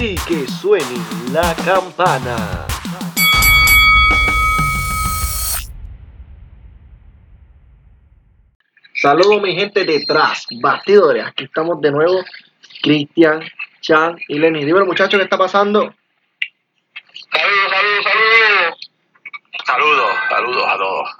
y 0.00 0.14
que 0.14 0.46
suene 0.46 0.96
la 1.32 1.54
campana. 1.64 2.66
Saludos 8.94 9.42
mi 9.42 9.54
gente 9.54 9.84
detrás, 9.84 10.46
batidores. 10.60 11.26
Aquí 11.26 11.44
estamos 11.44 11.80
de 11.80 11.90
nuevo, 11.90 12.24
Cristian, 12.82 13.42
Chan 13.80 14.18
y 14.28 14.38
Lenny. 14.38 14.64
Dímelo 14.64 14.86
muchachos, 14.86 15.18
¿qué 15.18 15.24
está 15.24 15.36
pasando? 15.36 15.92
Saludos, 17.32 17.70
saludos, 17.72 18.04
saludos. 18.04 18.68
Saludos, 19.66 20.10
saludos 20.28 20.64
a 20.68 20.76
todos. 20.76 21.10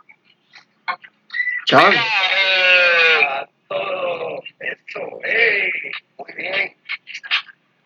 Chan, 1.67 1.95
eh, 1.95 3.47
todo 3.69 4.43
esto, 4.61 5.01
hey, 5.25 5.71
muy 6.17 6.33
bien. 6.37 6.78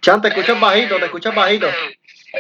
Chan, 0.03 0.21
te 0.21 0.29
escuchas 0.29 0.59
bajito, 0.59 0.99
te 0.99 1.05
escuchas 1.05 1.33
bajito. 1.33 1.73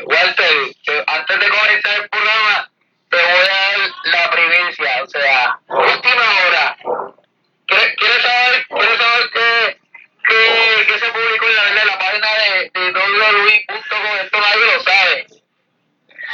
Walter, 0.04 0.52
eh, 0.88 1.04
antes 1.06 1.38
de 1.38 1.48
comenzar 1.48 1.94
el 1.94 2.08
programa, 2.08 2.70
te 3.08 3.16
voy 3.16 3.24
a 3.24 3.52
dar 3.52 3.90
la 4.04 4.30
primicia, 4.30 5.02
o 5.04 5.06
sea, 5.06 5.58
última 5.68 6.24
hora. 6.46 6.76
¿Quieres 7.66 7.96
quieres 7.96 8.22
saber, 8.22 8.66
quieres 8.66 8.98
saber 8.98 9.30
qué, 9.32 9.78
qué, 10.26 10.86
qué 10.88 10.98
se 10.98 11.06
publicó 11.12 11.46
en 11.46 11.54
la, 11.54 11.82
en 11.82 11.86
la 11.86 11.98
página 12.00 12.28
de, 12.34 12.70
de 12.74 12.90
www.com? 12.90 14.16
Esto 14.24 14.40
nadie 14.40 14.64
lo 14.64 14.82
sabe. 14.82 15.26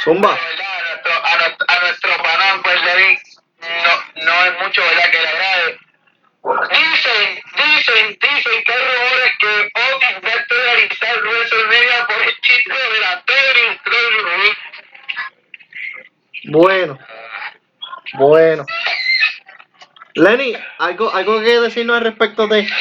Zumba. 0.03 0.33
A 0.33 0.81
nuestro, 0.89 1.13
a 1.25 1.37
nuestro, 1.37 1.65
a 1.67 1.79
nuestro 1.79 2.23
panón, 2.23 2.63
pues 2.63 2.83
David, 2.83 3.17
no, 3.61 4.23
no 4.23 4.45
es 4.45 4.59
mucho, 4.63 4.81
¿verdad? 4.81 5.11
Que 5.11 5.21
le 5.21 5.27
agrade. 5.27 5.79
Dicen, 6.41 7.43
dicen, 7.55 8.17
dicen 8.19 8.63
que 8.63 8.71
hay 8.71 8.79
rumores 8.79 9.33
que 9.39 9.71
Otis 9.75 10.21
va 10.79 10.85
a 10.85 10.87
estelarizar 10.87 11.21
WrestleMania 11.21 12.07
por 12.07 12.21
el 12.21 12.35
título 12.41 12.75
de 12.93 12.99
la 12.99 13.23
WWE. 13.27 14.57
Bueno, 16.45 16.99
bueno. 18.13 18.65
Lenny, 20.15 20.55
¿algo, 20.79 21.13
algo 21.13 21.41
que 21.41 21.59
decirnos 21.59 21.97
al 21.97 22.03
respecto 22.03 22.47
de... 22.47 22.67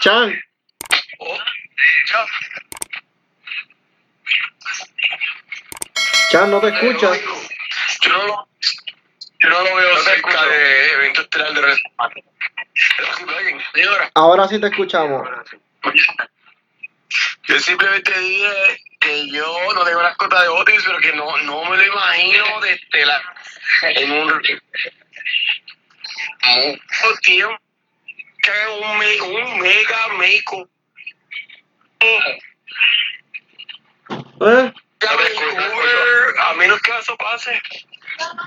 Chan, 0.00 0.40
Chan, 6.28 6.50
no 6.50 6.60
te 6.60 6.68
escuchas. 6.68 7.20
Yo 8.00 8.12
no 8.12 8.26
lo, 8.26 8.48
yo 9.40 9.48
no 9.48 9.60
lo 9.62 9.76
veo 9.76 9.96
cerca 9.98 10.46
de 10.46 10.92
evento 10.92 11.20
estelar 11.22 11.52
de 11.54 11.76
señora. 13.74 14.10
Ahora 14.14 14.48
sí 14.48 14.60
te 14.60 14.66
escuchamos. 14.68 15.28
Yo 17.46 17.60
simplemente 17.60 18.18
dije 18.18 18.80
que 19.00 19.30
yo 19.30 19.72
no 19.74 19.84
tengo 19.84 20.02
las 20.02 20.16
cotas 20.16 20.42
de 20.42 20.48
Otis, 20.48 20.82
pero 20.86 20.98
que 20.98 21.12
no, 21.12 21.36
no 21.38 21.64
me 21.66 21.76
lo 21.76 21.84
imagino 21.86 22.60
de 22.60 22.72
estelar 22.72 23.22
en 23.82 24.10
un 24.12 24.26
mucho 24.26 24.40
tiempo 27.22 27.58
que 28.42 28.50
un, 28.82 28.98
me- 28.98 29.20
un 29.20 29.58
mega 29.60 30.08
make 30.18 30.66
¿Eh? 34.40 34.72
a 36.40 36.54
menos 36.54 36.80
que 36.80 36.98
eso 36.98 37.16
pase. 37.16 37.60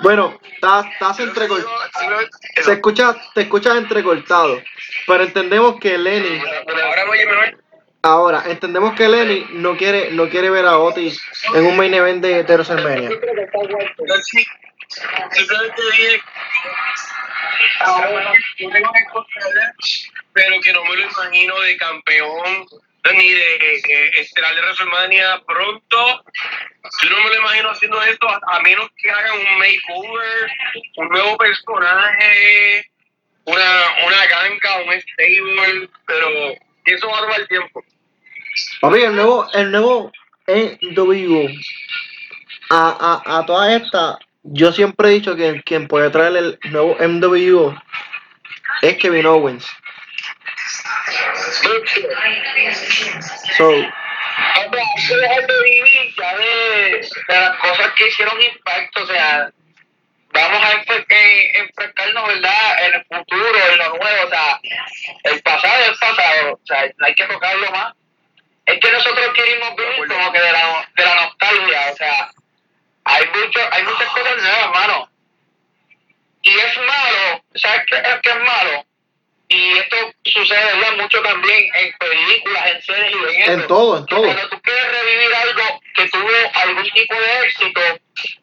Bueno, 0.02 0.40
estás, 0.54 0.86
estás 0.94 1.20
entrecortado. 1.20 1.78
Se 2.64 2.74
escucha, 2.74 3.16
te 3.34 3.42
escuchas 3.42 3.78
entrecortado. 3.78 4.62
Pero 5.06 5.24
entendemos 5.24 5.80
que 5.80 5.98
Lenny, 5.98 6.42
Ahora 8.02 8.40
mejor. 8.40 8.52
entendemos 8.52 8.96
que 8.96 9.08
Lenny 9.08 9.48
no 9.52 9.76
quiere, 9.76 10.12
no 10.12 10.30
quiere 10.30 10.50
ver 10.50 10.66
a 10.66 10.78
Otis 10.78 11.22
en 11.54 11.66
un 11.66 11.76
main 11.76 11.94
event 11.94 12.24
de, 12.24 12.44
WrestleMania. 12.44 13.10
Ahora 17.80 18.34
tengo 18.58 18.72
que 18.72 19.06
pero 20.34 20.62
que 20.62 20.72
no 20.72 20.84
me 20.86 20.96
lo 20.96 21.02
imagino 21.02 21.60
de 21.62 21.78
campeón 21.78 22.68
ni 23.14 23.30
de 23.30 23.56
eh, 23.56 24.28
de 24.36 24.62
WrestleMania 24.62 25.42
pronto. 25.46 26.24
Yo 27.04 27.10
no 27.10 27.24
me 27.24 27.30
lo 27.30 27.36
imagino 27.38 27.70
haciendo 27.70 28.02
esto 28.04 28.28
a, 28.30 28.40
a 28.48 28.60
menos 28.62 28.90
que 28.98 29.10
hagan 29.10 29.38
un 29.38 29.60
makeover, 29.60 30.52
un 30.98 31.10
nuevo 31.10 31.38
personaje, 31.38 32.86
una, 33.46 34.06
una 34.06 34.26
ganga, 34.28 34.78
un 34.86 35.02
stable, 35.02 35.90
pero 36.06 36.28
eso 36.86 37.08
va 37.10 37.18
a 37.18 37.22
tomar 37.22 37.48
tiempo. 37.48 37.84
Papi, 38.82 39.02
el 39.02 39.16
nuevo, 39.16 39.48
el 39.54 39.72
nuevo 39.72 40.12
NWO. 40.48 41.50
A, 42.70 43.22
a, 43.26 43.40
a 43.40 43.46
toda 43.46 43.76
esta, 43.76 44.20
yo 44.44 44.72
siempre 44.72 45.10
he 45.10 45.14
dicho 45.14 45.36
que 45.36 45.62
quien 45.64 45.88
puede 45.88 46.10
traer 46.10 46.36
el 46.36 46.60
nuevo 46.72 46.98
MWO 47.00 47.82
es 48.82 48.98
Kevin 48.98 49.26
Owens. 49.26 49.68
Hay 54.38 54.70
que 54.70 55.16
dejar 55.16 55.48
de 55.48 55.64
vivir 55.64 56.16
ya 56.18 56.38
de, 56.38 57.10
de 57.28 57.42
las 57.42 57.58
cosas 57.58 57.92
que 57.96 58.08
hicieron 58.08 58.42
impacto, 58.42 59.04
o 59.04 59.08
sea, 59.08 59.52
vamos 60.32 60.64
a 60.64 60.72
eh, 60.74 61.52
enfrentarnos, 61.56 62.28
¿verdad?, 62.28 62.86
en 62.86 62.94
el 62.94 63.06
futuro, 63.06 63.60
en 63.72 63.78
lo 63.78 63.90
nuevo, 63.90 64.28
o 64.28 64.30
sea, 64.30 64.60
el 65.24 65.42
pasado 65.42 65.92
es 65.92 65.98
pasado, 65.98 66.54
o 66.54 66.66
sea, 66.66 66.86
no 66.98 67.06
hay 67.06 67.16
que 67.16 67.26
tocarlo 67.26 67.72
más. 67.72 67.94
Es 68.66 68.80
que 68.80 68.92
nosotros 68.92 69.34
queremos 69.34 69.76
vivir 69.76 70.08
como 70.08 70.32
que 70.32 70.40
de 70.40 70.52
la, 70.52 70.90
de 70.96 71.06
la 71.06 71.16
nostalgia, 71.16 71.92
o 71.92 71.96
sea, 71.96 72.32
hay, 73.06 73.26
mucho, 73.28 73.60
hay 73.72 73.84
muchas 73.84 74.10
cosas 74.10 74.38
nuevas, 74.38 74.70
mano. 74.74 75.10
Y 76.42 76.50
es 76.50 76.78
malo, 76.78 77.44
¿sabes 77.56 77.82
qué 77.88 77.96
es 77.96 78.22
que 78.22 78.30
es 78.30 78.36
malo? 78.36 78.87
Y 79.50 79.78
esto 79.78 79.96
sucede, 80.26 80.66
¿verdad?, 80.76 80.98
mucho 81.02 81.22
también 81.22 81.70
en 81.74 81.94
películas, 81.98 82.68
en 82.68 82.82
series 82.82 83.12
y 83.12 83.36
en 83.36 83.52
en 83.52 83.60
eso. 83.60 83.68
todo, 83.68 83.98
en 84.00 84.06
todo. 84.08 84.24
Cuando 84.24 84.50
tú 84.50 84.62
quieres 84.62 84.86
revivir 84.92 85.36
algo 85.36 85.82
que 85.96 86.10
tuvo 86.10 86.30
algún 86.54 86.90
tipo 86.90 87.16
de 87.16 87.40
éxito, 87.46 87.82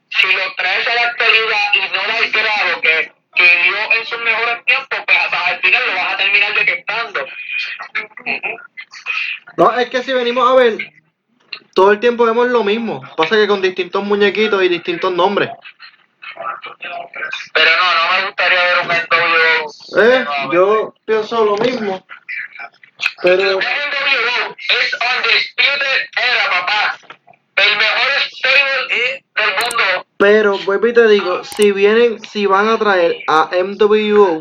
si 0.09 0.33
lo 0.33 0.55
traes 0.55 0.89
a 0.89 0.95
la 0.95 1.03
actualidad 1.03 1.75
y 1.75 1.79
no 1.95 2.03
da 2.07 2.19
el 2.19 2.33
grado 2.33 2.81
que, 2.81 3.13
que 3.35 3.63
dio 3.65 3.93
en 3.99 4.07
sus 4.07 4.19
mejores 4.23 4.65
tiempos, 4.65 4.99
pues 5.07 5.19
hasta 5.19 5.47
al 5.47 5.61
final 5.61 5.87
lo 5.87 5.95
vas 5.95 6.15
a 6.15 6.17
terminar 6.17 6.55
detectando. 6.55 7.27
No, 9.57 9.79
es 9.79 9.91
que 9.91 10.03
si 10.03 10.13
venimos 10.13 10.51
a 10.51 10.55
ver, 10.55 10.79
todo 11.75 11.93
el 11.93 12.01
tiempo 12.01 12.25
vemos 12.25 12.47
lo 12.49 12.65
mismo. 12.65 13.03
Pasa 13.17 13.37
que 13.37 13.47
con 13.47 13.61
distintos 13.61 14.03
muñequitos 14.03 14.63
y 14.63 14.69
distintos 14.69 15.13
nombres. 15.13 15.51
Pero 17.53 17.71
no, 17.77 17.95
no 17.95 18.13
me 18.13 18.27
gustaría 18.27 18.59
ver 18.61 18.79
un. 18.83 19.24
Eh, 19.97 20.25
yo 20.53 20.95
pienso 21.05 21.45
lo 21.45 21.57
mismo. 21.57 22.07
Pero, 23.23 23.59
es 23.59 24.95
Undisputed 24.95 26.09
Era, 26.17 26.51
papá. 26.51 26.99
El 27.57 27.77
mejor 27.77 28.09
stable 28.33 29.25
del 29.35 29.47
mundo. 29.47 30.07
pero 30.17 30.59
vuelvo 30.59 30.89
y 30.89 30.93
te 30.93 31.07
digo, 31.09 31.45
si 31.45 31.71
vienen, 31.71 32.21
si 32.25 32.47
van 32.47 32.69
a 32.69 32.79
traer 32.79 33.17
a 33.29 33.51
MWO, 33.53 34.41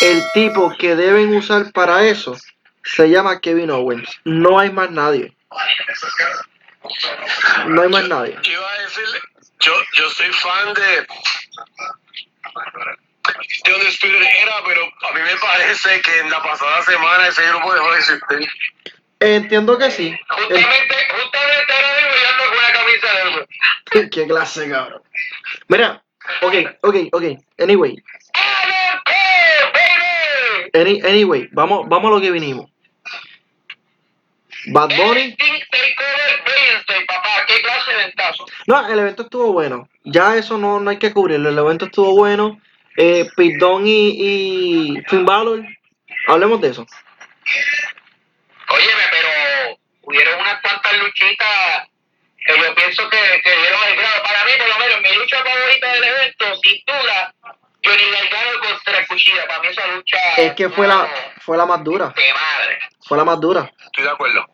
el 0.00 0.32
tipo 0.32 0.74
que 0.76 0.96
deben 0.96 1.36
usar 1.36 1.72
para 1.72 2.04
eso 2.06 2.36
se 2.82 3.08
llama 3.10 3.40
Kevin 3.40 3.70
Owens. 3.70 4.10
No 4.24 4.58
hay 4.58 4.70
más 4.70 4.90
nadie. 4.90 5.34
No 7.66 7.82
hay 7.82 7.88
más 7.88 8.08
nadie. 8.08 8.36
¿Qué 8.42 8.52
iba 8.52 8.72
a 8.72 8.78
decirle? 8.82 9.20
Yo, 9.60 9.72
yo 9.94 10.10
soy 10.10 10.32
fan 10.32 10.74
de 10.74 11.06
de 13.64 13.70
donde 13.72 14.28
era, 14.42 14.52
pero 14.66 14.82
a 14.84 15.12
mí 15.14 15.20
me 15.20 15.36
parece 15.36 16.00
que 16.02 16.20
en 16.20 16.30
la 16.30 16.42
pasada 16.42 16.82
semana 16.82 17.28
ese 17.28 17.46
grupo 17.48 17.72
dejó 17.74 17.92
de 17.92 17.98
existir. 17.98 18.48
Entiendo 19.20 19.76
que 19.78 19.90
sí. 19.90 20.08
Eh, 20.08 20.18
Justamente, 20.28 20.94
justamente 21.10 21.72
ahora 21.72 21.88
mismo 21.96 22.14
yo 22.22 22.28
ando 22.30 22.44
con 22.44 22.58
una 22.58 22.72
camisa 22.72 24.00
de. 24.00 24.08
Qué 24.10 24.26
clase, 24.26 24.70
cabrón. 24.70 25.02
Mira, 25.68 26.02
ok, 26.42 26.54
ok, 26.82 26.96
ok. 27.12 27.24
Anyway, 27.58 27.96
any- 30.74 31.00
anyway, 31.04 31.48
vamos, 31.52 31.88
vamos 31.88 32.10
a 32.10 32.14
lo 32.14 32.20
que 32.20 32.30
vinimos. 32.30 32.70
Bad 34.66 34.90
Bunny. 34.96 35.36
No, 38.66 38.88
el 38.88 38.98
evento 38.98 39.22
estuvo 39.22 39.52
bueno. 39.52 39.88
Ya 40.04 40.36
eso 40.36 40.58
no, 40.58 40.78
no 40.80 40.90
hay 40.90 40.98
que 40.98 41.12
cubrirlo. 41.12 41.48
El 41.48 41.58
evento 41.58 41.86
estuvo 41.86 42.14
bueno. 42.14 42.60
Eh, 43.00 43.28
Dunne 43.58 43.88
y, 43.88 44.96
y 44.98 45.02
Finn 45.08 45.24
Balor. 45.24 45.62
Hablemos 46.26 46.60
de 46.60 46.70
eso. 46.70 46.84
Óyeme, 48.70 49.02
pero 49.10 49.28
hubieron 50.02 50.40
unas 50.40 50.60
cuantas 50.60 50.98
luchitas 50.98 51.88
que 52.44 52.58
yo 52.58 52.74
pienso 52.74 53.08
que, 53.08 53.40
que 53.42 53.50
dieron 53.56 53.80
el 53.88 53.96
grado. 53.96 54.22
Para 54.24 54.44
mí, 54.44 54.50
por 54.58 54.68
lo 54.68 54.78
menos, 54.78 55.00
mi 55.02 55.14
lucha 55.16 55.44
favorita 55.44 55.92
del 55.92 56.04
evento, 56.04 56.44
sin 56.62 56.82
duda, 56.86 57.34
Johnny 57.84 58.10
Gargano 58.10 58.58
contra 58.60 59.06
Cuchilla. 59.06 59.46
Para 59.46 59.60
mí 59.60 59.68
esa 59.68 59.86
lucha... 59.86 60.18
Es 60.36 60.54
que 60.54 60.68
fue 60.68 60.88
la, 60.88 61.08
fue 61.42 61.56
la 61.56 61.66
más 61.66 61.84
dura. 61.84 62.12
De 62.16 62.32
madre. 62.34 62.78
Fue 63.06 63.16
la 63.16 63.24
más 63.24 63.40
dura. 63.40 63.72
Estoy 63.86 64.04
de 64.04 64.10
acuerdo. 64.10 64.44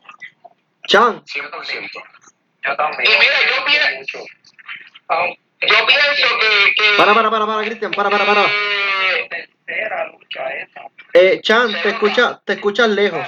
Chan, 0.87 1.25
100%. 1.25 1.91
Yo 2.63 2.77
también. 2.77 3.11
Y 3.11 3.19
mira, 3.19 3.35
yo 3.49 3.65
pienso- 3.65 4.25
Yo 5.67 5.87
pienso 5.87 6.39
que... 6.39 6.73
que 6.75 6.97
para, 6.97 7.15
para, 7.15 7.31
para, 7.31 7.47
para, 7.47 7.65
Cristian, 7.65 7.91
para, 7.93 8.11
para, 8.11 8.25
para. 8.27 8.43
eh, 8.45 9.29
Tercera 9.31 10.07
lucha 10.09 10.49
esa. 10.57 10.81
Eh, 11.15 11.41
Chan, 11.43 11.73
te 11.83 11.89
escucha, 11.91 12.41
te 12.45 12.53
escuchas 12.55 12.89
lejos. 12.89 13.27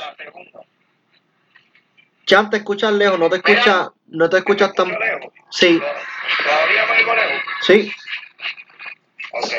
Chan, 2.26 2.50
te 2.50 2.56
escuchas 2.58 2.92
lejos, 2.92 3.18
no 3.18 3.30
te 3.30 3.36
escuchas, 3.36 3.88
no 4.08 4.28
te 4.28 4.38
escuchas 4.38 4.72
tan. 4.74 4.88
¿Escucho 4.90 5.04
lejos? 5.06 5.32
Sí, 5.50 5.80
¿Todavía 6.44 6.86
me 6.86 6.98
oigo 6.98 7.14
lejos? 7.14 7.42
sí. 7.62 7.92
Ok. 9.32 9.52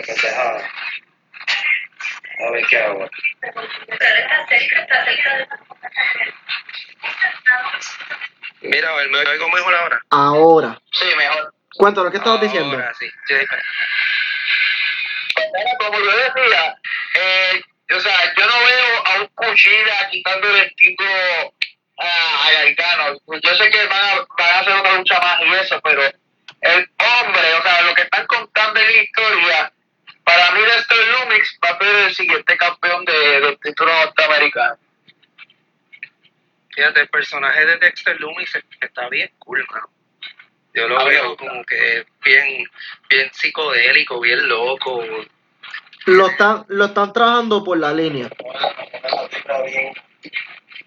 A 2.40 2.52
ver 2.52 2.66
qué 2.70 2.78
hago. 2.78 3.10
Mira, 8.62 8.90
a 8.90 8.96
ver, 8.96 9.10
me 9.10 9.18
oigo 9.20 9.50
mejor 9.50 9.74
ahora. 9.76 10.02
Ahora. 10.10 10.82
sí, 10.92 11.06
mejor. 11.18 11.54
Cuéntanos, 11.78 12.12
¿qué 12.12 12.18
estabas 12.18 12.42
diciendo? 12.42 12.76
Ahora 12.76 12.94
sí. 12.96 13.10
Sí. 13.28 13.36
Bueno, 15.52 15.70
como 15.80 16.00
yo 16.00 16.12
decía, 16.12 16.78
eh, 17.14 17.62
o 17.96 18.00
sea, 18.00 18.34
yo 18.36 18.46
no 18.46 18.60
veo 18.66 19.06
a 19.06 19.22
un 19.22 19.28
cuchilla 19.28 20.10
quitándole 20.10 20.62
el 20.62 20.76
título 20.76 21.10
a, 22.00 22.48
a. 22.48 23.14
Yo 23.42 23.56
sé 23.56 23.70
que 23.70 23.86
van 23.86 24.04
a, 24.04 24.26
van 24.38 24.56
a 24.56 24.60
hacer 24.60 24.74
una 24.74 24.94
lucha 24.94 25.20
más 25.20 25.40
y 25.42 25.54
eso, 25.54 25.80
pero 25.82 26.02
el 26.02 26.90
hombre, 26.98 27.54
o 27.54 27.62
sea, 27.62 27.82
lo 27.84 27.94
que 27.94 28.02
están 28.02 28.26
contando 28.28 28.80
en 28.80 28.86
la 28.86 29.02
historia, 29.04 29.74
para 30.24 30.52
mí 30.52 30.62
Lester 30.62 30.98
Lumix 31.08 31.60
va 31.64 31.70
a 31.70 31.78
ser 31.78 31.96
el 32.08 32.16
siguiente 32.16 32.58
campeón 32.58 33.06
de, 33.06 33.42
del 33.42 33.60
título 33.60 33.94
norteamericano. 33.94 34.78
Fíjate, 36.78 37.02
el 37.02 37.10
personaje 37.10 37.66
de 37.66 37.78
Dexter 37.78 38.20
Loomis 38.20 38.56
está 38.82 39.10
bien 39.10 39.32
cool, 39.40 39.66
mano. 39.72 39.90
Yo 40.78 40.88
lo 40.88 41.04
veo 41.06 41.36
como 41.38 41.64
que 41.66 42.06
bien, 42.24 42.64
bien 43.10 43.30
psicodélico, 43.34 44.20
bien 44.22 44.48
loco. 44.48 45.04
Lo 46.06 46.28
están, 46.28 46.66
lo 46.68 46.86
están 46.86 47.12
trabajando 47.12 47.64
por 47.64 47.80
la 47.80 47.92
línea, 47.92 48.30
Una 48.44 49.28
cifra 49.30 49.62
bien 49.64 49.92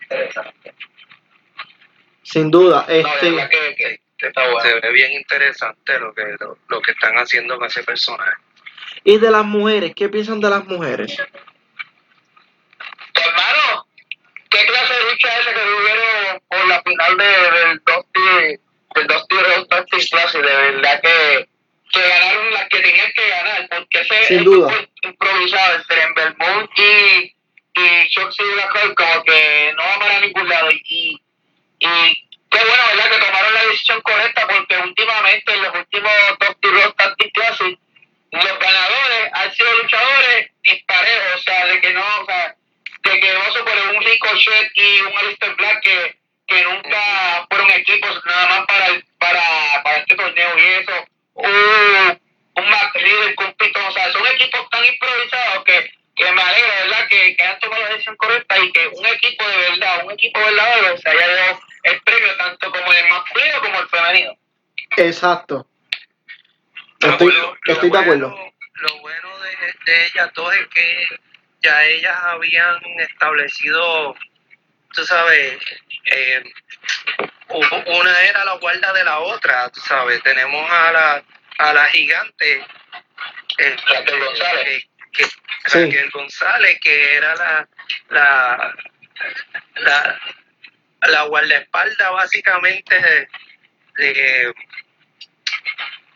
interesante. 0.03 0.75
sin 2.23 2.51
duda. 2.53 2.83
No, 2.83 2.93
de 2.95 3.01
Este, 3.01 3.49
que, 3.49 3.75
que- 3.75 4.01
que 4.17 4.27
está 4.29 4.43
bueno. 4.49 4.61
Se 4.61 4.79
ve 4.81 4.93
bien 4.93 5.13
interesante 5.13 5.99
lo 5.99 6.15
que, 6.15 6.23
lo, 6.39 6.57
lo 6.69 6.81
que 6.83 6.93
están 6.93 7.15
haciendo 7.17 7.57
con 7.59 7.67
ese 7.67 7.83
personaje. 7.83 8.33
y 9.03 9.19
de 9.19 9.31
las 9.31 9.45
mujeres, 9.45 9.93
¿qué 9.97 10.09
piensan 10.09 10.41
de 10.41 10.51
las 10.51 10.65
mujeres? 10.67 11.17
Hermano, 13.15 13.87
¿qué 14.51 14.67
clase 14.67 14.95
de 14.95 15.11
lucha 15.11 15.29
es 15.35 15.41
esa 15.41 15.55
que 15.55 15.61
tuvieron 15.61 16.43
por 16.49 16.67
la 16.69 16.83
final 16.83 17.17
de, 17.17 17.25
del 17.69 17.81
Dusty, 18.95 19.01
del 19.01 19.07
Dusty 19.07 19.37
Road 19.37 19.67
Tactics 19.67 20.11
Classic? 20.11 20.41
De 20.43 20.57
verdad 20.57 21.01
que, 21.01 21.49
que 21.93 22.09
ganaron 22.09 22.53
las 22.53 22.69
que 22.69 22.79
tenían 22.81 23.13
que 23.15 23.29
ganar, 23.29 23.69
porque 23.69 24.01
ese 24.01 24.25
Sin 24.27 24.45
duda. 24.45 24.73
improvisado 25.03 25.75
entre 25.77 26.03
Ember 26.03 26.37
Moon 26.39 26.71
y, 26.77 27.35
y 27.81 28.09
Shoxy 28.09 28.43
Blackheart 28.43 28.95
como 28.95 29.25
que 29.25 29.73
no 29.77 29.83
va 29.83 29.99
para 29.99 30.21
ningún 30.21 30.49
lado. 30.49 30.71
Y, 30.71 31.21
y 31.79 32.29
qué 32.51 32.59
bueno, 32.59 32.83
¿verdad? 32.95 33.11
Que 33.11 33.25
tomaron 33.27 33.55
la 33.55 33.65
decisión 33.67 34.01
correcta, 34.03 34.47
porque 34.49 34.77
últimamente 34.77 35.53
en 35.53 35.63
los 35.63 35.75
últimos 35.75 36.13
Dusty 36.41 36.69
Road 36.69 36.93
Tactics 36.95 37.33
Classic 37.33 37.79
los 38.33 38.59
ganadores 38.61 39.31
han 39.33 39.53
sido 39.55 39.75
luchadores 39.83 40.51
disparejos, 40.63 41.35
o 41.35 41.43
sea, 41.43 41.67
de 41.67 41.81
que 41.81 41.91
no, 41.93 42.05
o 42.21 42.27
sea, 42.27 42.55
de 43.03 43.21
que 43.21 43.33
no 43.33 43.53
se 43.53 43.63
pone 43.63 43.97
un 43.97 44.05
Ricochet 44.05 44.71
y 44.75 45.01
un 45.01 45.19
Alistair 45.19 45.55
Black 45.57 45.81
que, 45.83 46.17
que 46.51 46.63
nunca 46.65 47.47
fueron 47.49 47.71
equipos 47.71 48.21
nada 48.27 48.47
más 48.49 48.67
para, 48.67 48.87
el- 48.89 49.05
para, 49.19 49.41
para 49.83 49.97
este 49.99 50.15
torneo 50.17 50.59
y 50.59 50.65
eso, 50.83 51.07
un, 51.35 52.21
un 52.57 52.71
Matt 52.71 52.95
Riddle 52.95 53.35
con 53.37 53.53
Pitón, 53.55 53.85
o 53.87 53.93
sea, 53.93 54.13
son 54.13 54.27
equipos 54.27 54.69
tan 54.71 54.85
improvisados 54.85 55.65
que, 55.65 55.91
que 56.17 56.33
me 56.33 56.43
alegra, 56.43 56.75
¿verdad?, 56.83 57.09
que, 57.09 57.37
que 57.37 57.43
hayan 57.43 57.59
tomado 57.61 57.83
la 57.83 57.89
decisión 57.91 58.17
correcta 58.17 58.59
y 58.59 58.73
que 58.73 58.89
un 58.89 59.07
equipo 59.07 59.49
de 59.49 59.57
verdad, 59.71 60.05
un 60.05 60.11
equipo 60.13 60.41
verdadero 60.41 60.97
se 60.99 61.09
haya 61.09 61.29
dado 61.29 61.61
el 61.85 62.01
premio 62.03 62.37
tanto 62.37 62.71
como 62.71 62.93
el 62.93 63.09
masculino 63.09 63.61
como 63.61 63.81
el 63.81 63.89
femenino. 63.89 64.33
Exacto. 64.97 65.67
Lo 67.01 67.11
Estoy, 67.13 67.33
bueno- 67.33 67.57
estoy 67.67 67.91
de 67.91 67.99
acuerdo. 67.99 68.29
bueno- 68.31 68.53
Lo 68.75 68.99
bueno 69.01 69.39
de, 69.41 69.75
de 69.93 70.07
ellas 70.07 70.31
dos 70.35 70.55
es 70.55 70.67
que 70.69 71.07
ya 71.63 71.85
ellas 71.85 72.17
habían 72.25 72.77
establecido, 72.99 74.15
tú 74.95 75.05
sabes, 75.05 75.59
eh, 76.07 76.43
una 77.87 78.21
era 78.23 78.45
la 78.45 78.55
guarda 78.59 78.93
de 78.93 79.05
la 79.05 79.19
otra, 79.21 79.69
tú 79.71 79.81
sabes. 79.81 80.23
Tenemos 80.23 80.71
a 80.71 80.93
la, 80.93 81.25
a 81.59 81.73
la 81.73 81.87
gigante, 81.89 82.65
eh, 83.59 83.77
Raquel 83.87 84.19
González. 84.25 84.85
que, 85.13 85.25
que- 85.25 85.31
Sí. 85.67 85.85
Raquel 85.85 86.11
González, 86.11 86.79
que 86.81 87.15
era 87.17 87.35
la, 87.35 87.69
la, 88.09 88.75
la, 89.75 90.21
la 91.03 91.23
guardaespaldas 91.25 92.13
básicamente 92.13 92.95
de, 92.99 93.29
de 93.99 94.55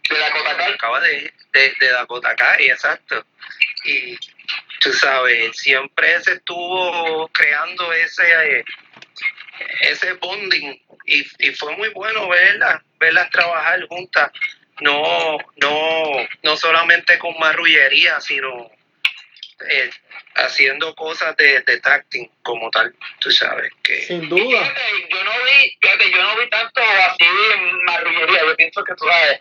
De 0.08 0.18
la 0.18 0.30
Coca 0.32 0.66
acaba 0.66 1.00
de, 1.00 1.32
de, 1.52 1.74
de 1.78 1.88
Dakota 1.92 2.34
Kai, 2.36 2.68
exacto. 2.68 3.26
Y 3.84 4.16
tú 4.84 4.92
sabes, 4.92 5.56
siempre 5.56 6.20
se 6.20 6.34
estuvo 6.34 7.26
creando 7.28 7.90
ese 7.94 8.58
eh, 8.58 8.64
ese 9.80 10.12
bonding 10.14 10.78
y, 11.06 11.26
y 11.38 11.50
fue 11.54 11.74
muy 11.76 11.88
bueno 11.88 12.28
verlas, 12.28 12.82
verlas 13.00 13.30
trabajar 13.30 13.80
juntas, 13.88 14.30
no, 14.80 15.38
no, 15.56 16.28
no 16.42 16.56
solamente 16.56 17.18
con 17.18 17.34
marrullería, 17.38 18.20
sino 18.20 18.70
eh, 19.70 19.90
haciendo 20.34 20.94
cosas 20.94 21.34
de, 21.36 21.60
de 21.60 21.80
tacting 21.80 22.30
como 22.42 22.70
tal, 22.70 22.94
tú 23.20 23.30
sabes 23.30 23.72
que 23.82 24.02
Sin 24.02 24.28
duda. 24.28 24.60
Fíjate, 24.60 25.08
yo 25.08 25.24
no 25.24 25.30
vi, 25.44 25.78
fíjate, 25.80 26.10
yo 26.10 26.22
no 26.22 26.36
vi 26.36 26.50
tanto 26.50 26.82
así 26.82 27.24
en 27.54 27.84
marrullería, 27.84 28.40
yo 28.44 28.56
pienso 28.56 28.84
que 28.84 28.94
tú 28.96 29.06
sabes, 29.06 29.40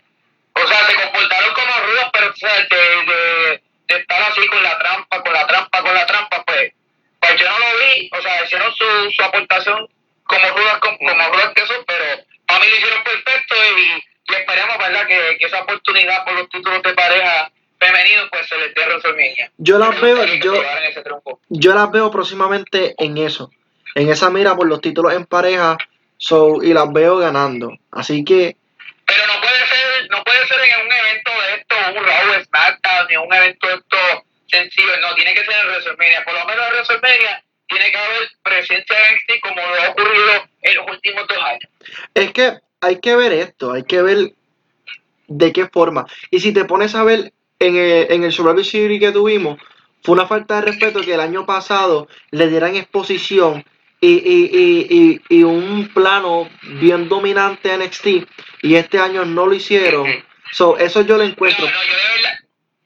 o 0.53 0.67
sea, 0.67 0.88
se 0.88 0.95
comportaron 0.95 1.53
como 1.53 1.85
rudos, 1.85 2.09
pero 2.13 2.33
de, 2.33 3.13
de, 3.13 3.63
de 3.87 3.95
estar 3.97 4.21
así 4.21 4.47
con 4.47 4.63
la 4.63 4.77
trampa, 4.79 5.23
con 5.23 5.33
la 5.33 5.47
trampa, 5.47 5.81
con 5.81 5.93
la 5.93 6.05
trampa, 6.05 6.43
pues, 6.45 6.71
pues 7.19 7.39
yo 7.39 7.49
no 7.49 7.59
lo 7.59 7.77
vi, 7.79 8.09
o 8.11 8.21
sea, 8.21 8.43
hicieron 8.43 8.73
su, 8.75 9.11
su 9.11 9.23
aportación 9.23 9.87
como 10.23 10.47
rudas, 10.49 10.77
como, 10.79 10.97
como 10.97 11.29
rudas 11.29 11.53
que 11.55 11.65
son, 11.65 11.83
pero 11.85 12.23
para 12.45 12.59
mí 12.59 12.65
lo 12.69 12.77
hicieron 12.77 13.03
perfecto 13.03 13.55
y, 13.77 14.31
y 14.31 14.35
esperemos, 14.35 14.77
¿verdad?, 14.77 15.07
que, 15.07 15.37
que 15.37 15.45
esa 15.45 15.61
oportunidad 15.61 16.23
por 16.25 16.33
los 16.33 16.49
títulos 16.49 16.81
de 16.81 16.93
pareja 16.93 17.51
femeninos, 17.83 18.29
pues 18.31 18.47
se 18.47 18.57
les 18.57 18.73
dé 18.73 18.83
a. 18.83 19.51
Yo 19.57 19.77
las 19.77 19.99
veo, 19.99 20.23
yo, 20.25 20.53
yo 21.49 21.73
las 21.73 21.91
veo 21.91 22.11
próximamente 22.11 22.95
en 22.97 23.17
eso, 23.17 23.51
en 23.95 24.09
esa 24.09 24.29
mira 24.29 24.55
por 24.55 24.67
los 24.67 24.81
títulos 24.81 25.13
en 25.13 25.25
pareja, 25.25 25.77
so, 26.17 26.63
y 26.63 26.73
las 26.73 26.91
veo 26.91 27.17
ganando. 27.17 27.73
Así 27.91 28.23
que, 28.23 28.55
Pero 29.05 29.27
no 29.27 29.41
puede 29.41 29.67
ser, 29.67 30.09
no 30.09 30.23
puede 30.23 30.47
ser 30.47 30.59
en 30.61 30.85
un 30.85 30.91
evento 30.91 31.31
de 31.31 31.55
esto, 31.55 31.75
un 31.99 32.05
Raw 32.05 32.42
SmackDown, 32.53 33.07
ni 33.10 33.17
un 33.17 33.33
evento 33.33 33.69
esto 33.69 33.98
sencillo, 34.48 34.91
no, 35.01 35.15
tiene 35.15 35.33
que 35.33 35.43
ser 35.45 35.55
en 35.62 35.67
WrestleMania. 35.67 36.24
Por 36.24 36.33
lo 36.33 36.45
menos 36.45 36.65
en 36.67 36.74
WrestleMania 36.74 37.43
tiene 37.67 37.91
que 37.91 37.98
haber 37.98 38.27
presencia 38.43 38.95
de 38.95 39.15
NXT 39.15 39.41
como 39.41 39.55
lo 39.55 39.81
ha 39.81 39.89
ocurrido 39.89 40.31
en 40.62 40.75
los 40.75 40.88
últimos 40.89 41.27
dos 41.27 41.38
años. 41.43 41.69
es 42.13 42.31
que 42.33 42.53
hay 42.81 43.00
que 43.00 43.15
ver 43.15 43.31
esto, 43.33 43.74
hay 43.74 43.83
que 43.83 44.01
ver 44.01 44.33
de 45.27 45.51
qué 45.53 45.67
forma. 45.67 46.05
Y 46.29 46.39
si 46.39 46.51
te 46.53 46.65
pones 46.65 46.93
a 46.95 47.03
ver 47.03 47.31
en 47.60 47.75
el, 47.75 48.12
en 48.12 48.24
el 48.24 48.31
Survivor 48.31 48.63
Series 48.63 49.00
que 49.00 49.12
tuvimos, 49.12 49.60
fue 50.03 50.13
una 50.13 50.27
falta 50.27 50.55
de 50.55 50.63
respeto 50.63 51.01
que 51.01 51.13
el 51.13 51.22
año 51.22 51.45
pasado 51.45 52.07
le 52.31 52.48
dieran 52.50 52.75
exposición 52.75 53.63
y, 54.01 54.10
y, 54.15 54.50
y, 54.53 55.22
y, 55.29 55.38
y 55.39 55.43
un 55.43 55.88
plano 55.93 56.50
bien 56.81 57.07
dominante 57.07 57.72
a 57.72 57.77
NXT 57.77 58.07
y 58.63 58.75
este 58.75 59.00
año 59.00 59.24
no 59.24 59.45
lo 59.48 59.53
hicieron. 59.53 60.05
So, 60.51 60.77
eso 60.77 61.01
yo 61.01 61.17
lo 61.17 61.24
No, 61.24 61.29
encuentro. 61.29 61.65
no, 61.65 61.72
yo 61.72 61.95
de 61.95 62.15
verdad, 62.22 62.39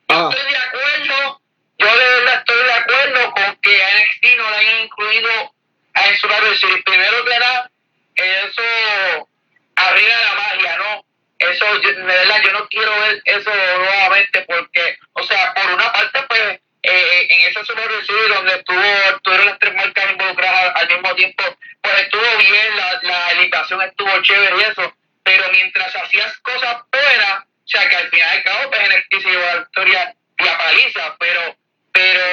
Ah, 0.10 0.30
estoy 0.32 0.52
de 0.52 0.58
acuerdo, 0.58 1.42
yo 1.80 1.86
de 1.98 2.06
verdad 2.10 2.36
estoy 2.40 2.64
de 2.66 2.74
acuerdo 2.74 3.32
con 3.34 3.56
que 3.58 3.84
a 3.84 3.90
NXT 4.00 4.38
no 4.38 4.50
le 4.50 4.58
hayan 4.58 4.80
incluido 4.86 5.54
a 5.94 6.16
Survivor 6.18 6.58
Series. 6.58 6.84
Primero 6.84 7.26
que 7.26 7.40
nada, 7.40 7.72
eso 8.16 9.30
arruina 9.76 10.20
la 10.22 10.34
magia, 10.34 10.78
¿no? 10.78 11.06
Eso, 11.40 11.82
yo- 11.82 11.94
de 11.94 12.04
verdad, 12.04 12.42
yo 12.44 12.52
no 12.54 12.68
quiero 12.68 12.92
ver 13.02 13.22
eso 13.26 13.52
nuevamente 13.54 14.42
porque, 14.48 14.98
o 15.14 15.24
sea, 15.24 15.54
por 15.54 15.72
una 15.72 15.92
parte, 15.92 16.24
pues, 16.28 16.60
eh, 16.84 17.28
en 17.30 17.42
ese 17.50 17.64
Survivor 17.66 18.06
Series 18.06 18.30
donde 18.30 18.56
estuvo, 18.56 18.82
estuvieron 19.16 19.46
las 19.48 19.60
tres 19.60 19.74
marcas 19.76 20.12
involucradas 20.12 20.72
al 20.76 20.88
mismo 20.88 21.16
tiempo, 21.16 21.44
pues 21.82 22.00
estuvo 22.00 22.38
bien, 22.38 22.78
la, 22.78 23.00
la 23.04 23.34
invitación 23.34 23.82
estuvo 23.82 24.22
chévere 24.24 24.56
y 24.58 24.62
eso, 24.64 24.94
pero 25.24 25.44
mientras 25.52 25.96
hacías 25.96 26.38
cosas 26.40 26.78
buenas, 26.92 27.44
o 27.68 27.70
sea, 27.70 27.90
que 27.90 27.96
al 27.98 28.10
final 28.10 28.32
del 28.34 28.44
cabo, 28.44 28.70
pues 28.70 28.82
NXT 28.90 29.22
se 29.24 29.30
llevó 29.30 29.46
la 29.46 29.56
victoria 29.58 30.16
y 30.40 30.44
la 30.44 30.58
paliza, 30.58 31.16
pero, 31.20 31.56
pero 31.92 32.24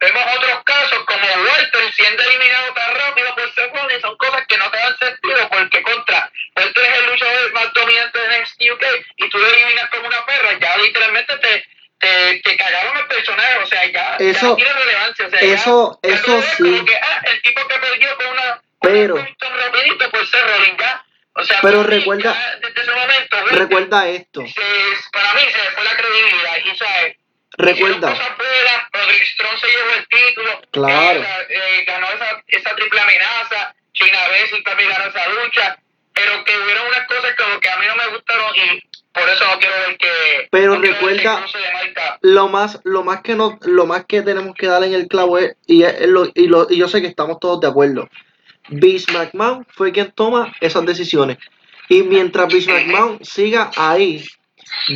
vemos 0.00 0.22
otros 0.36 0.62
casos 0.64 1.04
como 1.04 1.26
Walter 1.26 1.92
siendo 1.94 2.22
eliminado 2.22 2.72
tan 2.74 2.94
rápido 2.94 3.34
por 3.34 3.52
Seth 3.54 3.74
Rollins, 3.74 4.00
son 4.02 4.16
cosas 4.18 4.46
que 4.46 4.56
no 4.56 4.70
te 4.70 4.78
dan 4.78 4.96
sentido, 4.98 5.48
porque 5.50 5.82
contra, 5.82 6.30
Walter 6.56 6.84
es 6.84 6.98
el 7.00 7.06
luchador 7.10 7.52
más 7.52 7.72
dominante 7.72 8.18
de 8.20 8.38
NXT 8.40 8.62
UK 8.74 8.84
y 9.16 9.28
tú 9.30 9.38
lo 9.38 9.46
eliminas 9.48 9.90
como 9.90 10.06
una 10.06 10.24
perra, 10.26 10.58
ya 10.60 10.76
literalmente 10.76 11.36
te, 11.38 11.64
te, 11.98 12.40
te 12.44 12.56
cagaron 12.56 12.96
el 12.98 13.06
personaje, 13.08 13.56
o 13.58 13.66
sea, 13.66 13.84
ya, 13.86 14.16
Eso- 14.20 14.46
no 14.46 14.56
tiene 14.56 14.72
relevancia, 14.72 15.26
o 15.26 15.30
sea, 15.30 15.40
eso- 15.40 16.00
ya, 16.04 16.14
eso 16.14 16.42
sí. 16.56 16.84
que, 16.84 16.94
ah, 16.96 17.20
el 17.24 17.42
tipo 17.42 17.66
que 17.66 17.78
perdió 17.78 18.16
con 18.16 18.26
una 18.26 18.62
Pero- 18.80 19.14
un 19.16 19.58
rapidito 19.58 20.08
por 20.12 20.24
ser 20.28 20.46
Rollins, 20.46 20.78
ya, 20.78 21.04
o 21.38 21.44
sea, 21.44 21.58
Pero 21.62 21.82
mí, 21.82 21.86
recuerda- 21.86 22.34
ya 22.34 22.56
desde 22.60 22.82
ese 22.82 22.90
momento, 22.92 23.36
Recuerda 23.52 24.08
esto, 24.08 24.40
se- 24.46 25.10
para 25.12 25.32
mí 25.34 25.40
se 25.50 25.58
le 25.58 25.70
fue 25.70 25.84
la 25.84 25.96
credibilidad 25.96 26.56
y 26.64 26.76
sabes 26.76 27.16
recuerda. 27.56 28.10
Cosas 28.10 28.36
buenas, 28.36 28.86
Roderick 28.92 29.24
Strong 29.26 29.58
se 29.58 29.66
llevó 29.66 29.90
el 29.96 30.08
título. 30.08 30.60
Claro. 30.70 31.20
eh, 31.20 31.46
eh, 31.48 31.84
ganó 31.86 32.06
esa, 32.08 32.42
esa 32.48 32.74
triple 32.76 33.00
amenaza. 33.00 33.74
China 33.92 34.18
Baszler 34.28 34.62
también 34.64 34.90
ganó 34.90 35.06
esa 35.06 35.28
lucha. 35.30 35.78
Pero 36.14 36.44
que 36.44 36.56
hubieron 36.58 36.86
unas 36.88 37.06
cosas 37.06 37.34
como 37.36 37.60
que 37.60 37.68
a 37.68 37.76
mí 37.78 37.86
no 37.86 37.94
me 37.96 38.06
gustaron 38.08 38.50
y 38.56 38.80
por 39.12 39.28
eso 39.28 39.44
no 39.44 39.58
quiero 39.60 39.74
ver 39.86 39.96
que. 39.98 40.48
Pero 40.50 40.74
no 40.74 40.80
recuerda- 40.80 41.40
marca. 41.72 42.18
Lo 42.22 42.48
más, 42.48 42.80
lo 42.84 43.04
más 43.04 43.20
que 43.22 43.34
no, 43.36 43.58
lo 43.62 43.86
más 43.86 44.04
que 44.06 44.22
tenemos 44.22 44.54
que 44.56 44.66
dar 44.66 44.82
en 44.84 44.94
el 44.94 45.06
clavo 45.06 45.38
es, 45.38 45.56
y, 45.66 45.84
es 45.84 46.06
lo- 46.08 46.28
y, 46.34 46.48
lo- 46.48 46.66
y 46.68 46.76
yo 46.76 46.88
sé 46.88 47.00
que 47.00 47.06
estamos 47.06 47.38
todos 47.40 47.60
de 47.60 47.68
acuerdo. 47.68 48.08
Vince 48.68 49.12
McMahon 49.12 49.66
fue 49.70 49.92
quien 49.92 50.12
toma 50.12 50.54
esas 50.60 50.84
decisiones. 50.84 51.38
Y 51.88 52.02
mientras 52.02 52.52
Vince 52.52 52.72
McMahon 52.72 53.18
siga 53.24 53.70
ahí, 53.76 54.24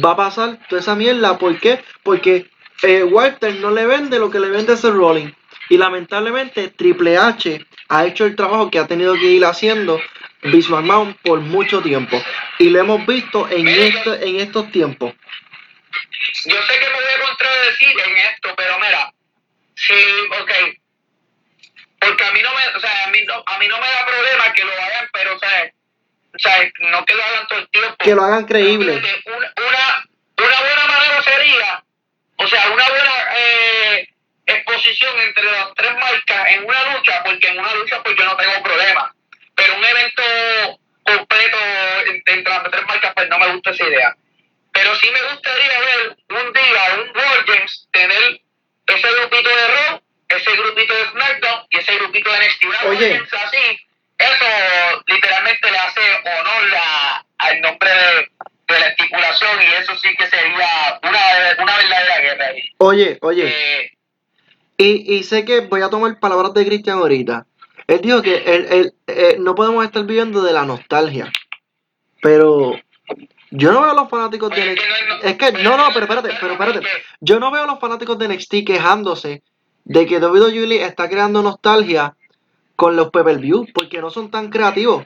va 0.05 0.12
a 0.12 0.17
pasar 0.17 0.59
toda 0.69 0.81
esa 0.81 0.95
mierda. 0.95 1.38
¿Por 1.38 1.59
qué? 1.59 1.83
Porque 2.02 2.50
eh, 2.83 3.05
Walter 3.05 3.55
no 3.57 3.71
le 3.71 3.87
vende 3.87 4.19
lo 4.19 4.31
que 4.31 4.41
le 4.41 4.49
vende 4.49 4.75
ese 4.75 4.91
Rolling. 4.91 5.33
Y 5.69 5.79
lamentablemente 5.79 6.69
Triple 6.69 7.17
H 7.17 7.64
ha 7.88 8.07
hecho 8.07 8.26
el 8.26 8.37
trabajo 8.37 8.71
que 8.71 8.79
ha 8.79 8.87
tenido 8.87 9.14
que 9.14 9.31
ir 9.31 9.45
haciendo 9.45 10.00
Vince 10.43 10.71
McMahon 10.71 11.14
por 11.23 11.41
mucho 11.41 11.81
tiempo. 11.81 12.23
Y 12.59 12.69
lo 12.71 12.81
hemos 12.81 13.07
visto 13.07 13.49
en, 13.49 13.69
esto, 13.69 14.14
en 14.14 14.37
estos 14.37 14.71
tiempos. 14.71 15.14
Yo 16.45 16.57
sé 16.62 16.81
que 16.81 16.87
me 16.87 16.95
voy 16.95 17.05
a 17.05 17.26
contradecir 17.26 17.88
en 17.88 18.17
esto, 18.17 18.55
pero 18.57 18.79
mira, 18.79 19.12
sí, 19.75 19.95
ok. 20.41 20.82
Porque 22.03 22.25
a 22.25 22.33
mí 22.33 22.43
no 22.43 22.51
me, 22.53 22.77
o 22.77 22.81
sea, 22.81 23.05
a 23.05 23.11
mí 23.11 23.21
no, 23.25 23.43
a 23.47 23.59
mí 23.59 23.69
no 23.69 23.79
me 23.79 23.87
da 23.87 24.05
problema 24.05 24.53
que 24.53 24.65
lo 24.65 24.73
hagan, 24.73 25.09
pero, 25.13 25.37
o 25.37 25.39
sea, 25.39 25.71
o 26.35 26.39
sea, 26.39 26.71
no 26.91 27.05
que 27.05 27.15
lo 27.15 27.23
hagan 27.23 27.47
todo 27.47 27.59
el 27.61 27.69
tiempo. 27.69 27.97
Que 27.99 28.15
lo 28.15 28.23
hagan 28.25 28.45
creíble. 28.45 28.93
Una, 29.27 29.53
una, 29.57 30.09
una 30.37 30.61
buena 30.61 30.87
manera 30.87 31.23
sería, 31.23 31.85
o 32.37 32.47
sea, 32.49 32.71
una 32.71 32.89
buena 32.89 33.13
eh, 33.37 34.09
exposición 34.47 35.21
entre 35.21 35.45
las 35.45 35.75
tres 35.77 35.93
marcas 35.95 36.51
en 36.51 36.65
una 36.65 36.93
lucha, 36.93 37.23
porque 37.23 37.49
en 37.49 37.59
una 37.61 37.75
lucha 37.75 38.03
pues 38.03 38.17
yo 38.17 38.25
no 38.25 38.37
tengo 38.37 38.63
problema. 38.63 39.15
Pero 39.55 39.77
un 39.77 39.85
evento 39.85 40.23
completo 41.05 41.59
entre 42.07 42.35
entre 42.35 42.53
las 42.53 42.71
tres 42.71 42.87
marcas, 42.87 43.13
pues 43.15 43.29
no 43.29 43.39
me 43.39 43.53
gusta 43.53 43.71
esa 43.71 43.87
idea. 43.87 44.17
Pero 44.73 44.97
sí 44.97 45.09
me 45.11 45.23
gustaría 45.23 45.81
ver 45.81 46.17
un 46.31 46.53
día 46.53 46.83
un 46.95 47.17
World 47.17 47.47
Games 47.47 47.89
tener 47.93 48.41
ese 48.87 49.13
grupito 49.13 49.49
de 49.49 49.69
Raw, 49.69 50.03
ese 50.31 50.51
grupito 50.57 50.95
de 50.95 51.05
SmackDown 51.11 51.62
y 51.73 51.79
ese 51.79 51.97
grupito 51.97 52.31
de 52.31 52.38
NXT. 52.38 52.64
Una 52.67 52.79
Oye. 52.91 53.17
Así, 53.45 53.79
eso 54.19 55.02
literalmente 55.07 55.71
le 55.71 55.79
hace 55.79 56.00
honor 56.25 56.76
a- 56.79 57.25
al 57.38 57.61
nombre 57.61 57.91
de, 57.91 58.75
de 58.75 58.81
la 58.81 58.87
estipulación 58.88 59.50
y 59.62 59.83
eso 59.83 59.97
sí 59.99 60.09
que 60.17 60.26
sería 60.26 61.00
una, 61.02 61.62
una 61.62 61.76
verdadera 61.76 62.21
guerra 62.21 62.47
ahí. 62.47 62.62
Oye, 62.79 63.19
oye. 63.23 63.49
Eh, 63.49 63.91
Y, 64.79 65.14
y 65.17 65.23
sé 65.25 65.45
que 65.45 65.61
voy 65.61 65.83
a 65.83 65.91
tomar 65.91 66.19
palabras 66.21 66.55
de 66.55 66.64
Cristian 66.67 66.99
ahorita. 66.99 67.47
Él 67.87 68.00
dijo 68.00 68.23
que 68.23 68.37
él, 68.37 68.67
él, 68.71 68.95
eh, 69.09 69.37
no 69.38 69.55
podemos 69.55 69.85
estar 69.85 70.05
viviendo 70.05 70.43
de 70.43 70.52
la 70.52 70.64
nostalgia. 70.64 71.31
Pero 72.21 72.79
yo 73.50 73.73
no 73.73 73.83
veo 73.83 73.91
a 73.91 73.95
los 73.95 74.09
fanáticos 74.09 74.50
de 74.50 74.57
pues 74.57 74.67
es 74.67 74.73
NXT. 74.75 74.87
que 74.87 75.07
no 75.09 75.29
es 75.29 75.37
que, 75.37 75.62
no, 75.64 75.76
no, 75.76 75.88
pero 75.93 76.00
espérate, 76.07 76.31
pero 76.41 76.52
espérate. 76.55 76.81
Yo 77.21 77.38
no 77.41 77.50
veo 77.50 77.64
a 77.64 77.67
los 77.67 77.81
fanáticos 77.81 78.19
de 78.19 78.29
NXT 78.29 78.55
quejándose 78.67 79.43
de 79.85 80.07
que 80.07 80.19
WWE 80.19 80.85
está 80.85 81.09
creando 81.09 81.43
nostalgia 81.43 82.15
con 82.77 82.97
los 82.97 83.11
pay-per-view 83.11 83.67
porque 83.75 84.01
no 84.01 84.11
son 84.11 84.31
tan 84.31 84.49
creativos. 84.51 85.05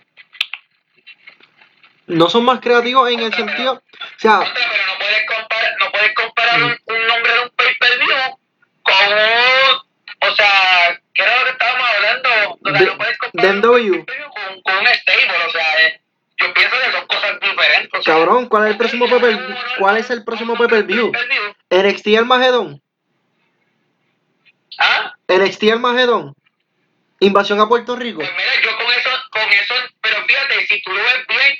No 2.07 2.29
son 2.29 2.45
más 2.45 2.61
creativos 2.61 3.11
en 3.11 3.21
el 3.21 3.35
sentido. 3.35 3.73
O 3.75 4.19
sea, 4.19 4.39
pero 4.39 4.67
no 4.87 4.99
puedes 4.99 5.27
comparar, 5.27 5.73
no 5.81 5.91
puedes 5.91 6.15
comparar 6.15 6.63
un, 6.63 6.71
un 6.71 7.07
nombre 7.09 7.33
de 7.33 7.41
un 7.43 7.51
pay-per-view 7.51 8.39
con 8.83 9.13
un, 9.13 10.31
o 10.31 10.35
sea, 10.37 11.01
¿qué 11.15 11.23
era 11.23 11.39
lo 11.39 11.45
que 11.45 11.51
estábamos 11.51 11.87
hablando? 11.97 12.29
O 12.61 12.71
sea, 12.71 12.79
De- 12.79 12.87
no 12.87 12.97
puedes 12.99 13.19
comparar 13.19 13.55
un 13.57 13.61
con, 14.05 14.63
con 14.63 14.77
un 14.79 14.87
stable, 14.87 15.47
o 15.47 15.51
sea, 15.51 15.87
eh, 15.87 16.01
yo 16.39 16.55
pienso 16.55 16.77
que 16.85 16.93
son 16.93 17.07
cosas 17.09 17.41
diferentes. 17.41 18.01
o 18.01 18.03
sea, 18.03 18.15
cabrón, 18.15 18.49
¿cuál 18.49 18.65
es 18.67 18.71
el 18.71 18.77
próximo 18.79 19.07
no, 19.09 19.57
¿Cuál 19.79 19.97
es 19.97 20.11
el 20.11 20.25
próximo 20.25 20.57
pay-per-view? 20.57 21.11
NXT 21.71 22.07
Armageddon. 22.19 22.81
NXT 25.29 25.63
Armageddon. 25.73 26.35
Invasión 27.21 27.61
a 27.61 27.69
Puerto 27.69 27.97
Rico. 27.97 28.19
Pues 28.19 28.31
mira, 28.37 28.61
yo 28.63 28.77
con 28.77 28.93
eso, 28.93 29.11
con 29.31 29.43
eso, 29.53 29.75
pero 30.03 30.25
fíjate, 30.27 30.67
si 30.67 30.83
tú 30.83 30.93
lo 30.93 31.03
ves 31.03 31.27
bien, 31.29 31.59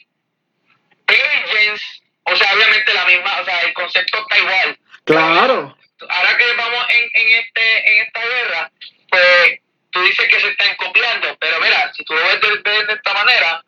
Agents, 1.09 2.03
o 2.25 2.37
sea, 2.37 2.53
obviamente 2.55 2.93
la 2.95 3.05
misma, 3.07 3.41
o 3.41 3.45
sea, 3.45 3.61
el 3.61 3.73
concepto 3.75 4.19
está 4.21 4.39
igual. 4.39 4.79
Claro. 5.05 5.77
Ahora 6.09 6.37
que 6.37 6.53
vamos 6.57 6.85
en, 6.91 7.11
en 7.23 7.39
este, 7.39 7.93
en 7.97 8.03
esta 8.07 8.21
guerra, 8.27 8.71
pues 9.09 9.61
tú 9.91 10.03
dices 10.03 10.29
que 10.29 10.41
se 10.41 10.49
están 10.49 10.75
copiando, 10.77 11.37
pero 11.41 11.59
mira, 11.61 11.91
si 11.95 12.05
tú 12.05 12.13
lo 12.15 12.21
ves 12.23 12.41
de, 12.41 12.49
de- 12.71 12.85
de 12.87 12.93
esta 12.93 13.15
manera, 13.15 13.65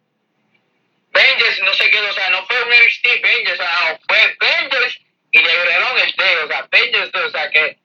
Avengers 1.15 1.63
no 1.65 1.73
se 1.75 1.89
quedó, 1.91 2.09
o 2.09 2.13
sea, 2.13 2.29
no 2.31 2.45
fue 2.47 2.63
un 2.63 2.69
NXT 2.69 3.07
Avengers, 3.25 3.61
o 3.61 3.63
sea, 3.63 3.91
no, 3.93 3.99
fue 4.07 4.37
Avengers 4.41 4.99
y 5.33 5.39
le 5.39 5.51
agregaron 5.53 5.99
el 5.99 6.13
D, 6.13 6.25
o 6.45 6.49
sea, 6.49 6.59
Avengers, 6.71 7.15
o 7.15 7.31
sea, 7.31 7.51
que 7.51 7.79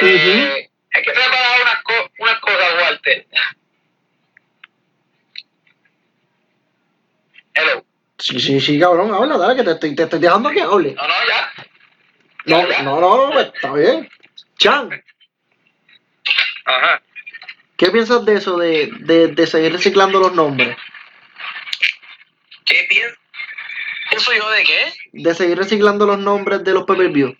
eh, 0.00 0.67
hay 0.98 1.04
que 1.04 1.12
preparar 1.12 1.62
unas, 1.62 1.82
co- 1.82 2.10
unas 2.18 2.38
cosas, 2.40 2.74
Walter. 2.82 3.26
Hello. 7.54 7.84
Sí, 8.18 8.40
sí, 8.40 8.60
sí, 8.60 8.80
cabrón, 8.80 9.12
habla, 9.14 9.38
dale, 9.38 9.56
que 9.56 9.62
te 9.64 9.70
estoy, 9.72 9.94
te 9.94 10.02
estoy 10.04 10.18
dejando 10.18 10.50
que 10.50 10.60
hable. 10.60 10.94
No, 10.94 11.02
no, 11.06 11.14
ya. 11.28 11.52
No, 12.46 12.60
Ya, 12.60 12.68
ya. 12.68 12.82
no, 12.82 13.00
no, 13.00 13.26
no, 13.26 13.32
pues, 13.32 13.46
está 13.54 13.72
bien. 13.72 14.08
Chan, 14.58 14.90
Ajá. 16.64 17.02
¿qué 17.76 17.90
piensas 17.90 18.24
de 18.24 18.34
eso, 18.34 18.56
de, 18.58 18.90
de, 19.00 19.28
de 19.28 19.46
seguir 19.46 19.72
reciclando 19.72 20.18
los 20.18 20.32
nombres? 20.34 20.76
¿Qué 22.64 22.86
pienso? 22.88 23.16
¿Pienso 24.10 24.32
yo 24.32 24.50
de 24.50 24.64
qué? 24.64 24.92
De 25.12 25.34
seguir 25.34 25.58
reciclando 25.58 26.06
los 26.06 26.18
nombres 26.18 26.64
de 26.64 26.72
los 26.74 26.84
pay-per-view. 26.84 27.36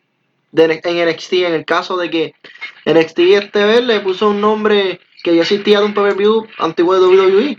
De, 0.51 0.65
en 0.65 1.09
NXT, 1.09 1.33
en 1.35 1.55
el 1.55 1.65
caso 1.65 1.97
de 1.97 2.11
que 2.11 2.35
NXT 2.87 3.19
este 3.19 3.65
vez 3.65 3.83
le 3.83 4.01
puso 4.01 4.31
un 4.31 4.41
nombre 4.41 5.01
que 5.23 5.35
ya 5.35 5.43
existía 5.43 5.81
de 5.81 5.87
un 5.87 5.95
pay-per-view 5.95 6.49
antiguo 6.59 6.95
de 6.95 7.01
E. 7.01 7.19
WWE. 7.21 7.59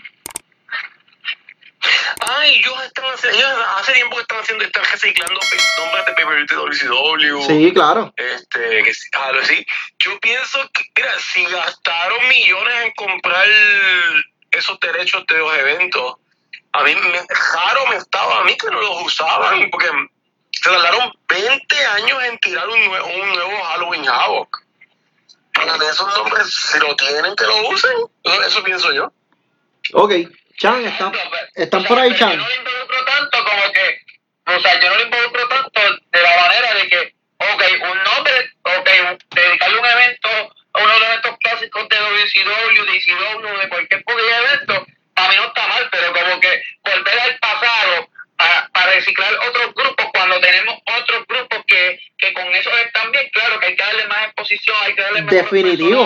Ay, 2.21 2.55
ellos 2.55 2.83
están 2.83 3.05
ellos 3.33 3.49
hace 3.77 3.93
tiempo 3.93 4.15
que 4.15 4.21
están 4.21 4.39
haciendo, 4.39 4.65
están 4.65 4.83
reciclando 4.83 5.39
nombres 5.77 6.05
de 6.05 6.13
pay 6.13 6.45
de 6.47 6.55
WCW. 6.55 7.41
Sí, 7.47 7.73
claro. 7.73 8.13
Este, 8.17 8.83
que 8.83 8.93
sí, 8.93 9.09
algo 9.13 9.41
así. 9.41 9.65
Yo 9.99 10.19
pienso 10.19 10.59
que, 10.73 10.83
mira, 10.95 11.13
si 11.19 11.45
gastaron 11.45 12.27
millones 12.27 12.73
en 12.85 12.91
comprar 12.93 13.47
esos 14.51 14.79
derechos 14.79 15.25
de 15.27 15.37
los 15.37 15.57
eventos, 15.57 16.15
a 16.73 16.83
mí 16.83 16.93
me, 16.95 17.19
raro 17.53 17.87
me 17.89 17.95
estaba 17.95 18.41
a 18.41 18.43
mí 18.43 18.55
que 18.57 18.69
no 18.69 18.79
los 18.79 19.05
usaban, 19.05 19.69
porque 19.69 19.87
se 20.61 20.69
tardaron 20.69 21.11
20 21.27 21.85
años 21.85 22.23
en 22.25 22.37
tirar 22.39 22.67
un, 22.67 22.79
nue- 22.79 23.03
un 23.21 23.29
nuevo 23.33 23.63
Halloween 23.63 24.07
Havoc. 24.07 24.57
Para 25.53 25.77
de 25.77 25.87
esos 25.89 26.17
nombres, 26.17 26.47
si 26.53 26.79
lo 26.79 26.95
tienen, 26.95 27.35
que 27.35 27.43
lo 27.45 27.69
usen. 27.69 27.91
Eso, 28.23 28.43
eso 28.43 28.63
pienso 28.63 28.93
yo. 28.93 29.11
Ok, 29.93 30.13
Chan, 30.57 30.85
están, 30.85 31.11
están 31.55 31.79
O 31.79 31.83
sea, 31.83 31.87
por 31.89 31.99
ahí, 31.99 32.15
Chan. 32.15 32.31
Yo 32.31 32.37
no 32.37 32.47
lo 32.47 32.55
involucro 32.55 33.05
tanto 33.05 33.43
como 33.43 33.71
que, 33.73 33.99
o 34.45 34.59
sea, 34.59 34.79
yo 34.79 34.89
no 34.89 34.95
lo 34.95 35.03
involucro 35.03 35.47
tanto 35.47 35.81
de 36.11 36.21
la 36.21 36.41
manera 36.41 36.73
de 36.75 36.87
que, 36.89 37.15
ok, 37.37 37.63
un 37.91 38.03
nombre, 38.03 38.51
ok, 38.63 38.89
dedicarle 39.35 39.79
un 39.79 39.85
evento 39.85 40.29
a 40.73 40.79
uno 40.83 40.93
de 40.93 40.99
los 40.99 41.07
eventos 41.09 41.37
clásicos 41.39 41.89
de 41.89 41.97
WCW, 41.97 42.85
de 42.85 42.97
ECW, 42.97 43.57
de 43.59 43.69
cualquier 43.69 44.03
evento, 44.07 44.85
para 45.15 45.29
mí 45.29 45.35
no 45.35 45.45
está 45.47 45.67
mal, 45.67 45.89
pero 45.91 46.13
como 46.13 46.39
que 46.39 46.63
volver 46.83 47.19
al 47.19 47.39
pasado 47.39 48.09
para, 48.37 48.69
para 48.69 48.91
reciclar 48.93 49.33
otros 49.49 49.73
grupos 49.73 50.05
cuando 50.13 50.39
tenemos 50.39 50.75
otros 51.01 51.25
grupos 51.27 51.59
que, 51.67 51.99
que 52.17 52.33
con 52.33 52.45
eso 52.55 52.69
están 52.77 53.11
bien, 53.11 53.27
claro 53.33 53.59
que 53.59 53.65
hay 53.67 53.75
que 53.75 53.83
darle 53.83 54.07
más 54.07 54.25
exposición, 54.25 54.77
hay 54.89 54.95
que 54.95 55.01
darle 55.01 55.21
más 55.23 55.33
Definitivo. 55.33 56.03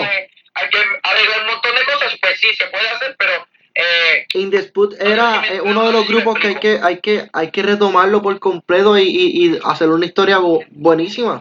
hay 0.54 0.68
que 0.70 0.78
arreglar 1.02 1.40
un 1.42 1.46
montón 1.48 1.74
de 1.74 1.84
cosas, 1.84 2.14
pues 2.20 2.40
sí, 2.40 2.48
se 2.56 2.66
puede 2.66 2.88
hacer, 2.88 3.16
pero 3.18 3.32
eh, 3.74 4.26
In 4.34 4.50
Dispute 4.50 4.96
era 5.00 5.44
eh, 5.48 5.60
uno 5.60 5.84
de 5.86 5.92
los 5.92 6.06
grupos 6.06 6.38
que 6.38 6.46
hay 6.48 6.54
que, 6.60 6.78
hay 6.82 7.00
que, 7.00 7.28
hay 7.32 7.50
que 7.50 7.62
retomarlo 7.62 8.22
por 8.22 8.38
completo 8.38 8.96
y, 8.96 9.02
y, 9.02 9.46
y 9.48 9.58
hacer 9.64 9.88
una 9.88 10.06
historia 10.06 10.38
bu- 10.38 10.64
buenísima. 10.70 11.40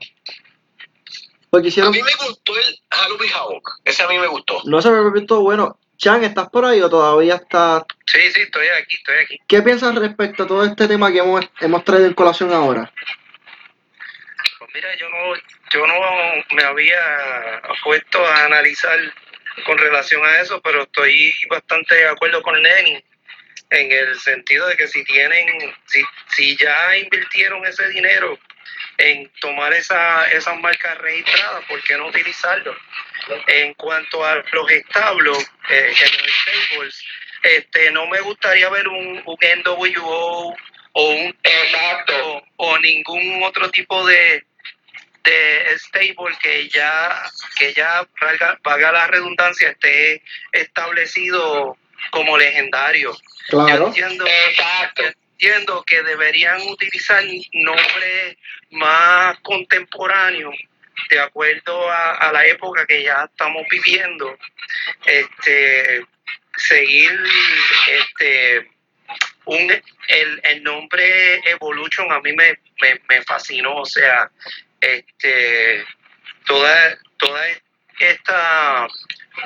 Porque 1.49 1.67
A 1.67 1.69
hicieron, 1.69 1.91
mí 1.91 2.01
me 2.01 2.25
gustó 2.27 2.57
el 2.57 2.79
Halloween 2.89 3.31
Havoc. 3.35 3.69
Ese 3.85 4.01
a 4.01 4.07
mí 4.07 4.17
me 4.17 4.25
gustó. 4.27 4.61
no 4.65 4.81
se 4.81 4.89
me 4.89 5.11
visto 5.11 5.39
bueno. 5.41 5.77
Chan, 5.97 6.23
¿estás 6.23 6.49
por 6.49 6.65
ahí 6.65 6.81
o 6.81 6.89
todavía 6.89 7.35
estás? 7.35 7.83
Sí, 8.07 8.19
sí, 8.33 8.41
estoy 8.41 8.65
aquí, 8.81 8.95
estoy 8.95 9.15
aquí. 9.23 9.37
¿Qué 9.47 9.61
piensas 9.61 9.93
respecto 9.93 10.43
a 10.43 10.47
todo 10.47 10.63
este 10.65 10.87
tema 10.87 11.11
que 11.11 11.19
hemos, 11.19 11.45
hemos 11.61 11.85
traído 11.85 12.07
en 12.07 12.13
colación 12.15 12.51
ahora? 12.51 12.91
Mira, 14.73 14.95
yo 14.95 15.07
no, 15.07 15.35
yo 15.71 15.85
no 15.85 16.45
me 16.51 16.63
había 16.63 17.61
puesto 17.83 18.25
a 18.25 18.45
analizar 18.45 18.97
con 19.67 19.77
relación 19.77 20.25
a 20.25 20.41
eso, 20.41 20.59
pero 20.61 20.81
estoy 20.83 21.31
bastante 21.47 21.93
de 21.93 22.07
acuerdo 22.07 22.41
con 22.41 22.59
Lenny 22.59 23.03
en 23.69 23.91
el 23.91 24.19
sentido 24.19 24.67
de 24.67 24.75
que 24.75 24.87
si 24.87 25.03
tienen, 25.03 25.47
si, 25.85 26.01
si 26.35 26.57
ya 26.57 26.97
invirtieron 26.97 27.63
ese 27.67 27.87
dinero 27.89 28.39
en 28.97 29.29
tomar 29.41 29.73
esa, 29.73 30.27
esas 30.31 30.59
marcas 30.59 30.97
registradas, 30.97 31.65
¿por 31.65 31.81
qué 31.83 31.95
no 31.95 32.07
utilizarlo? 32.07 32.75
En 33.45 33.75
cuanto 33.75 34.25
a 34.25 34.43
los 34.51 34.71
establos, 34.71 35.51
eh, 35.69 35.93
los 35.99 36.31
stables, 36.67 37.05
este, 37.43 37.91
no 37.91 38.07
me 38.07 38.21
gustaría 38.21 38.69
ver 38.69 38.87
un, 38.87 39.21
un 39.23 39.37
NWO 39.37 40.55
o 40.93 41.09
un 41.09 41.37
Exacto. 41.43 42.43
o 42.57 42.77
ningún 42.79 43.43
otro 43.43 43.69
tipo 43.69 44.05
de, 44.05 44.43
de 45.23 45.77
stable 45.79 46.35
que 46.41 46.67
ya 46.69 47.23
que 47.57 47.73
ya 47.73 48.07
valga, 48.63 48.91
la 48.91 49.07
redundancia 49.07 49.69
esté 49.69 50.21
establecido 50.51 51.77
como 52.11 52.37
legendario. 52.37 53.13
Yo 53.49 53.65
Claro. 53.65 53.87
entiendo, 53.87 54.25
Exacto. 54.27 55.03
yo 55.03 55.09
entiendo 55.09 55.83
que 55.85 56.03
deberían 56.03 56.61
utilizar 56.67 57.23
nombres 57.53 58.37
más 58.71 59.37
contemporáneos 59.39 60.55
de 61.09 61.19
acuerdo 61.19 61.89
a, 61.89 62.13
a 62.15 62.31
la 62.31 62.45
época 62.45 62.85
que 62.85 63.03
ya 63.03 63.23
estamos 63.29 63.63
viviendo. 63.69 64.37
Este 65.05 66.05
seguir 66.57 67.19
este 67.87 68.69
un 69.45 69.71
el, 70.07 70.41
el 70.43 70.63
nombre 70.63 71.41
Evolution 71.49 72.11
a 72.11 72.19
mí 72.21 72.31
me, 72.33 72.57
me, 72.81 73.01
me 73.09 73.21
fascinó, 73.23 73.77
o 73.77 73.85
sea, 73.85 74.29
este 74.83 75.83
toda 76.45 76.97
toda 77.17 77.41
esta 77.99 78.87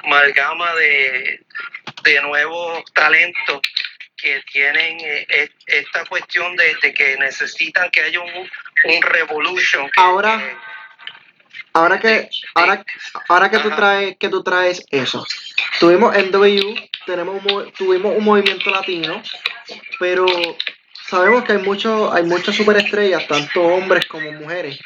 amalgama 0.04 0.74
de, 0.76 1.46
de 2.04 2.22
nuevos 2.22 2.84
talentos 2.94 3.62
que 4.16 4.42
tienen 4.52 5.00
eh, 5.00 5.28
eh, 5.30 5.50
esta 5.68 6.04
cuestión 6.06 6.56
de, 6.56 6.76
de 6.82 6.94
que 6.94 7.18
necesitan 7.18 7.90
que 7.92 8.02
haya 8.02 8.20
un, 8.20 8.32
un 8.34 9.02
revolution. 9.04 9.86
que- 9.86 10.02
Ahora- 10.02 10.40
que- 10.40 10.58
Ahora 11.74 12.00
que, 12.00 12.28
ahora, 12.56 12.84
ahora 13.28 13.52
que 13.52 13.60
tú 13.60 13.70
traes, 13.70 14.18
que 14.18 14.30
tú 14.30 14.42
traes 14.44 14.84
eso, 14.90 15.24
tuvimos 15.80 16.16
NW, 16.18 16.74
tenemos 17.06 17.44
un 17.46 17.72
tuvimos 17.74 18.16
un 18.18 18.24
movimiento 18.24 18.72
latino, 18.72 19.22
pero 20.00 20.26
sabemos 21.08 21.44
que 21.44 21.52
hay 21.52 21.58
muchos, 21.60 22.12
hay 22.16 22.24
muchas 22.24 22.56
superestrellas, 22.56 23.28
tanto 23.28 23.62
hombres 23.62 24.08
como 24.08 24.32
mujeres, 24.32 24.80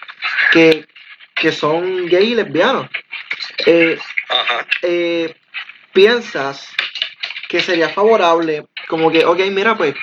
que, 0.51 0.87
que 1.35 1.51
son 1.51 2.05
gay 2.07 2.31
y 2.31 2.35
lesbianos. 2.35 2.87
Eh, 3.65 3.97
Ajá. 4.29 4.67
eh, 4.81 5.35
¿Piensas 5.93 6.69
que 7.49 7.59
sería 7.59 7.89
favorable, 7.89 8.65
como 8.87 9.11
que, 9.11 9.25
ok, 9.25 9.39
mira, 9.51 9.75
pues, 9.75 9.93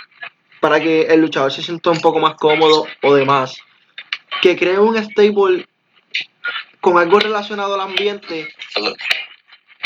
para 0.61 0.81
que 0.81 1.03
el 1.03 1.21
luchador 1.21 1.51
se 1.51 1.63
sienta 1.63 1.91
un 1.91 2.01
poco 2.01 2.19
más 2.19 2.35
cómodo 2.35 2.87
o 3.03 3.15
demás, 3.15 3.57
que 4.43 4.55
cree 4.55 4.79
un 4.79 5.03
stable 5.03 5.67
con 6.81 6.99
algo 6.99 7.19
relacionado 7.19 7.75
al 7.75 7.81
ambiente 7.81 8.53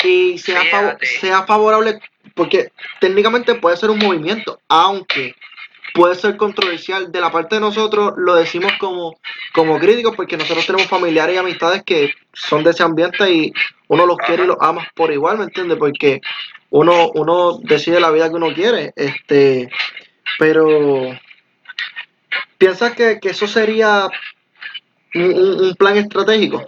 y 0.03 0.37
sea, 0.37 0.97
sea 1.01 1.43
favorable, 1.43 1.99
porque 2.35 2.71
técnicamente 2.99 3.55
puede 3.55 3.77
ser 3.77 3.89
un 3.89 3.99
movimiento, 3.99 4.59
aunque 4.67 5.33
puede 5.93 6.15
ser 6.15 6.37
controversial. 6.37 7.11
De 7.11 7.21
la 7.21 7.31
parte 7.31 7.55
de 7.55 7.61
nosotros 7.61 8.13
lo 8.17 8.35
decimos 8.35 8.73
como, 8.79 9.17
como 9.53 9.79
críticos, 9.79 10.15
porque 10.15 10.37
nosotros 10.37 10.65
tenemos 10.65 10.87
familiares 10.87 11.35
y 11.35 11.39
amistades 11.39 11.83
que 11.83 12.13
son 12.33 12.63
de 12.63 12.71
ese 12.71 12.83
ambiente 12.83 13.29
y 13.31 13.53
uno 13.87 14.05
los 14.05 14.17
quiere 14.17 14.43
y 14.43 14.47
los 14.47 14.57
ama 14.59 14.87
por 14.95 15.11
igual, 15.11 15.37
¿me 15.37 15.43
entiendes? 15.45 15.77
Porque 15.77 16.19
uno, 16.71 17.09
uno 17.13 17.59
decide 17.61 17.99
la 17.99 18.11
vida 18.11 18.29
que 18.29 18.35
uno 18.35 18.53
quiere, 18.53 18.93
este, 18.95 19.69
pero 20.39 21.15
¿piensas 22.57 22.93
que, 22.93 23.19
que 23.19 23.29
eso 23.29 23.47
sería 23.47 24.09
un, 25.13 25.23
un- 25.65 25.75
plan 25.75 25.97
estratégico? 25.97 26.67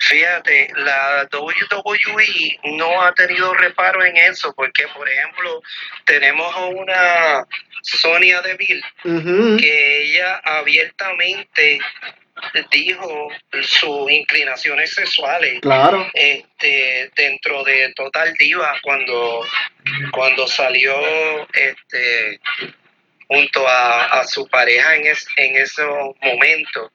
Fíjate, 0.00 0.68
la 0.76 1.28
WWE 1.32 2.60
no 2.78 3.02
ha 3.02 3.12
tenido 3.12 3.52
reparo 3.52 4.02
en 4.04 4.16
eso, 4.16 4.54
porque 4.54 4.86
por 4.96 5.06
ejemplo 5.08 5.60
tenemos 6.06 6.54
una 6.76 7.44
Sonia 7.82 8.40
Deville 8.42 8.82
Ujú, 9.04 9.56
que 9.58 10.02
ella 10.02 10.40
abiertamente 10.44 11.78
dijo 12.70 13.28
sus 13.62 14.10
inclinaciones 14.10 14.90
sexuales 14.94 15.60
Claro, 15.60 16.08
este 16.14 17.10
dentro 17.16 17.64
de 17.64 17.92
Total 17.94 18.32
Diva 18.38 18.78
cuando 18.82 19.44
cuando 20.12 20.46
salió 20.46 20.94
este 21.52 22.38
junto 23.26 23.66
a, 23.68 24.20
a 24.20 24.24
su 24.24 24.46
pareja 24.48 24.94
en, 24.96 25.06
es- 25.06 25.26
en 25.36 25.56
esos 25.56 25.88
momentos 26.22 26.90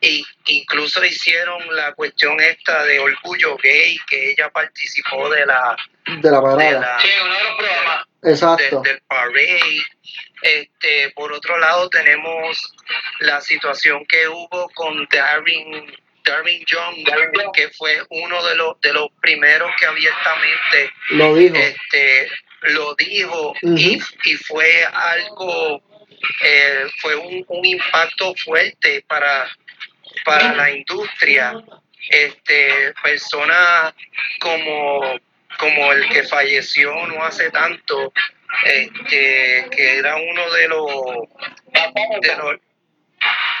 y 0.00 0.24
incluso 0.46 1.04
hicieron 1.04 1.58
la 1.76 1.92
cuestión 1.92 2.40
esta 2.40 2.82
de 2.84 2.98
orgullo 2.98 3.56
gay 3.58 3.96
que 4.08 4.30
ella 4.30 4.48
participó 4.50 5.28
de 5.30 5.46
la 5.46 5.76
de 6.06 6.30
la 6.30 6.38
de 6.38 6.42
parada. 6.42 6.80
la 6.80 7.00
Sí, 7.00 7.08
uno 7.24 7.34
de 7.36 7.44
los 7.44 7.56
programas. 7.56 8.06
Exacto. 8.22 8.80
de- 8.82 8.90
del 8.90 9.00
parade. 9.02 9.60
Este, 10.42 11.10
por 11.14 11.32
otro 11.32 11.58
lado 11.58 11.88
tenemos 11.88 12.74
la 13.20 13.40
situación 13.40 14.04
que 14.06 14.28
hubo 14.28 14.68
con 14.74 15.06
Darren, 15.10 15.92
Darren 16.24 16.64
Young, 16.64 17.52
que 17.52 17.68
fue 17.70 18.00
uno 18.10 18.44
de 18.44 18.54
los 18.56 18.80
de 18.80 18.92
los 18.92 19.08
primeros 19.20 19.70
que 19.78 19.86
abiertamente 19.86 20.90
Lo 21.10 21.34
dijo. 21.34 21.56
este 21.56 22.28
lo 22.62 22.94
dijo 22.96 23.54
y, 23.62 23.98
y 24.24 24.34
fue 24.36 24.84
algo 24.84 25.82
eh, 26.42 26.86
fue 27.00 27.14
un, 27.16 27.44
un 27.48 27.64
impacto 27.64 28.34
fuerte 28.36 29.04
para 29.08 29.48
para 30.24 30.54
la 30.54 30.70
industria 30.70 31.54
este 32.10 32.92
personas 33.02 33.94
como 34.40 35.18
como 35.56 35.92
el 35.92 36.08
que 36.08 36.22
falleció 36.24 36.94
no 37.06 37.24
hace 37.24 37.50
tanto 37.50 38.12
este 38.64 39.66
que 39.70 39.98
era 39.98 40.16
uno 40.16 40.50
de 40.52 40.68
los 40.68 40.86
de 42.20 42.36
los 42.36 42.56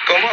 ¿cómo? 0.06 0.28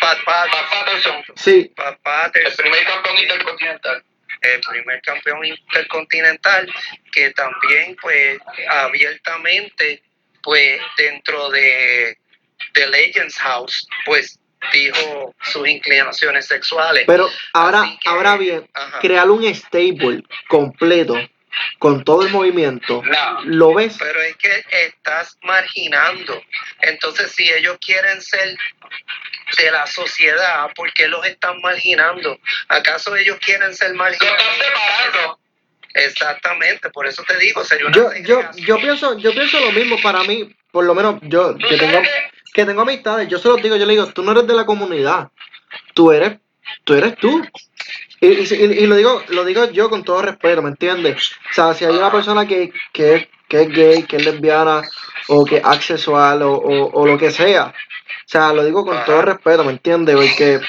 Pat 0.00 0.18
Pat 0.24 0.50
Pat 0.50 0.70
Patterson, 0.70 1.24
Sí, 1.36 1.72
Pat 1.76 1.94
el 1.94 1.98
Patterson, 2.00 2.56
primer 2.56 2.84
campeón 2.86 3.18
intercontinental. 3.18 4.04
el 4.42 4.60
primer 4.60 5.02
campeón 5.02 5.44
intercontinental 5.44 6.74
que 7.12 7.30
también 7.30 7.96
pues 8.00 8.38
abiertamente 8.68 10.02
pues 10.42 10.80
dentro 10.96 11.50
de 11.50 12.16
de 12.74 12.86
Legends 12.88 13.38
House 13.38 13.88
pues 14.04 14.38
dijo 14.72 15.34
sus 15.42 15.66
inclinaciones 15.68 16.46
sexuales 16.46 17.04
pero 17.06 17.28
ahora, 17.52 17.84
que- 18.00 18.08
ahora 18.08 18.36
bien, 18.36 18.68
Ajá. 18.74 18.98
crear 19.00 19.28
un 19.30 19.44
stable 19.54 20.22
completo 20.48 21.14
con 21.78 22.04
todo 22.04 22.22
el 22.22 22.30
movimiento, 22.30 23.02
No. 23.04 23.40
¿lo 23.44 23.74
ves? 23.74 23.96
pero 23.98 24.20
es 24.20 24.36
que 24.36 24.62
estás 24.70 25.38
marginando 25.42 26.42
entonces 26.82 27.32
si 27.32 27.48
ellos 27.50 27.78
quieren 27.84 28.20
ser 28.20 28.56
de 29.56 29.70
la 29.70 29.86
sociedad 29.86 30.70
¿por 30.74 30.92
qué 30.92 31.08
los 31.08 31.24
están 31.26 31.60
marginando? 31.62 32.38
¿acaso 32.68 33.16
ellos 33.16 33.38
quieren 33.40 33.74
ser 33.74 33.94
marginados? 33.94 34.42
separando. 34.58 35.38
Exactamente, 35.94 36.90
por 36.90 37.06
eso 37.06 37.22
te 37.26 37.38
digo, 37.38 37.64
sería 37.64 37.86
una 37.86 37.96
Yo, 37.96 38.12
yo, 38.22 38.50
yo 38.56 38.76
pienso, 38.78 39.16
yo 39.18 39.32
pienso 39.32 39.58
lo 39.60 39.72
mismo 39.72 39.96
para 40.02 40.22
mí, 40.24 40.54
por 40.70 40.84
lo 40.84 40.94
menos 40.94 41.20
yo 41.22 41.56
que 41.56 41.76
tengo, 41.78 42.02
que 42.56 42.66
tengo 42.66 42.82
amistades, 42.82 43.28
yo 43.28 43.38
se 43.38 43.48
los 43.48 43.62
digo, 43.62 43.76
yo 43.76 43.86
le 43.86 43.92
digo, 43.94 44.06
tú 44.08 44.22
no 44.24 44.32
eres 44.32 44.46
de 44.48 44.54
la 44.54 44.66
comunidad, 44.66 45.30
tú 45.94 46.12
eres, 46.12 46.38
tú 46.84 46.94
eres 46.94 47.16
tú. 47.16 47.42
Y, 48.20 48.28
y, 48.28 48.54
y- 48.84 48.86
lo 48.86 48.96
digo, 48.96 49.22
lo 49.28 49.44
digo 49.44 49.70
yo 49.70 49.90
con 49.90 50.04
todo 50.04 50.22
respeto, 50.22 50.62
¿me 50.62 50.70
entiendes? 50.70 51.32
O 51.50 51.54
sea, 51.54 51.74
si 51.74 51.84
hay 51.84 51.96
una 51.96 52.10
persona 52.10 52.46
que, 52.46 52.72
que, 52.92 53.16
es- 53.16 53.28
que 53.48 53.62
es 53.62 53.68
gay, 53.70 54.02
que 54.04 54.16
es 54.16 54.24
lesbiana, 54.24 54.82
o 55.28 55.44
que 55.44 55.58
es 55.58 55.64
asexual, 55.64 56.42
o, 56.42 56.54
o, 56.54 56.90
o 57.02 57.06
lo 57.06 57.18
que 57.18 57.30
sea, 57.30 57.66
o 57.68 58.28
sea, 58.28 58.52
lo 58.52 58.64
digo 58.64 58.84
con 58.84 59.04
todo 59.04 59.22
respeto, 59.22 59.64
¿me 59.64 59.72
entiendes? 59.72 60.16
Porque 60.16 60.60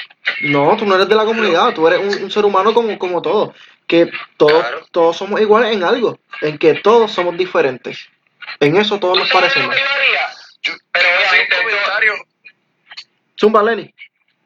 no, 0.43 0.76
tú 0.78 0.86
no 0.86 0.95
eres 0.95 1.10
de 1.10 1.15
la 1.15 1.26
comunidad, 1.26 1.73
tú 1.73 1.88
eres 1.88 2.00
un, 2.00 2.23
un 2.26 2.32
ser 2.32 2.45
humano 2.45 2.73
como, 2.73 2.97
como 3.00 3.21
todos, 3.21 3.56
que 3.88 4.12
todos, 4.38 4.65
todos 4.91 5.17
somos 5.17 5.41
iguales 5.41 5.73
en 5.76 5.84
algo, 5.84 6.19
en 6.41 6.58
que 6.58 6.76
todos 6.76 7.12
somos 7.12 7.38
diferentes. 7.38 8.10
En 8.60 8.78
eso 8.78 9.00
todos 9.00 9.15
¿Tú 9.15 9.19
nos 9.23 9.32
parecemos. 9.32 9.76
Yo 10.67 10.73
Pero 10.91 11.10
un 11.10 11.15
obviamente 11.17 11.56
esto- 11.56 11.63
comentario. 11.63 12.13
Zumba, 13.39 13.63
Lenny. 13.63 13.93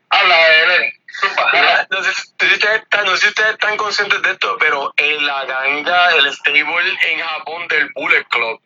Habla 0.09 0.47
de 0.47 0.67
Lenny. 0.67 0.91
Zumba. 1.19 1.87
No 1.89 2.03
sé, 2.03 2.13
si 2.13 2.21
ustedes 2.55 2.81
están, 2.81 3.05
no 3.05 3.11
sé 3.15 3.21
si 3.21 3.27
ustedes 3.29 3.51
están 3.51 3.77
conscientes 3.77 4.21
de 4.21 4.31
esto, 4.31 4.57
pero 4.59 4.93
en 4.97 5.25
la 5.25 5.45
ganga, 5.45 6.15
el 6.15 6.31
stable 6.33 6.97
en 7.09 7.19
Japón 7.19 7.67
del 7.67 7.89
Bullet 7.95 8.23
Club, 8.29 8.61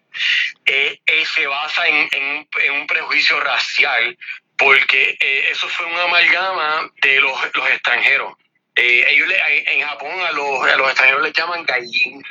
eh, 0.65 1.00
eh, 1.06 1.26
se 1.26 1.46
basa 1.48 1.88
en, 1.88 2.08
en 2.12 2.24
un- 2.38 2.48
en 2.62 2.72
un 2.74 2.88
prejuicio 2.88 3.39
racial, 3.39 4.18
porque 4.58 5.18
eh, 5.20 5.48
eso 5.52 5.68
fue 5.70 5.86
una 5.86 6.04
amalgama 6.04 6.89
de 7.02 7.20
los, 7.20 7.38
los 7.54 7.70
extranjeros. 7.70 8.34
Eh, 8.76 9.06
ellos 9.10 9.28
le- 9.28 9.74
en 9.74 9.88
Japón 9.88 10.12
a 10.28 10.32
los, 10.32 10.63
a 10.68 10.76
los 10.78 10.88
extranjeros 10.88 11.22
les 11.24 11.34
llaman 11.34 11.63
gaijin. 11.65 12.24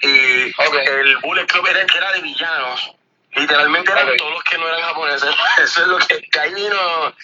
Y 0.00 0.50
Ok. 0.56 0.74
el 0.86 1.16
Bullet 1.18 1.46
Club 1.46 1.66
era, 1.68 1.80
era 1.82 2.12
de 2.12 2.20
villanos. 2.22 2.92
Literalmente 3.34 3.90
eran 3.90 4.16
todos 4.16 4.32
los 4.32 4.44
que 4.44 4.58
no 4.58 4.68
eran 4.68 4.82
japoneses. 4.82 5.30
Eso 5.62 5.82
es 5.82 5.88
lo 5.88 5.98
que 5.98 6.14
de 6.30 6.40
ahí 6.40 6.54
vino. 6.54 7.14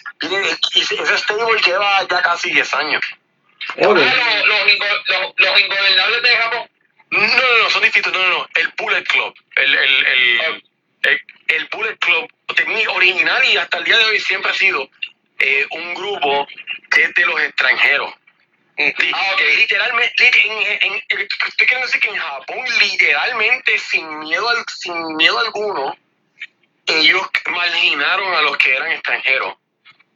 ese 0.74 1.18
stable 1.18 1.60
lleva 1.64 2.06
ya 2.08 2.22
casi 2.22 2.50
10 2.50 2.74
años. 2.74 3.02
Los, 3.76 3.94
los, 3.94 3.98
los, 3.98 5.34
los 5.36 5.60
ingobernables 5.60 6.22
de 6.22 6.28
Japón. 6.28 6.70
No, 7.10 7.20
no, 7.20 7.58
no, 7.62 7.70
son 7.70 7.82
distintos. 7.82 8.12
No, 8.12 8.18
no, 8.18 8.28
no. 8.38 8.48
El 8.54 8.72
Bullet 8.78 9.04
Club. 9.04 9.34
El, 9.56 9.74
el, 9.74 10.06
el, 10.06 10.64
el, 11.02 11.20
el 11.48 11.68
Bullet 11.70 11.96
Club 11.98 12.30
original 12.94 13.44
y 13.44 13.56
hasta 13.56 13.78
el 13.78 13.84
día 13.84 13.98
de 13.98 14.04
hoy 14.04 14.20
siempre 14.20 14.50
ha 14.50 14.54
sido 14.54 14.88
eh, 15.38 15.66
un 15.70 15.94
grupo 15.94 16.46
que 16.90 17.04
es 17.04 17.14
de 17.14 17.26
los 17.26 17.40
extranjeros. 17.40 18.12
Ah, 18.80 19.30
ok. 19.32 19.40
literalmente, 19.56 20.12
lit- 20.24 20.44
en, 20.44 20.92
en, 20.92 21.02
estoy 21.08 21.66
queriendo 21.66 21.86
decir 21.86 22.00
que 22.00 22.08
en 22.10 22.16
Japón, 22.16 22.58
literalmente, 22.80 23.78
sin 23.78 24.20
miedo, 24.20 24.48
al- 24.48 24.64
sin 24.68 25.16
miedo 25.16 25.38
alguno, 25.40 25.96
ellos 26.86 27.26
marginaron 27.50 28.34
a 28.34 28.42
los 28.42 28.56
que 28.56 28.74
eran 28.76 28.92
extranjeros. 28.92 29.56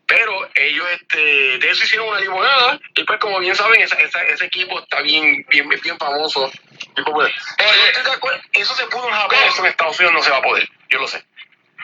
Pero 0.06 0.48
ellos 0.54 0.86
este, 0.92 1.58
de 1.58 1.70
eso 1.70 1.84
hicieron 1.84 2.08
una 2.08 2.20
limonada 2.20 2.78
y 2.94 3.04
pues 3.04 3.18
como 3.18 3.38
bien 3.40 3.54
saben, 3.56 3.80
esa, 3.80 3.96
esa- 4.00 4.22
ese 4.24 4.44
equipo 4.44 4.78
está 4.80 5.00
bien, 5.00 5.44
bien, 5.48 5.68
bien 5.68 5.98
famoso. 5.98 6.50
bien 6.94 7.04
popular. 7.04 7.32
Pero 7.56 7.70
yo 7.74 7.84
estoy 7.86 8.02
de 8.04 8.10
acuerdo, 8.12 8.40
eso 8.52 8.74
se 8.76 8.86
pudo 8.86 9.08
en 9.08 9.14
Japón, 9.14 9.38
eso 9.48 9.64
en 9.64 9.70
Estados 9.70 9.98
Unidos 9.98 10.14
no 10.14 10.22
se 10.22 10.30
va 10.30 10.36
a 10.38 10.42
poder, 10.42 10.68
yo 10.90 10.98
lo 10.98 11.08
sé. 11.08 11.24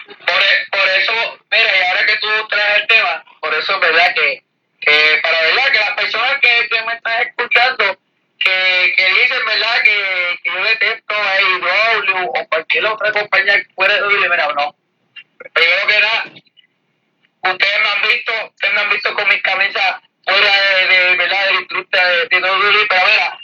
Por, 0.07 0.17
por 0.71 0.89
eso, 0.97 1.13
mira, 1.51 1.77
y 1.79 1.83
ahora 1.89 2.07
que 2.07 2.17
tú 2.19 2.29
traes 2.49 2.83
el 2.83 2.87
tema, 2.87 3.25
por 3.41 3.55
eso 3.55 3.75
es 3.75 3.81
verdad 3.81 4.15
que, 4.15 4.43
que 4.81 5.21
para 5.23 5.41
verdad 5.43 5.73
que 5.73 5.79
las 5.79 5.93
personas 5.93 6.39
que, 6.41 6.69
que 6.69 6.83
me 6.83 6.95
están 6.95 7.23
escuchando, 7.23 7.99
que, 8.39 8.95
que 8.97 9.15
dicen 9.15 9.45
verdad 9.47 9.83
que, 9.83 10.39
que 10.43 10.51
yo 10.51 10.65
detesto 10.65 11.15
a 11.15 11.33
AEW 11.33 12.27
o 12.27 12.49
cualquier 12.49 12.87
otra 12.87 13.13
compañía 13.13 13.67
fuera 13.75 13.95
de 13.95 14.03
WWE, 14.03 14.55
no. 14.55 14.77
Primero 15.53 15.87
que 15.87 16.01
nada, 16.01 16.25
ustedes 17.43 17.81
me 17.83 17.89
han 17.89 18.03
visto, 18.03 18.33
ustedes 18.47 18.75
me 18.75 18.81
han 18.81 18.91
visto 18.91 19.15
con 19.15 19.29
mis 19.29 19.43
camisas 19.43 20.01
fuera 20.25 20.53
de, 20.61 20.87
de 20.87 21.17
verdad 21.17 21.47
de 21.47 21.53
la 21.55 21.61
industria 21.61 22.07
de, 22.07 22.29
de 22.29 22.41
WWE, 22.41 22.87
pero 22.89 23.07
mira, 23.07 23.39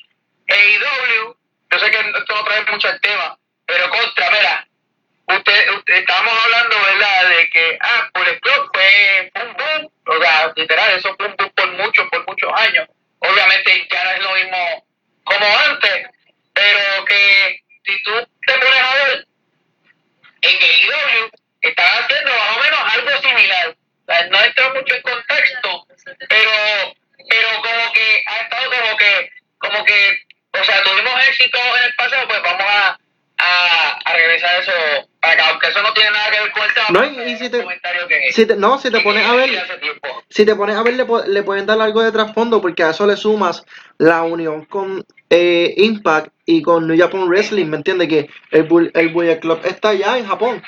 AEW, 0.49 1.37
yo 1.71 1.79
sé 1.79 1.91
que 1.91 1.99
esto 1.99 2.35
no 2.35 2.45
trae 2.45 2.65
mucho 2.67 2.89
el 2.89 3.01
tema, 3.01 3.39
pero 3.67 3.91
contra, 3.91 4.31
mira, 4.31 4.64
usted, 5.27 5.71
usted 5.71 5.95
estábamos 5.95 6.45
hablando, 6.45 6.77
¿verdad? 6.83 7.29
De 7.29 7.51
que, 7.51 7.79
ah, 7.81 8.11
por 8.13 8.41
club 8.41 8.71
fue 8.73 9.33
un 9.43 9.53
boom, 9.55 9.93
o 10.07 10.23
sea, 10.23 10.53
literal, 10.57 10.93
eso 10.93 11.15
fue 11.17 11.27
un 11.27 11.37
boom 11.37 11.51
por 11.55 11.73
muchos, 11.73 12.09
por 12.11 12.27
muchos 12.27 12.53
años. 12.55 12.89
Obviamente 13.21 13.87
ya 13.91 14.05
no 14.05 14.11
es 14.11 14.21
lo 14.21 14.33
mismo 14.35 14.87
como 15.25 15.47
antes, 15.71 16.07
pero 16.53 17.05
que 17.07 17.61
si 17.85 18.03
tú 18.03 18.13
te 18.47 18.53
pones 18.55 18.81
a 18.81 18.95
ver, 18.95 19.27
en 20.43 20.57
AEW 20.57 21.31
están 21.63 21.87
haciendo 21.87 22.31
más 22.31 22.57
o 22.57 22.61
menos 22.61 22.95
algo 22.95 23.23
similar. 23.23 23.77
No 24.31 24.45
entra 24.45 24.69
mucho 24.75 24.95
en 24.95 25.03
contexto, 25.03 25.87
pero, 26.29 26.51
pero 27.31 27.49
como 27.63 27.93
que 27.95 28.23
ha 28.27 28.43
estado 28.43 28.71
como 28.71 28.97
que, 28.99 29.31
como 29.59 29.85
que, 29.87 30.19
o 30.53 30.63
sea, 30.63 30.83
tuvimos 30.83 31.29
éxito 31.29 31.59
en 31.79 31.85
el 31.85 31.95
pasado, 31.95 32.29
pues 32.29 32.43
vamos 32.43 32.67
a, 32.69 32.99
a, 33.39 34.01
a 34.05 34.13
regresar 34.13 34.61
eso 34.61 35.09
aunque 35.65 35.79
eso 35.79 35.83
no 35.83 35.93
tiene 35.95 36.11
nada 36.11 36.31
que 36.31 36.41
ver 36.41 36.51
con 36.53 36.63
el 36.65 36.75
tema. 36.75 36.87
No, 36.91 37.05
y- 37.05 37.37
si 37.37 37.49
te- 37.51 37.65
que- 38.09 38.33
Si 38.33 38.47
te- 38.47 38.57
no, 38.57 38.79
si 38.79 38.91
te 38.91 39.01
pones 39.01 39.27
a 39.27 39.35
ver, 39.35 39.51
si 40.29 40.45
te 40.47 40.55
pones 40.55 40.77
a 40.77 40.83
ver, 40.83 40.95
le, 40.95 41.07
le 41.29 41.43
pueden 41.43 41.67
dar 41.67 41.81
algo 41.81 42.03
de 42.03 42.13
trasfondo 42.13 42.61
porque 42.61 42.83
a 42.83 42.91
eso 42.91 43.07
le 43.07 43.17
sumas 43.17 43.65
la 43.99 44.23
unión 44.23 44.65
con 44.67 45.05
eh, 45.31 45.75
Impact 45.77 46.29
y 46.47 46.63
con 46.63 46.87
New 46.87 46.99
Japan 46.99 47.27
Wrestling, 47.29 47.67
¿me 47.67 47.77
entiendes? 47.79 48.09
Que 48.09 48.29
el, 48.51 48.65
Bull- 48.65 48.91
el 48.95 49.09
Bullet 49.09 49.39
Club 49.41 49.61
está 49.65 49.91
allá 49.91 50.19
en 50.19 50.27
Japón 50.27 50.63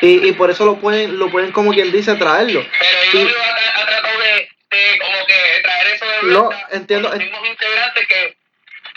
y, 0.00 0.28
y 0.28 0.32
por 0.32 0.50
eso 0.50 0.64
lo 0.64 0.76
pueden, 0.78 1.18
lo 1.18 1.30
pueden 1.30 1.52
como 1.52 1.72
quien 1.72 1.90
dice 1.90 2.14
traerlo. 2.16 2.64
Pero 3.12 3.28
yo 3.28 3.36
ha, 3.40 3.80
ha 3.82 3.86
tratado 3.86 4.18
de, 4.20 4.76
de 4.76 4.98
como 5.00 5.26
que 5.26 5.62
traer 5.62 5.86
eso 5.94 6.04
de 6.06 6.32
No, 6.32 6.44
vuelta 6.44 6.68
entiendo, 6.72 7.08
con 7.08 7.18
los 7.18 7.26
mismos 7.28 7.48
integrantes 7.48 8.06
que 8.08 8.36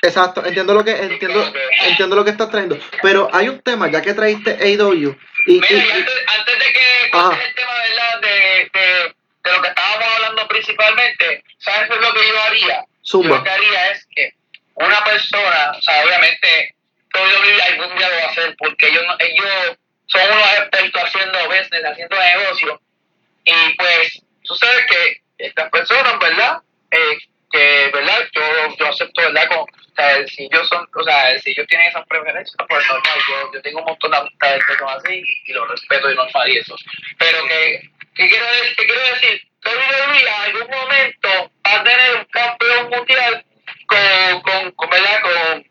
Exacto, 0.08 0.46
entiendo 0.46 0.74
lo 0.74 0.84
que 0.84 0.92
entiendo, 0.92 1.52
entiendo 1.82 2.16
lo 2.16 2.24
que 2.24 2.32
estás 2.32 2.50
trayendo, 2.50 2.78
pero 3.02 3.30
hay 3.34 3.50
un 3.50 3.60
tema 3.62 3.90
ya 3.90 4.02
que 4.02 4.14
traíste 4.14 4.52
AEW 4.62 5.18
y, 5.48 5.54
Mira, 5.60 5.68
y 5.72 5.76
y- 5.76 5.92
antes, 5.92 6.16
antes 6.38 6.60
de 6.60 6.74
que 6.74 7.04
el 7.06 7.56
tema 7.56 7.74
¿verdad? 7.90 8.20
De, 8.22 8.70
de, 8.74 9.16
de 9.44 9.52
lo 9.56 9.62
que 9.62 9.68
estábamos 9.70 10.08
hablando 10.16 10.48
principalmente, 10.48 11.44
¿sabes 11.60 11.90
qué 11.90 11.96
es 11.96 12.02
lo 12.02 12.14
que 12.14 12.28
yo 12.28 12.42
haría? 12.44 12.86
Zumba. 13.04 13.30
Yo 13.30 13.36
lo 13.38 13.44
que 13.44 13.50
haría 13.50 13.92
es 13.92 14.08
que 14.16 14.30
una 14.76 15.04
persona, 15.04 15.72
o 15.78 15.82
sea, 15.82 16.04
obviamente, 16.04 16.76
WWE 17.14 17.62
algún 17.62 17.98
día 17.98 18.10
lo 18.10 18.16
va 18.18 18.24
a 18.24 18.32
hacer, 18.32 18.56
porque 18.58 18.88
ellos, 18.90 19.04
ellos 19.20 19.78
son 20.08 20.22
unos 20.32 20.52
expertos 20.60 21.02
haciendo 21.04 21.40
business, 21.48 21.84
haciendo 21.86 22.16
negocio, 22.18 22.82
y 23.46 23.74
pues, 23.78 24.22
sabes 24.60 24.86
que 24.90 25.22
estas 25.38 25.70
personas, 25.70 26.20
¿verdad? 26.20 26.58
Eh, 26.92 27.18
que, 27.56 27.92
¿verdad? 27.94 28.28
Yo, 28.34 28.76
yo 28.78 28.88
acepto, 28.88 29.22
¿verdad? 29.22 29.48
Con, 29.48 29.60
o 29.60 29.96
sea, 29.96 30.28
si 30.28 30.44
ellos 30.44 30.68
son, 30.68 30.88
o 30.94 31.04
sea, 31.04 31.40
si 31.40 31.52
ellos 31.52 31.66
tienen 31.68 31.88
esas 31.88 32.06
preferencias, 32.08 32.56
pues 32.68 32.88
normal, 32.88 33.20
yo, 33.30 33.54
yo 33.54 33.62
tengo 33.62 33.80
un 33.80 33.86
montón 33.86 34.12
de 34.12 34.18
amistades 34.18 34.66
que 34.66 34.76
son 34.76 34.90
así 34.90 35.24
y 35.48 35.54
los 35.54 35.70
respeto 35.70 36.12
y 36.12 36.16
normal 36.16 36.50
y 36.50 36.58
eso. 36.58 36.76
Pero 37.18 37.48
que, 37.48 37.82
¿qué 38.16 38.28
quiero 38.28 38.46
decir? 38.46 38.76
¿Qué 38.76 38.86
quiero 38.86 39.02
decir? 39.02 39.48
WWE 39.66 40.20
en 40.20 40.28
algún 40.28 40.70
momento 40.70 41.52
va 41.66 41.80
a 41.80 41.84
tener 41.84 42.16
un 42.18 42.26
campeón 42.26 42.90
mundial 42.90 43.46
con, 43.88 44.42
con, 44.42 44.72
con 44.72 44.90
¿verdad? 44.90 45.22
Con, 45.22 45.68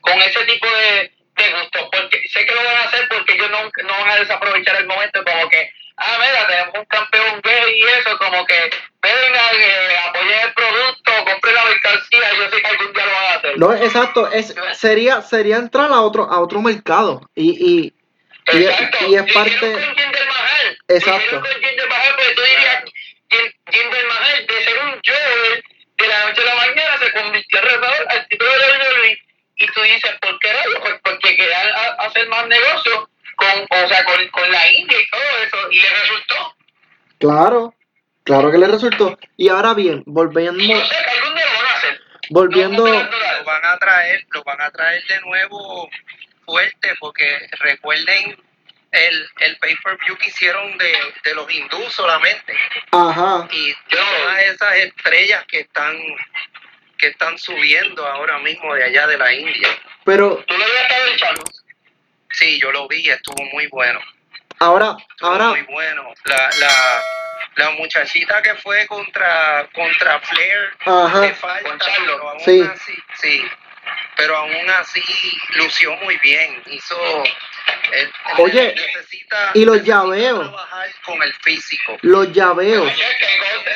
con 0.00 0.22
ese 0.22 0.44
tipo 0.44 0.66
de, 0.66 1.12
de 1.36 1.52
gustos, 1.52 1.88
porque 1.92 2.22
sé 2.28 2.46
que 2.46 2.54
lo 2.54 2.64
van 2.64 2.76
a 2.76 2.84
hacer 2.84 3.08
porque 3.08 3.34
ellos 3.34 3.50
no, 3.50 3.62
no 3.64 3.92
van 3.92 4.10
a 4.10 4.16
desaprovechar 4.16 4.76
el 4.76 4.86
momento 4.86 5.22
como 5.24 5.48
que, 5.48 5.70
ah, 5.96 6.16
mira, 6.20 6.46
tenemos 6.46 6.74
un 6.78 6.84
campeón 6.86 7.40
gay 7.42 7.78
y 7.78 7.82
eso, 7.82 8.16
como 8.18 8.46
que 8.46 8.70
vengan, 9.14 9.54
eh, 9.54 9.96
apoyen 10.08 10.40
el 10.40 10.52
producto, 10.54 11.12
compren 11.24 11.54
la 11.54 11.64
mercancía, 11.64 12.34
yo 12.36 12.50
sé 12.50 12.62
que 12.62 12.68
algún 12.68 12.92
día 12.92 13.06
lo 13.06 13.12
van 13.12 13.24
a 13.24 13.34
hacer. 13.34 13.58
no 13.58 13.74
exacto, 13.74 14.30
es 14.32 14.54
sería 14.74 15.22
sería 15.22 15.56
entrar 15.56 15.90
a 15.92 16.00
otro 16.00 16.24
a 16.30 16.40
otro 16.40 16.60
mercado 16.60 17.28
y 17.34 17.50
y, 17.50 17.94
y, 18.52 18.64
Exacto. 18.64 18.98
y 19.08 19.16
es 19.16 19.32
parte 19.32 19.70
Mahal. 19.70 20.78
Exacto. 20.88 21.40
Mahal, 21.40 22.14
tú 22.34 22.42
dirías, 22.42 22.84
Jinder 23.70 24.06
Mahal, 24.06 24.46
de 24.46 24.64
ser 24.64 24.78
un 24.84 25.00
Joel, 25.04 25.64
de 25.96 26.08
la 26.08 26.26
noche 26.26 26.42
a 26.42 26.44
la 26.44 26.54
mañana 26.54 26.98
se 26.98 27.12
convirtió 27.12 27.58
en 27.58 27.64
retador 27.64 28.06
al 28.10 28.28
título 28.28 28.50
de 28.52 28.58
WWE. 28.58 29.18
Y 29.58 29.66
tú 29.68 29.80
dices, 29.82 30.12
¿por 30.20 30.38
qué 30.38 30.52
rayos? 30.52 30.78
Pues 30.80 30.94
porque 31.02 31.36
querían 31.36 31.68
hacer 31.98 32.28
más 32.28 32.46
negocio 32.46 33.08
con, 33.36 33.66
o 33.70 33.88
sea, 33.88 34.04
con, 34.04 34.28
con 34.28 34.50
la 34.50 34.70
India 34.70 34.98
y 35.00 35.10
todo 35.10 35.22
eso. 35.44 35.70
Y 35.70 35.80
le 35.80 35.88
resultó. 35.88 36.56
Claro, 37.18 37.74
claro 38.26 38.50
que 38.52 38.58
le 38.58 38.66
resultó. 38.66 39.18
Y 39.38 39.48
ahora 39.48 39.72
bien, 39.72 40.02
volviendo, 40.04 40.62
yo 40.62 40.84
sé 40.84 40.94
que 41.04 41.18
algún 41.18 41.34
día 41.34 41.44
lo 41.46 41.56
van 41.58 41.66
a 41.66 41.76
hacer. 41.78 42.00
volviendo, 42.30 42.84
No, 42.86 43.02
lo 43.38 43.44
van 43.44 43.64
a 43.64 43.78
traer, 43.78 44.26
lo 44.30 44.44
van 44.44 44.60
a 44.60 44.70
traer 44.70 45.02
de 45.06 45.20
nuevo 45.22 45.88
fuerte 46.44 46.94
porque 47.00 47.48
recuerden 47.60 48.36
el, 48.92 49.28
el 49.40 49.56
pay-per-view 49.58 50.16
que 50.16 50.28
hicieron 50.28 50.76
de, 50.78 50.92
de 51.24 51.34
los 51.34 51.52
hindús 51.52 51.92
solamente 51.92 52.54
ajá, 52.92 53.48
y 53.50 53.74
todas 53.90 54.42
esas 54.44 54.74
estrellas 54.76 55.44
que 55.48 55.60
están 55.60 55.96
que 56.98 57.08
están 57.08 57.36
subiendo 57.36 58.06
ahora 58.06 58.38
mismo 58.38 58.74
de 58.74 58.84
allá 58.84 59.06
de 59.06 59.18
la 59.18 59.32
India. 59.32 59.68
pero 60.04 60.42
Tú 60.46 60.56
lo 60.56 60.64
habías 60.64 60.82
estado 60.82 61.06
echando. 61.12 61.42
Sí, 62.30 62.58
yo 62.60 62.72
lo 62.72 62.88
vi, 62.88 63.06
estuvo 63.08 63.44
muy 63.52 63.66
bueno. 63.66 64.00
Ahora, 64.58 64.96
ahora, 65.20 65.48
muy 65.48 65.62
bueno. 65.62 66.12
La, 66.24 66.50
la, 66.58 67.02
la 67.56 67.70
muchachita 67.72 68.42
que 68.42 68.54
fue 68.56 68.86
contra 68.86 69.68
contra 69.72 70.20
Flair 70.20 70.70
Ajá. 70.84 71.20
le 71.20 71.34
falta, 71.34 71.68
Con 71.68 71.78
Charlo. 71.78 72.16
pero 72.16 72.28
aún 72.30 72.40
Sí. 72.40 72.62
así, 72.72 72.94
sí, 73.14 73.44
pero 74.16 74.36
aún 74.36 74.70
así 74.78 75.02
lució 75.54 75.92
muy 75.96 76.16
bien. 76.18 76.62
Hizo 76.66 76.96
eh, 77.92 78.10
Oye, 78.38 78.74
necesita, 78.74 79.50
y 79.54 79.64
los 79.64 79.82
llaveos. 79.82 80.40
trabajar 80.48 80.88
con 81.04 81.22
el 81.22 81.32
físico. 81.34 81.96
los 82.02 82.32
llaveos, 82.32 82.86
Hacho, 82.90 83.02
que 83.18 83.38
contra, 83.54 83.74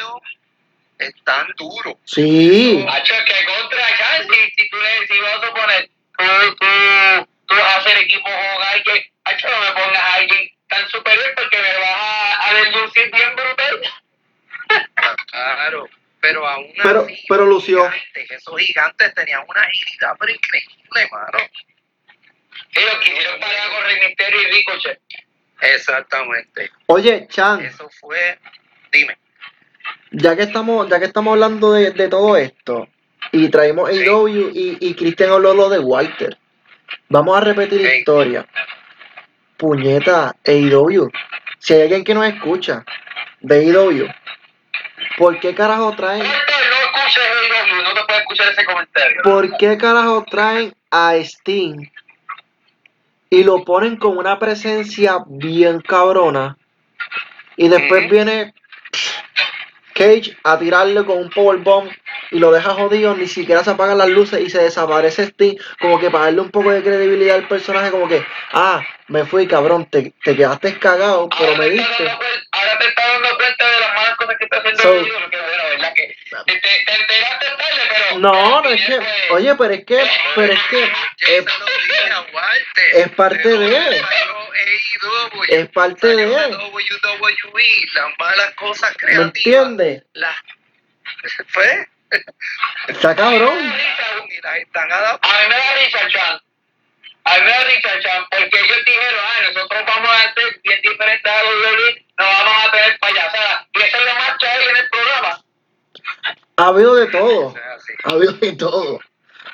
Están 0.99 1.47
duros. 1.57 1.95
sí, 2.05 2.85
hacho, 2.89 3.15
que 3.25 3.45
contra 3.47 3.87
acá, 3.87 4.23
si, 4.23 4.51
si 4.63 4.69
tú 4.69 4.77
le 4.77 5.07
si 5.07 5.21
vas 5.21 5.43
a 5.43 5.55
poner, 5.55 5.91
tú, 6.19 6.25
tú, 6.59 6.67
tú, 7.47 7.55
hacer 7.55 7.99
equipo 7.99 8.25
con 8.29 8.63
alguien, 8.63 9.05
no 9.25 9.61
me 9.61 9.73
pongas 9.73 10.03
a 10.03 10.15
alguien 10.15 10.51
tan 10.71 10.89
superior 10.89 11.27
porque 11.37 11.57
me 11.59 11.79
vas 11.81 11.97
a, 11.97 12.49
a 12.49 12.55
deslucir 12.55 13.11
bien 13.13 13.29
brutal. 13.37 13.81
Claro, 15.31 15.89
pero 16.21 16.47
aún 16.47 16.73
Pero- 16.83 17.01
así, 17.03 17.25
pero 17.29 17.47
lució. 17.47 17.91
gigantes, 17.91 18.31
esos 18.31 18.61
gigantes 18.61 19.15
tenían 19.15 19.43
una 19.49 19.63
agilidad 19.63 20.15
pero 20.19 20.33
increíble, 20.33 21.09
mano. 21.11 21.39
Sí, 22.73 22.81
lo 22.85 23.01
quisieron 23.01 23.41
parar 23.41 23.71
con 23.71 23.85
Rey 23.85 23.97
Misterio 24.09 24.43
y 24.43 24.47
Ricochet. 24.53 25.01
Exactamente. 25.61 26.71
Oye, 26.87 27.27
Chan, 27.29 27.65
Eso 27.65 27.89
fue, 28.01 28.39
dime. 28.93 29.19
ya 30.13 30.37
que 30.37 30.43
estamos, 30.43 30.89
ya 30.89 30.99
que 30.99 31.05
estamos 31.07 31.33
hablando 31.33 31.73
de, 31.73 31.91
de 31.91 32.09
todo 32.09 32.37
esto, 32.37 32.89
y 33.33 33.49
traemos 33.49 33.91
Sí. 33.91 33.99
AEW 34.03 34.29
y, 34.55 34.79
y 34.81 34.95
Cristian 34.95 35.31
habló 35.31 35.53
lo 35.55 35.69
de 35.69 35.79
Walter, 35.79 36.39
vamos 37.09 37.37
a 37.37 37.41
repetir 37.41 37.81
la 37.83 37.91
Sí. 37.91 37.97
historia. 37.99 38.47
Puñeta, 39.61 40.35
AEW. 40.47 41.11
Si 41.59 41.75
hay 41.75 41.83
alguien 41.83 42.03
que 42.03 42.15
nos 42.15 42.25
escucha 42.27 42.83
de 43.41 43.57
AEW, 43.57 44.09
¿por 45.19 45.39
qué 45.39 45.55
carajo 45.55 45.95
traen, 45.95 46.23
no 46.23 46.29
escuches 46.29 47.23
el 47.79 47.85
no 47.85 47.95
te 47.95 48.01
puedes 48.07 48.23
escuchar 48.23 48.49
ese 48.53 48.65
comentario. 48.65 49.23
por 49.23 49.57
qué 49.59 49.77
carajo 49.77 50.25
traen 50.31 50.75
a 50.91 51.15
Sting 51.17 51.91
y 53.29 53.45
lo 53.45 53.63
ponen 53.65 53.97
con 53.97 54.17
una 54.17 54.39
presencia 54.39 55.19
bien 55.29 55.83
cabrona 55.83 56.57
y 57.57 57.69
después 57.69 58.11
viene 58.11 58.55
Cage 60.01 60.35
a 60.45 60.59
tirarle 60.59 61.05
con 61.05 61.19
un 61.19 61.29
powerbomb 61.29 61.91
y 62.31 62.39
lo 62.39 62.51
deja 62.51 62.71
jodido, 62.71 63.15
ni 63.15 63.27
siquiera 63.27 63.63
se 63.63 63.71
apagan 63.71 63.99
las 63.99 64.09
luces 64.09 64.41
y 64.41 64.49
se 64.49 64.63
desaparece 64.63 65.25
Sting, 65.27 65.57
como 65.79 66.01
que 66.01 66.11
para 66.11 66.25
darle 66.25 66.41
un 66.41 66.51
poco 66.51 66.71
de 66.71 66.83
credibilidad 66.83 67.37
al 67.37 67.47
personaje, 67.49 67.91
como 67.91 68.09
que, 68.09 68.25
ah, 68.53 68.81
me 69.09 69.27
fui 69.27 69.47
cabrón, 69.47 69.85
te, 69.91 70.15
te 70.25 70.35
quedaste 70.35 70.79
cagado, 70.79 71.29
pero 71.39 71.55
me 71.57 71.69
diste. 71.69 72.05
dando 72.05 72.19
ahora 72.53 72.79
te 72.79 72.87
estás 72.89 73.13
dando 73.13 73.29
cuenta 73.37 73.67
de 73.71 73.81
las 73.81 73.95
malas 73.95 74.17
cosas 74.17 74.37
que 74.39 74.45
está 74.45 74.57
haciendo 74.57 74.83
So- 74.83 74.95
el 74.95 75.05
video, 75.05 75.31
que 75.31 75.37
bueno, 75.37 75.63
¿verdad? 75.71 75.93
Que 75.95 76.17
te, 76.47 76.53
te, 76.55 76.61
te 76.61 77.01
enteraste 77.01 77.47
tarde, 77.59 77.83
pero... 78.09 78.19
No, 78.21 78.63
no 78.63 78.71
es 78.71 78.81
que, 78.87 79.01
oye, 79.33 79.55
pero 79.57 79.75
es 79.75 79.85
que, 79.85 80.11
pero 80.35 80.53
es 80.55 80.61
que, 80.71 80.83
es, 80.85 81.45
Walter. 82.33 82.91
es 82.95 83.09
parte 83.11 83.49
¿De 83.49 83.69
salió 83.69 84.40
AEW? 84.53 85.45
es 85.49 85.69
parte 85.71 86.07
de, 86.09 86.27
WWE, 86.27 87.87
las 87.95 88.19
malas 88.19 88.55
cosas 88.55 88.91
¿me 88.91 88.97
creativas. 88.97 89.27
entiendes? 89.27 90.05
Las 90.15 90.37
fue 91.49 91.89
Está 92.89 93.15
cabrón. 93.15 93.59
y 94.29 94.41
las 94.43 94.57
están 94.57 94.91
adaptando. 94.91 95.37
A 95.37 95.43
mí 95.43 95.49
me 95.49 95.55
da 95.57 95.75
risa, 95.85 96.09
Chan. 96.09 96.41
A 97.25 97.35
mí 97.39 97.45
me 97.45 97.51
da 97.51 97.65
risa, 97.65 98.01
Chan, 98.01 98.25
porque 98.31 98.59
ellos 98.59 98.79
dijeron, 98.85 99.21
ah, 99.23 99.43
nosotros 99.53 99.83
vamos 99.87 100.11
a 100.11 100.19
hacer 100.29 100.61
bien 100.65 100.81
diferentes 100.83 101.33
a 101.33 101.43
los 101.43 101.55
WWE, 101.61 102.07
no 102.19 102.25
vamos 102.25 102.55
a 102.65 102.71
tener 102.73 102.99
payasadas. 102.99 103.67
Y 103.75 103.81
eso 103.81 103.97
es 103.97 104.05
lo 104.05 104.15
más 104.15 104.39
chévere 104.39 104.71
en 104.71 104.77
el 104.77 104.89
programa. 104.89 105.45
Ha 106.57 106.67
habido 106.67 106.95
de 106.97 107.07
todo. 107.07 107.47
O 107.47 107.53
sea, 107.53 107.79
sí. 107.79 107.93
Ha 108.05 108.11
habido 108.11 108.33
de 108.33 108.53
todo. 108.53 109.01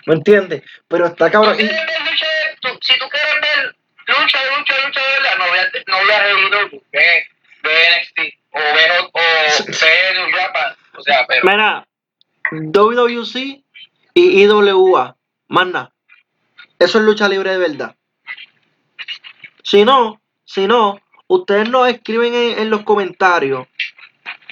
¿Me 0.07 0.15
entiendes? 0.15 0.63
Pero 0.89 1.07
está 1.07 1.27
¿Tú 1.27 1.33
cabrón. 1.33 1.61
Y, 1.61 1.65
ver 1.65 1.79
si 2.81 2.99
tú 2.99 3.09
quieres 3.09 3.41
ver 3.41 3.76
lucha, 4.07 4.39
lucha, 4.57 4.87
lucha 4.87 5.01
de 5.01 5.13
verdad, 5.21 5.39
no 5.39 5.53
veas 5.53 5.73
no 5.87 6.07
veas 6.07 6.21
AEW, 6.21 6.83
ve, 6.93 7.27
ve 7.63 8.01
NXT, 8.01 8.19
o 8.53 8.59
ve, 8.59 8.91
o, 9.13 9.21
ve 9.69 10.15
New 10.15 10.37
Japan, 10.37 10.77
o 10.95 11.03
sea, 11.03 11.27
pero... 11.27 11.43
mira, 11.45 11.87
WWC 12.51 13.63
y 14.15 14.43
IWA. 14.43 15.17
Más 15.49 15.67
nada. 15.67 15.93
Eso 16.79 16.99
es 16.99 17.05
lucha 17.05 17.29
libre 17.29 17.51
de 17.51 17.59
verdad. 17.59 17.95
Si 19.63 19.85
no, 19.85 20.21
si 20.45 20.67
no, 20.67 21.01
ustedes 21.27 21.69
nos 21.69 21.89
escriben 21.89 22.35
en, 22.35 22.59
en 22.59 22.71
los 22.71 22.83
comentarios. 22.83 23.67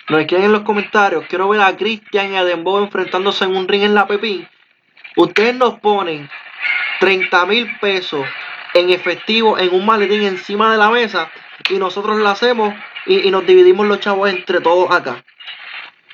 Nos 0.09 0.21
escriben 0.21 0.47
en 0.47 0.53
los 0.53 0.63
comentarios. 0.63 1.25
Quiero 1.29 1.49
ver 1.49 1.63
a 1.63 1.77
Christian 1.77 2.33
y 2.33 2.37
a 2.37 2.45
Dembow 2.45 2.79
enfrentándose 2.79 3.45
en 3.45 3.57
un 3.57 3.67
ring 3.67 3.83
en 3.83 3.95
la 3.95 4.07
Pepín. 4.07 4.49
Ustedes 5.17 5.55
nos 5.55 5.79
ponen 5.81 6.29
30 7.01 7.47
mil 7.47 7.79
pesos 7.79 8.27
en 8.75 8.91
efectivo 8.91 9.59
en 9.59 9.73
un 9.73 9.87
maletín 9.87 10.23
encima 10.25 10.71
de 10.73 10.79
la 10.79 10.91
mesa 10.91 11.31
y 11.71 11.75
nosotros 11.79 12.17
lo 12.17 12.29
hacemos 12.29 12.75
y, 13.07 13.27
y 13.29 13.31
nos 13.31 13.47
dividimos 13.47 13.87
los 13.87 14.01
chavos 14.01 14.29
entre 14.29 14.61
todos 14.61 14.91
acá. 14.91 15.25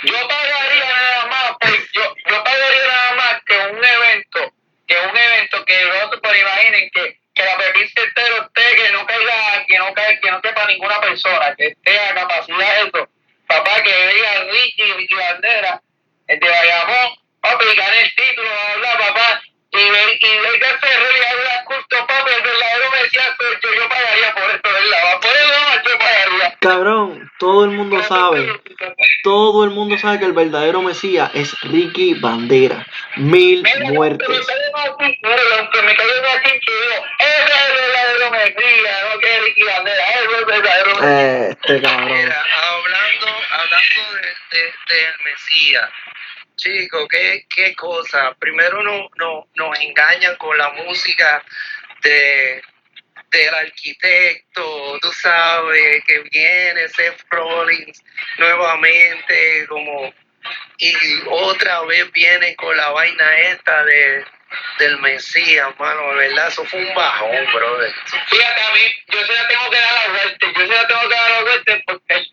Yo 0.03 0.13
pagaría 0.29 0.85
nada 0.85 1.27
más, 1.27 1.51
por- 1.59 1.93
yo, 1.93 2.15
yo 2.31 2.45
pagaría 2.45 2.87
nada 2.87 3.15
más 3.17 3.43
que 3.47 3.55
un 3.57 3.85
evento, 3.85 4.53
que 4.87 4.95
un 4.99 5.17
evento 5.17 5.65
que 5.65 5.85
nosotros 5.85 6.21
pues 6.23 6.41
imaginen 6.41 6.91
que, 6.93 7.19
que 7.35 7.43
la 7.45 7.57
Pepín 7.59 7.89
Certero 7.95 8.43
esté, 8.47 8.77
que 8.77 8.93
no 8.93 9.07
caiga, 9.07 9.65
que 9.67 9.79
no 9.79 9.93
caiga, 9.95 10.21
que 10.21 10.31
no 10.31 10.41
quepa 10.41 10.67
ninguna 10.67 11.01
persona, 11.01 11.55
que 11.57 11.69
esté 11.69 11.99
a 11.99 12.15
capacidad 12.15 12.87
eso. 12.87 13.09
Papá, 13.47 13.83
que 13.83 13.91
diga 14.15 14.45
Ricky, 14.53 14.93
Ricky 14.93 15.15
Bandera, 15.15 15.83
el 16.29 16.39
de 16.39 16.49
Bayamón, 16.49 17.17
papi, 17.41 17.65
gane 17.77 18.03
el 18.03 18.15
título, 18.15 18.49
bla, 18.79 18.99
papá, 18.99 19.40
y 19.73 19.91
ver, 19.91 20.19
y 20.21 20.39
ver 20.39 20.61
que 20.61 20.67
Ferrer 20.79 21.15
y 21.17 21.33
habla 21.33 21.65
culto, 21.65 22.07
papi, 22.07 22.31
el 22.37 22.43
verdadero 22.43 22.91
Mesías 22.91 23.35
soy 23.39 23.55
yo, 23.63 23.75
yo 23.81 23.89
pagaría 23.89 24.35
por 24.35 24.51
esto, 24.51 24.69
¿verdad? 24.73 25.21
Por 25.21 25.31
eso 25.31 25.83
yo 25.89 25.99
pagaría. 25.99 26.57
Cabrón, 26.61 27.31
todo 27.39 27.65
el 27.65 27.71
mundo 27.71 28.03
sabe, 28.03 28.61
todo 29.23 29.65
el 29.65 29.71
mundo 29.71 29.97
sabe 29.99 30.19
que 30.19 30.25
el 30.27 30.33
verdadero 30.33 30.83
Mesías 30.83 31.31
es 31.35 31.59
Ricky 31.63 32.15
Bandera. 32.15 32.85
Mil 33.17 33.63
Mira, 33.63 33.93
muertes. 33.93 34.29
aunque 34.29 35.83
me 35.83 35.95
Martín, 35.95 36.61
que 36.61 36.73
yo, 36.73 37.05
ese 37.19 37.45
es 37.45 37.69
el 37.69 37.75
verdadero 37.75 38.31
Mesías, 38.31 39.03
no 39.13 39.19
que 39.21 39.41
Ricky 39.41 39.63
Bandera, 39.63 40.11
ese 40.11 40.25
es 40.25 40.39
el 40.39 40.45
verdadero 40.45 40.91
Mesías. 40.97 41.11
Eh, 41.11 41.49
este 41.61 41.83
cabrón. 41.83 42.07
Mira, 42.13 42.45
hablando, 42.61 43.27
hablando 43.51 44.15
de, 44.15 44.59
de- 44.59 44.75
del 44.89 45.15
Mesías, 45.25 45.91
chicos, 46.61 47.07
qué, 47.11 47.47
qué 47.55 47.75
cosa. 47.75 48.35
Primero 48.39 48.83
no, 48.83 49.09
no, 49.17 49.49
nos 49.55 49.81
engañan 49.81 50.37
con 50.37 50.57
la 50.57 50.71
música 50.71 51.43
de 52.03 52.63
del 53.31 53.55
arquitecto, 53.55 54.99
tú 55.01 55.13
sabes, 55.13 56.05
que 56.05 56.19
viene 56.33 56.89
Seth 56.89 57.23
Rollins 57.31 58.03
nuevamente, 58.39 59.67
como, 59.69 60.13
y 60.79 60.93
otra 61.29 61.83
vez 61.83 62.11
viene 62.13 62.57
con 62.57 62.77
la 62.77 62.91
vaina 62.91 63.39
esta 63.41 63.85
de, 63.85 64.25
del 64.79 64.99
Mesías, 64.99 65.69
mano, 65.79 66.15
verdad, 66.15 66.49
eso 66.49 66.65
fue 66.65 66.81
un 66.81 66.95
bajón, 66.95 67.47
brother. 67.53 67.95
Fíjate, 68.29 68.63
a 68.63 68.73
mí, 68.73 68.93
yo 69.09 69.27
se 69.27 69.33
la 69.33 69.49
tengo 69.49 69.71
que 69.71 69.81
dar 69.81 69.97
a 69.97 70.13
Walter, 70.13 70.53
yo 70.57 70.67
se 70.67 70.75
la 70.75 70.87
tengo 70.89 71.09
que 71.09 71.15
dar 71.15 71.33
a 71.33 71.45
Walter 71.45 71.85
porque 71.87 72.27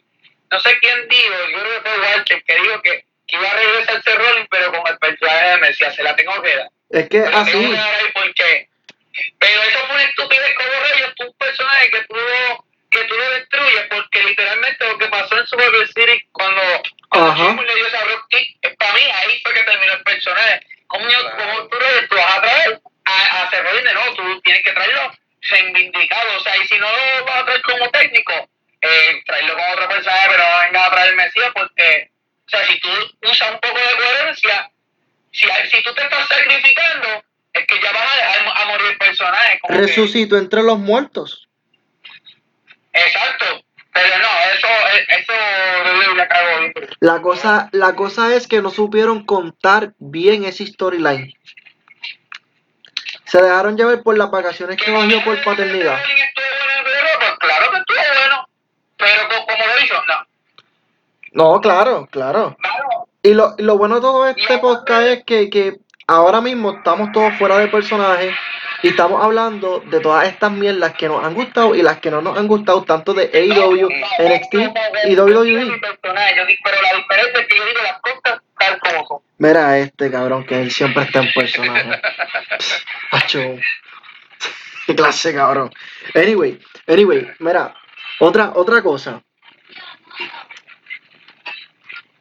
no 0.49 0.59
sé 0.61 0.77
quién 0.79 1.07
dijo, 1.09 1.49
yo 1.51 1.59
creo 1.59 1.83
que 1.83 1.89
fue 1.89 1.99
Walter, 1.99 2.43
que 2.43 2.55
dijo 2.55 2.81
que 2.81 3.05
iba 3.35 3.49
a 3.49 3.53
regresar 3.53 4.01
a 4.05 4.15
Rolling, 4.15 4.45
pero 4.49 4.71
con 4.71 4.87
el 4.87 4.97
personaje 4.99 5.49
de 5.49 5.57
Mesías, 5.57 5.95
se 5.95 6.03
la 6.03 6.15
tengo 6.15 6.41
que 6.41 6.55
dar. 6.55 6.69
Es 6.91 7.09
que 7.09 7.19
tengo 7.21 7.37
así, 7.37 7.51
que 7.51 7.75
dar 7.75 7.93
ahí 7.95 8.05
porque, 8.13 8.69
pero 9.39 9.61
eso 9.63 9.79
fue 9.87 9.95
una 9.95 10.03
estupidez 10.03 10.53
como 10.55 10.69
reyes, 10.89 11.13
tú 11.17 11.23
un 11.25 11.33
personaje 11.37 11.89
que 11.91 12.01
tú, 12.03 12.15
lo- 12.15 12.65
que 12.89 13.03
tú 13.03 13.15
lo 13.17 13.29
destruyes, 13.31 13.81
porque 13.89 14.23
literalmente 14.23 14.87
lo 14.87 14.97
que 14.97 15.07
pasó 15.07 15.37
en 15.37 15.47
Survivor 15.47 15.87
City 15.87 16.25
cuando, 16.31 16.61
cuando 17.09 17.31
Ajá. 17.31 17.61
Le 17.61 17.75
dio 17.75 17.87
esa 17.87 17.99
rock 18.05 18.25
es 18.31 18.75
para 18.77 18.93
mí, 18.93 19.01
ahí 19.01 19.39
fue 19.43 19.53
que 19.53 19.63
terminó 19.63 19.93
el 19.93 20.03
personaje. 20.03 20.61
¿Cómo, 20.87 21.05
Claro. 21.05 21.35
cómo 21.37 21.67
tú, 21.67 21.77
lo- 21.77 22.07
tú 22.07 22.15
vas 22.15 22.37
a 22.37 22.41
traer 22.41 22.79
a, 23.05 23.41
a 23.43 23.49
Cerro 23.49 23.73
de 23.73 23.93
no? 23.93 24.13
Tú 24.13 24.41
tienes 24.41 24.63
que 24.63 24.71
traerlo 24.71 25.11
reivindicado, 25.41 26.37
o 26.37 26.39
sea, 26.39 26.55
y 26.57 26.67
si 26.67 26.77
no 26.77 26.87
lo 26.89 27.25
vas 27.25 27.37
a 27.41 27.45
traer 27.45 27.61
como 27.61 27.89
técnico, 27.89 28.49
eh, 28.81 29.21
traerlo 29.25 29.53
como 29.55 29.73
otra 29.73 29.87
persona, 29.89 30.17
pero 30.29 30.43
no 30.43 30.59
vengas 30.59 30.87
a 30.87 30.91
traer 30.91 31.15
Mesías, 31.15 31.51
porque, 31.53 32.09
o 32.47 32.49
sea, 32.49 32.65
si 32.65 32.79
tú 32.79 32.89
usas 33.23 33.51
un 33.51 33.59
poco 33.59 33.77
de 33.77 33.97
coherencia, 34.03 34.71
si, 35.31 35.45
si 35.69 35.83
tú 35.83 35.93
te 35.93 36.03
estás 36.03 36.27
sacrificando, 36.27 37.23
es 37.53 37.65
que 37.67 37.79
ya 37.81 37.91
vas 37.91 38.03
a 38.13 38.15
dejar 38.15 38.57
a 38.61 38.65
morir 38.65 38.87
el 38.91 38.97
personaje. 38.97 39.59
Como 39.61 39.79
que- 39.79 39.85
resucitó 39.87 40.37
entre 40.37 40.63
los 40.63 40.77
muertos. 40.79 41.47
exacto, 42.93 43.45
pero 43.93 44.17
no, 44.19 44.27
eso, 44.53 44.67
eso 45.09 45.33
la 46.15 46.27
cagó 46.27 46.59
bien. 46.61 46.73
La 46.99 47.21
cosa, 47.21 47.69
la 47.73 47.93
cosa 47.95 48.33
es 48.35 48.47
que 48.47 48.61
no 48.61 48.69
supieron 48.69 49.25
contar 49.25 49.93
bien 49.99 50.43
ese 50.45 50.65
storyline. 50.67 51.33
Se 53.25 53.41
dejaron 53.41 53.75
llevar 53.75 54.01
por 54.03 54.17
las 54.17 54.31
vacaciones 54.31 54.77
que 54.77 54.91
cogió 54.91 55.23
por 55.23 55.43
paternidad. 55.43 55.99
Pues 56.01 57.37
claro 57.39 57.71
que 57.71 57.77
estuvo 57.77 57.97
bueno, 58.19 58.49
pero 58.97 59.27
co- 59.29 59.45
como 59.45 59.65
lo 59.67 59.79
hizo, 59.83 59.95
no. 60.05 60.26
No, 61.37 61.61
claro, 61.61 62.07
claro. 62.09 62.57
Y 63.21 63.35
lo, 63.35 63.53
y 63.59 63.61
lo 63.61 63.77
bueno 63.77 63.95
de 63.95 64.01
todo 64.01 64.27
este 64.27 64.57
podcast 64.57 65.03
es 65.03 65.23
que, 65.23 65.51
que 65.51 65.75
ahora 66.07 66.41
mismo 66.41 66.77
estamos 66.77 67.11
todos 67.11 67.31
fuera 67.37 67.59
de 67.59 67.67
personaje 67.67 68.33
y 68.81 68.87
estamos 68.87 69.23
hablando 69.23 69.83
de 69.85 69.99
todas 69.99 70.27
estas 70.27 70.51
mierdas 70.51 70.95
que 70.95 71.07
nos 71.07 71.23
han 71.23 71.35
gustado 71.35 71.75
y 71.75 71.83
las 71.83 71.99
que 71.99 72.09
no 72.09 72.23
nos 72.23 72.39
han 72.39 72.47
gustado, 72.47 72.83
tanto 72.85 73.13
de 73.13 73.29
AEW, 73.31 73.87
NXT 73.87 74.53
y 75.09 75.15
WWE. 75.15 75.79
pero 76.01 76.13
la 76.15 76.97
diferencia 76.97 77.41
es 77.41 77.47
que 77.47 77.55
yo 77.55 77.65
digo 77.65 77.81
las 77.83 78.01
cosas 78.01 78.41
tal 78.57 78.79
como 78.79 79.07
son. 79.07 79.17
Mira 79.37 79.77
este 79.77 80.09
cabrón 80.09 80.43
que 80.43 80.59
él 80.59 80.71
siempre 80.71 81.03
está 81.03 81.19
en 81.19 81.33
personaje. 81.33 82.01
Acho. 83.11 83.39
Qué 84.87 84.95
clase, 84.95 85.35
cabrón. 85.35 85.71
Anyway, 86.15 86.59
anyway, 86.87 87.29
mira, 87.37 87.75
otra, 88.19 88.53
otra 88.55 88.81
cosa. 88.81 89.21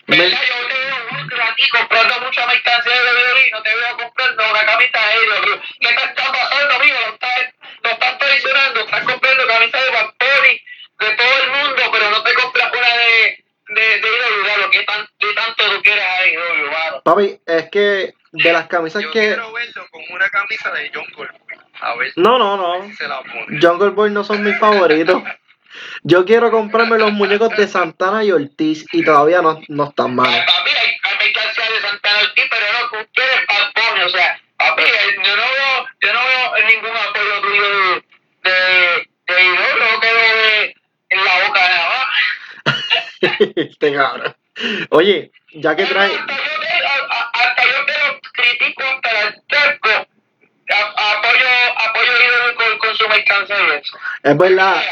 ¿Verdad? 0.07 0.41
Yo 0.47 0.69
te 0.69 0.75
veo 0.75 0.97
mucho 1.23 1.37
aquí 1.43 1.69
comprando 1.69 2.21
mucha 2.21 2.47
mercancía 2.47 2.93
de 2.93 3.51
no 3.51 3.63
te 3.63 3.75
veo 3.75 3.97
comprando 3.97 4.51
una 4.51 4.65
camisa 4.67 4.99
de 4.99 5.05
AEW. 5.15 5.61
¿Qué 5.81 5.89
te 5.89 6.05
está 6.05 6.33
pasando, 6.33 6.75
amigo? 6.75 6.97
Lo 7.07 7.13
estás, 7.15 7.55
lo 7.83 7.91
estás 7.91 8.19
traicionando. 8.19 8.81
Estás 8.81 9.05
comprando 9.05 9.47
camisas 9.47 9.83
de 9.85 9.91
Bunny, 9.91 10.61
de 11.01 11.17
todo 11.17 11.43
el 11.43 11.51
mundo, 11.51 11.83
pero 11.93 12.11
no 12.11 12.23
te 12.23 12.35
compras 12.35 12.73
una 12.73 12.97
de, 12.97 13.45
de, 13.69 14.01
de. 14.01 14.09
Claro, 14.45 14.71
¿qué, 14.71 14.83
tan, 14.85 15.09
¿Qué 15.19 15.33
tanto 15.35 15.65
tú 15.75 15.83
quieres 15.83 16.05
a 16.05 16.17
AEW, 16.19 16.71
mano? 16.71 17.03
Papi, 17.03 17.41
es 17.47 17.71
que 17.71 18.15
de 18.33 18.53
las 18.53 18.67
camisas 18.69 19.03
Yo 19.03 19.11
que. 19.11 19.21
quiero 19.29 19.53
verlo 19.53 19.87
con 19.91 20.03
una 20.11 20.29
camisa 20.31 20.71
de 20.73 20.91
John 20.95 21.07
Cole. 21.15 21.31
A 21.81 21.95
ver 21.97 22.13
No, 22.17 22.39
no, 22.39 22.57
no. 22.57 22.87
si 22.87 22.95
se 22.95 23.09
la 23.09 23.21
pone. 23.23 23.61
Jungle 23.61 23.91
Boy 23.91 24.11
no 24.11 24.23
son 24.25 24.43
mis 24.45 24.59
favoritos. 24.59 25.23
Yo 26.03 26.25
quiero 26.25 26.51
comprarme 26.51 26.99
los 26.99 27.13
muñecos 27.13 27.51
de 27.57 27.67
Santana 27.69 28.25
y 28.25 28.33
Ortiz 28.33 28.85
y 28.93 29.05
todavía 29.05 29.43
no, 29.43 29.61
no 29.69 29.85
están 29.89 30.15
malos. 30.15 30.35
papi, 30.47 30.71
hay, 30.71 30.97
hay 31.03 31.19
mercancía 31.27 31.65
de 31.71 31.81
Santana 31.81 32.19
Ortiz, 32.21 32.45
pero 32.51 32.67
no, 32.73 32.89
tú 32.91 33.09
quieres 33.15 33.47
Bad. 33.47 34.07
O 34.07 34.09
sea, 34.11 34.41
papi, 34.57 34.83
eh, 34.83 35.17
yo 35.25 35.37
no 35.37 35.43
veo, 35.43 35.87
yo 36.01 36.13
no 36.13 36.21
veo 36.25 36.67
ningún 36.67 36.97
apoyo 36.97 37.41
tuyo 37.43 37.63
de, 37.69 38.05
de, 38.51 39.09
de 39.27 39.35
AEW. 39.35 39.79
Lo 39.79 40.01
que 40.01 40.09
es 40.09 40.75
en 41.11 41.25
la 41.25 41.47
boca 41.47 41.61
nada 41.69 41.89
más. 42.65 42.77
este 43.57 43.95
cabrón. 43.95 44.37
Oye, 44.91 45.31
ya 45.53 45.77
que 45.77 45.85
trae. 45.87 46.11
Hasta 46.15 46.35
yo 46.37 46.61
te, 46.61 46.67
hasta 47.33 47.63
yo 47.65 47.79
lo 47.83 48.21
critico 48.33 48.83
hasta 48.83 49.23
el 49.29 49.43
terco. 49.49 49.89
A- 50.69 51.13
Apoyo, 51.13 51.47
apoyo 51.77 52.13
con, 52.57 52.79
con 52.79 52.97
su 52.97 53.09
mercancía 53.09 53.57
y 53.57 53.81
eso. 53.81 53.99
Es 54.23 54.37
verdad. 54.37 54.83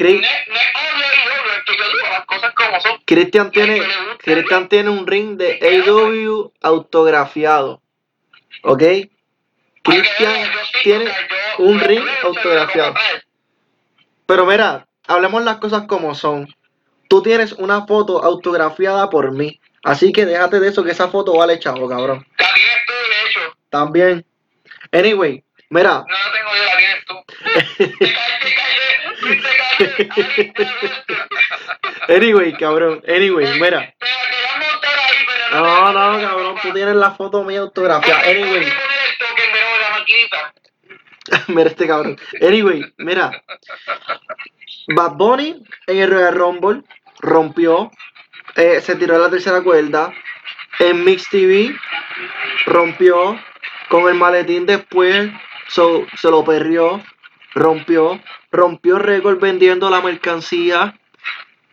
No 0.00 0.06
es 0.06 0.16
odio 0.16 0.56
a 0.74 0.86
IW, 0.86 1.52
es 1.58 1.64
que 1.66 1.76
yo 1.76 1.84
digo 1.84 2.08
las 2.10 2.24
cosas 2.24 2.54
como 2.54 2.80
son. 2.80 2.92
Cristian 3.04 3.50
tiene, 3.50 3.82
Cristian 4.18 4.68
tiene 4.68 4.90
un 4.90 5.06
ring 5.06 5.36
de 5.36 5.84
AW 5.86 6.52
autografiado. 6.62 7.82
¿Ok? 8.62 8.82
Cristian 9.82 10.50
tiene 10.82 11.12
un 11.58 11.80
ring 11.80 12.04
autografiado. 12.22 12.94
Pero 14.26 14.46
mira, 14.46 14.86
hablemos 15.06 15.44
las 15.44 15.58
cosas 15.58 15.82
como 15.86 16.14
son. 16.14 16.48
Tú 17.08 17.22
tienes 17.22 17.52
una 17.52 17.86
foto 17.86 18.24
autografiada 18.24 19.10
por 19.10 19.32
mí. 19.32 19.60
Así 19.84 20.12
que 20.12 20.24
déjate 20.24 20.60
de 20.60 20.68
eso, 20.68 20.84
que 20.84 20.92
esa 20.92 21.08
foto 21.08 21.36
vale 21.36 21.58
chavo, 21.58 21.88
cabrón. 21.88 22.26
La 22.38 22.54
tienes 22.54 22.86
tú, 22.86 22.92
de 22.92 23.28
hecho. 23.28 23.56
También. 23.68 24.24
Anyway, 24.92 25.44
mira. 25.68 26.04
No 26.06 26.14
la 26.14 26.32
tengo 26.32 26.50
yo, 26.56 26.64
la 26.64 26.76
tienes 26.78 27.04
tú. 27.04 27.14
Anyway, 32.08 32.52
cabrón. 32.54 33.02
Anyway, 33.06 33.60
mira. 33.60 33.94
No. 35.52 35.92
No, 35.92 36.20
cabrón. 36.20 36.56
Tú 36.62 36.72
tienes 36.72 36.96
la 36.96 37.12
foto 37.12 37.44
mía 37.44 37.60
autografiada. 37.60 38.22
Anyway. 38.22 38.66
mira 41.48 41.70
este 41.70 41.86
cabrón. 41.86 42.18
Anyway, 42.40 42.92
mira. 42.98 43.42
Bad 44.88 45.12
Bunny 45.12 45.62
en 45.86 45.98
el 45.98 46.10
Royal 46.10 46.34
Rumble 46.34 46.82
rompió. 47.20 47.90
eh, 48.56 48.80
se 48.80 48.96
tiró 48.96 49.16
a 49.16 49.20
la 49.20 49.30
tercera 49.30 49.62
cuerda. 49.62 50.12
En 50.78 51.04
Mix 51.04 51.28
TV 51.28 51.74
rompió. 52.66 53.38
Con 53.88 54.08
el 54.08 54.14
maletín 54.14 54.64
después 54.64 55.30
so- 55.68 56.06
se 56.16 56.30
lo 56.30 56.44
perrió. 56.44 57.02
Rompió. 57.54 58.20
Rompió 58.52 58.98
récord 58.98 59.40
vendiendo 59.40 59.88
la 59.90 60.00
mercancía. 60.00 60.94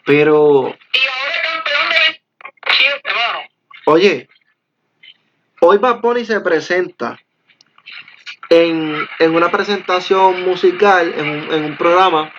Pero, 0.06 0.76
Y 0.94 1.00
ahora 1.08 1.42
campeón 1.44 1.90
de 1.90 2.22
27, 2.64 3.02
hermano. 3.04 3.40
oye, 3.86 4.28
hoy 5.62 5.78
Bad 5.78 6.00
Bunny 6.00 6.26
se 6.26 6.40
presenta 6.40 7.20
en, 8.50 9.08
en 9.20 9.36
una 9.36 9.52
presentación 9.52 10.42
musical, 10.44 11.14
en 11.16 11.30
un, 11.30 11.54
en 11.54 11.66
un 11.66 11.78
programa. 11.78 12.34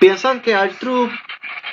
Piensan 0.00 0.40
que 0.40 0.54
Artruth 0.54 1.10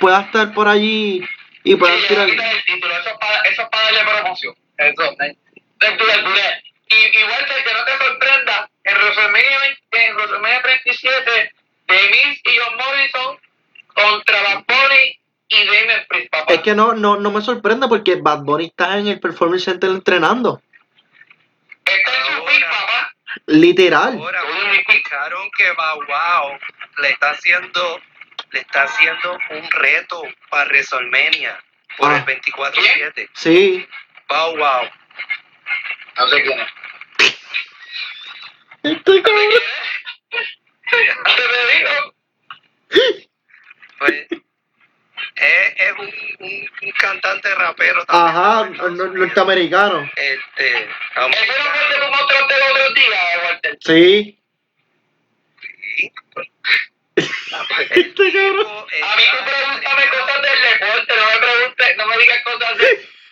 pueda 0.00 0.22
estar 0.22 0.52
por 0.52 0.68
allí 0.68 1.24
y 1.64 1.76
puedan 1.76 1.98
Sí, 2.00 2.08
tirar. 2.08 2.28
el 2.28 2.64
título, 2.64 2.94
eso 2.98 3.08
es 3.10 3.18
para, 3.18 3.40
eso 3.42 3.62
es 3.62 3.68
para 3.68 3.84
darle 3.84 4.00
promoción. 4.12 4.54
Eso, 4.78 5.02
¿eh? 5.22 5.36
Es 5.80 5.90
es. 5.90 6.62
Y, 6.90 7.18
igual 7.18 7.46
que, 7.46 7.72
no 7.72 7.84
te 7.84 8.04
sorprenda, 8.04 8.70
en 8.84 8.94
WrestleMania, 8.96 9.58
20 9.60 10.06
en 10.06 10.14
WrestleMania 10.16 10.62
37, 10.62 11.52
Miz 12.10 12.40
y 12.44 12.56
John 12.58 12.76
Morrison 12.76 13.38
contra 13.94 14.42
Bad 14.42 14.64
Bunny 14.66 15.20
y 15.48 15.66
Damien 15.66 16.06
Priest, 16.08 16.30
papá. 16.30 16.52
Es 16.54 16.60
que 16.62 16.74
no, 16.74 16.92
no, 16.94 17.16
no 17.16 17.30
me 17.30 17.40
sorprende 17.42 17.86
porque 17.88 18.16
Bad 18.16 18.40
Bunny 18.42 18.66
está 18.66 18.98
en 18.98 19.06
el 19.08 19.20
Performance 19.20 19.64
Center 19.64 19.90
entrenando. 19.90 20.62
Está 21.84 22.10
en 22.16 22.36
su 22.36 22.44
pick, 22.46 22.64
papá. 22.68 23.14
Literal. 23.46 24.18
Ahora 24.18 24.42
me 24.70 24.76
explicaron 24.76 25.50
que 25.56 25.70
Bow 25.72 25.98
Wow 26.06 26.58
le 26.98 27.10
está 27.10 27.30
haciendo, 27.30 28.00
le 28.50 28.60
está 28.60 28.82
haciendo 28.84 29.38
un 29.50 29.70
reto 29.70 30.22
para 30.50 30.64
WrestleMania 30.66 31.58
por 31.96 32.10
Ah. 32.12 32.16
el 32.18 32.24
24-7. 32.24 33.28
Sí. 33.34 33.86
Bow 34.28 34.56
Wow. 34.56 34.88
No 36.18 36.28
sé 36.28 36.42
quién 36.42 36.60
es. 36.60 36.68
Este 38.84 39.22
cabrón. 39.22 39.50
Te 40.92 41.76
digo. 41.78 42.14
Pues, 43.98 44.26
es, 45.36 45.74
es 45.76 45.92
un, 45.98 46.12
un, 46.40 46.70
un 46.82 46.90
cantante 46.98 47.54
rapero 47.54 48.04
también. 48.04 48.36
Ajá, 48.36 48.88
norteamericano. 48.90 50.10
Este, 50.16 50.68
¿Ese 50.68 50.86
no 51.16 51.28
fue 51.32 51.54
el 51.54 51.60
americano. 51.60 52.06
tu 52.06 52.10
monstruo 52.16 52.48
de 52.48 52.58
los 52.58 52.70
otros 52.70 52.94
días, 52.94 53.38
Walter? 53.44 53.78
Sí. 53.80 54.38
Sí. 55.96 56.12
Este 57.90 58.32
cabrón. 58.32 58.66
A 58.66 59.16
mí 59.16 59.22
tú 59.30 59.36
pregúntame 59.44 60.08
cosas 60.08 60.42
del 60.42 60.58
deporte, 60.62 61.14
no 61.16 61.24
me 61.26 61.38
preguntes, 61.38 61.96
no 61.98 62.06
me 62.06 62.16
digas 62.18 62.42
cosas 62.44 62.78
de, 62.78 62.86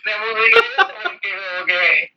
de 0.05 0.17
música, 0.19 0.61
porque, 1.03 1.29
porque 1.59 2.13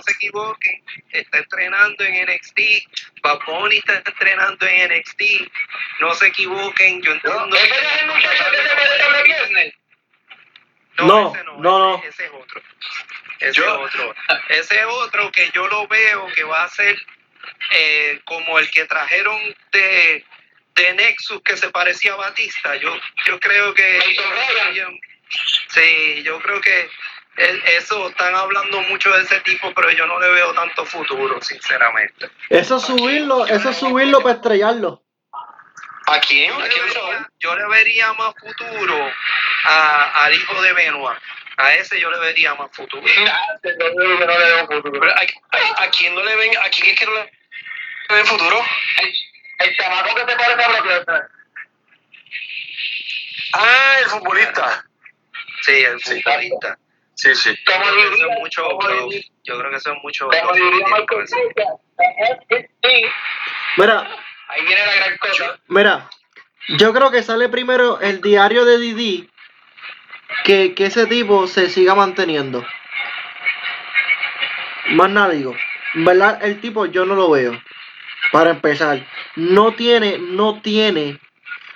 no 0.00 0.02
se 0.02 0.12
equivoquen, 0.12 0.82
está 1.10 1.38
entrenando 1.38 2.04
en 2.04 2.26
NXT, 2.26 2.58
Bad 3.22 3.38
Bunny 3.46 3.76
está 3.76 3.96
entrenando 3.96 4.66
en 4.66 4.90
NXT, 4.90 5.22
no 6.00 6.14
se 6.14 6.28
equivoquen, 6.28 7.02
yo 7.02 7.12
entiendo. 7.12 7.56
¿Ese 7.56 7.68
no 7.68 7.74
es 7.76 8.00
el 8.00 8.06
muchacho 8.06 8.44
que 8.50 8.56
se 8.56 8.76
parece 8.76 9.02
a 9.02 9.08
Brock 9.08 9.28
Lesnar? 9.28 9.74
No, 10.98 11.34
ese 11.34 11.44
no, 11.44 11.58
no. 11.58 11.98
Ese, 11.98 12.08
ese 12.08 12.24
es 12.24 12.30
otro. 12.32 12.62
Ese 13.40 13.60
es 13.60 13.66
otro. 13.66 14.14
Ese 14.48 14.74
es 14.78 14.86
otro 14.86 15.32
que 15.32 15.50
yo 15.52 15.66
lo 15.68 15.86
veo 15.86 16.26
que 16.34 16.44
va 16.44 16.64
a 16.64 16.68
ser 16.68 16.98
eh, 17.72 18.20
como 18.24 18.58
el 18.58 18.70
que 18.70 18.86
trajeron 18.86 19.38
de, 19.72 20.24
de 20.74 20.94
Nexus 20.94 21.42
que 21.42 21.56
se 21.56 21.70
parecía 21.70 22.14
a 22.14 22.16
Batista. 22.16 22.76
Yo, 22.76 22.94
yo 23.26 23.40
creo 23.40 23.74
que. 23.74 24.00
Sí, 25.68 26.22
yo 26.22 26.40
creo 26.40 26.60
que 26.60 26.90
eso 27.76 28.08
están 28.08 28.34
hablando 28.34 28.80
mucho 28.82 29.10
de 29.16 29.22
ese 29.22 29.40
tipo, 29.40 29.72
pero 29.74 29.90
yo 29.90 30.06
no 30.06 30.20
le 30.20 30.30
veo 30.30 30.52
tanto 30.54 30.84
futuro, 30.84 31.40
sinceramente. 31.42 32.30
Eso 32.48 32.76
es 32.76 32.82
subirlo, 32.82 33.46
eso 33.46 33.70
es 33.70 33.76
subirlo 33.76 34.20
para 34.20 34.34
estrellarlo. 34.36 35.02
¿A 36.06 36.18
quién? 36.20 36.50
Yo 36.50 36.58
¿A 36.58 36.62
le 36.64 36.68
quién 36.68 36.86
vería, 36.86 37.00
son? 37.00 37.28
yo 37.38 37.54
le 37.56 37.68
vería 37.68 38.12
más 38.14 38.34
futuro 38.40 39.12
a- 39.64 40.24
al 40.24 40.34
hijo 40.34 40.60
de 40.62 40.72
Benoit. 40.72 41.18
A 41.56 41.74
ese 41.74 42.00
yo 42.00 42.10
le 42.10 42.18
vería 42.18 42.54
más 42.54 42.70
futuro. 42.72 43.06
Yo 43.06 43.24
no 43.94 44.26
le 44.26 44.26
veo 44.38 44.66
futuro. 44.66 45.00
Pero, 45.00 45.12
¿A, 45.12 45.20
a, 45.20 45.82
a 45.84 45.90
quién 45.90 46.14
no 46.14 46.22
le 46.24 46.34
ven? 46.36 46.56
¿A 46.58 46.68
quién 46.70 46.88
es 46.90 46.98
que 46.98 47.04
no 47.06 47.12
le 47.14 47.30
ven 48.08 48.26
futuro? 48.26 48.60
El, 49.58 49.76
chamaco 49.76 50.14
que 50.14 50.20
se 50.32 50.36
parece 50.38 50.62
a 50.64 50.68
Brock. 50.80 51.10
Ah, 53.52 53.96
el 54.02 54.06
futbolista. 54.06 54.84
Sí, 55.62 55.72
el 55.72 56.00
futbolista. 56.00 56.78
Sí, 57.20 57.34
sí. 57.34 57.50
Yo 57.50 57.72
Como 57.74 57.84
creo 57.84 58.10
diría, 58.10 58.26
es 58.34 58.40
mucho 58.40 58.62
como 58.64 58.88
Yo 59.44 59.58
creo 59.58 59.70
que 59.70 59.76
eso 59.76 59.92
es 59.92 59.98
mucho 60.02 60.28
como 60.28 60.52
diría 60.54 60.86
Michael 60.86 61.26
Mira, 63.76 64.08
ahí 64.48 64.64
viene 64.66 64.86
la 64.86 64.94
gran 64.94 65.18
cosa. 65.18 65.60
mira. 65.68 66.08
Yo 66.78 66.94
creo 66.94 67.10
que 67.10 67.22
sale 67.22 67.48
primero 67.50 68.00
el 68.00 68.22
diario 68.22 68.64
de 68.64 68.78
Didi 68.78 69.28
que, 70.44 70.74
que 70.74 70.86
ese 70.86 71.06
tipo 71.06 71.46
se 71.46 71.68
siga 71.68 71.94
manteniendo. 71.94 72.64
Más 74.90 75.10
nada 75.10 75.30
digo. 75.30 75.54
En 75.94 76.04
verdad, 76.06 76.42
el 76.42 76.60
tipo 76.60 76.86
yo 76.86 77.04
no 77.04 77.14
lo 77.16 77.30
veo. 77.30 77.60
Para 78.32 78.50
empezar, 78.50 79.04
no 79.36 79.72
tiene, 79.74 80.18
no 80.18 80.62
tiene, 80.62 81.18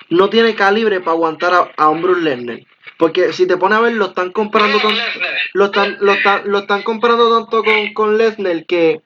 no 0.09 0.31
tiene 0.31 0.55
calibre 0.55 1.01
para 1.01 1.13
aguantar 1.13 1.53
a, 1.55 1.71
a 1.77 1.89
un 1.91 2.01
Bruce 2.01 2.23
Lesnar. 2.23 2.61
Porque 2.99 3.33
si 3.33 3.47
te 3.47 3.57
pones 3.57 3.79
a 3.79 3.83
ver, 3.83 3.93
lo 3.95 4.07
están 4.07 4.31
comparando 4.33 4.79
Brock 4.79 4.93
con, 4.93 4.99
lo 5.55 5.65
están, 5.67 5.97
lo 6.01 6.13
están, 6.13 6.43
lo 6.45 6.59
están 6.61 6.83
comparando 6.83 7.41
tanto 7.41 7.65
con, 7.65 7.93
con 7.93 8.19
Lesnar 8.19 8.65
que 8.67 9.03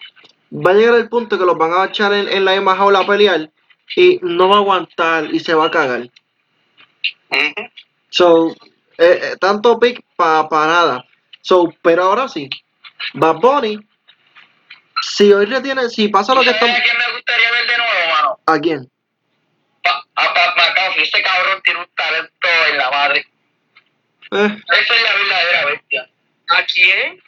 va 0.53 0.73
a 0.73 0.75
llegar 0.75 0.95
el 0.97 1.09
punto 1.09 1.39
que 1.39 1.45
los 1.47 1.57
van 1.57 1.73
a 1.73 1.85
echar 1.87 2.13
en, 2.13 2.29
en 2.29 2.45
la 2.45 2.53
misma 2.53 2.77
jaula 2.77 3.01
a 3.01 3.07
pelear 3.07 3.51
y 3.97 4.19
no 4.23 4.49
va 4.49 4.57
a 4.57 4.59
aguantar 4.59 5.25
y 5.35 5.41
se 5.41 5.55
va 5.55 5.67
a 5.67 5.71
cagar. 5.71 6.09
So, 8.11 8.51
eh, 8.99 9.21
eh, 9.23 9.37
tanto 9.41 9.79
pick 9.79 10.03
para 10.17 10.49
nada. 10.51 11.05
So, 11.41 11.73
pero 11.83 12.05
ahora 12.05 12.29
sí, 12.29 12.49
Bad 13.15 13.37
Bunny, 13.37 13.79
si 15.01 15.33
hoy 15.33 15.47
retiene, 15.47 15.89
si 15.89 16.09
pasa 16.09 16.35
lo 16.35 16.41
que 16.43 16.51
¿Sabes 16.53 16.63
está. 16.63 16.77
a 16.79 16.83
quién 16.83 16.97
me 16.99 17.13
gustaría 17.15 17.51
ver 17.53 17.67
de 17.67 17.77
nuevo, 17.79 18.15
mano? 18.15 18.39
¿A 18.47 18.59
quién? 18.59 18.91
Pa- 19.83 20.05
A 20.17 20.35
Pat 20.35 20.57
McAfee. 20.57 21.03
Ese 21.03 21.23
cabrón 21.23 21.61
tiene 21.65 21.81
un 21.81 21.87
talento 21.95 22.49
en 22.71 22.79
la 22.79 22.91
madre. 22.91 23.27
Eh, 24.31 24.57
Esa 24.73 24.95
es 24.95 25.03
la 25.03 25.15
verdadera 25.17 25.65
bestia. 25.67 26.11
¿A 26.49 26.65
quién? 26.65 27.23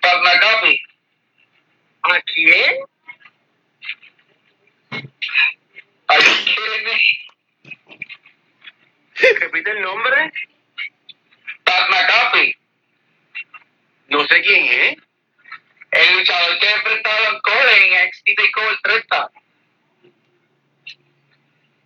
Pat 0.00 0.22
McAfee. 0.22 0.80
¿A 2.02 2.20
quién? 2.32 2.76
Kidding 6.44 6.84
me? 6.84 6.98
Repite 9.40 9.70
el 9.70 9.80
nombre. 9.82 10.32
Pat 11.64 11.88
McAfee. 11.90 12.56
No 14.08 14.24
sé 14.26 14.40
quién 14.42 14.64
es. 14.66 14.96
El 15.90 16.18
luchador 16.18 16.58
que 16.58 16.70
enfrentaba 16.70 17.16
a 17.16 17.30
Don 17.30 17.40
Cole 17.40 17.76
en 17.76 18.06
NXT 18.06 18.26
TakeOver 18.36 18.78
30. 18.82 19.30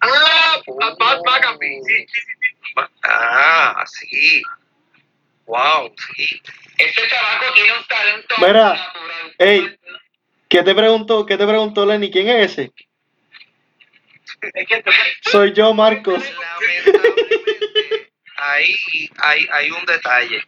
Ah, 0.01 0.55
a 0.57 0.97
Pat 0.97 1.19
McAfee. 1.25 1.81
Sí, 1.87 2.07
sí, 2.09 2.21
sí, 2.21 2.33
sí. 2.41 2.42
Ah, 3.03 3.85
sí. 3.87 4.43
Wow, 5.47 5.93
sí. 6.17 6.41
Ese 6.79 7.09
chamaco 7.09 7.53
tiene 7.55 7.73
un 7.79 7.85
talento 7.87 8.35
Mira, 8.39 8.69
natural. 8.75 9.35
ey. 9.39 9.79
¿Qué 10.49 10.63
te 10.63 10.75
preguntó, 10.75 11.25
qué 11.25 11.39
te 11.39 11.47
preguntó 11.47 11.87
Lenny? 11.87 12.11
¿Quién 12.11 12.29
es 12.29 12.53
ese? 12.53 12.73
Soy 15.23 15.53
yo, 15.53 15.73
Marcos. 15.73 16.23
Lamentablemente, 16.23 18.13
ahí 18.37 18.77
hay, 19.19 19.49
hay 19.51 19.71
un 19.71 19.85
detalle. 19.87 20.43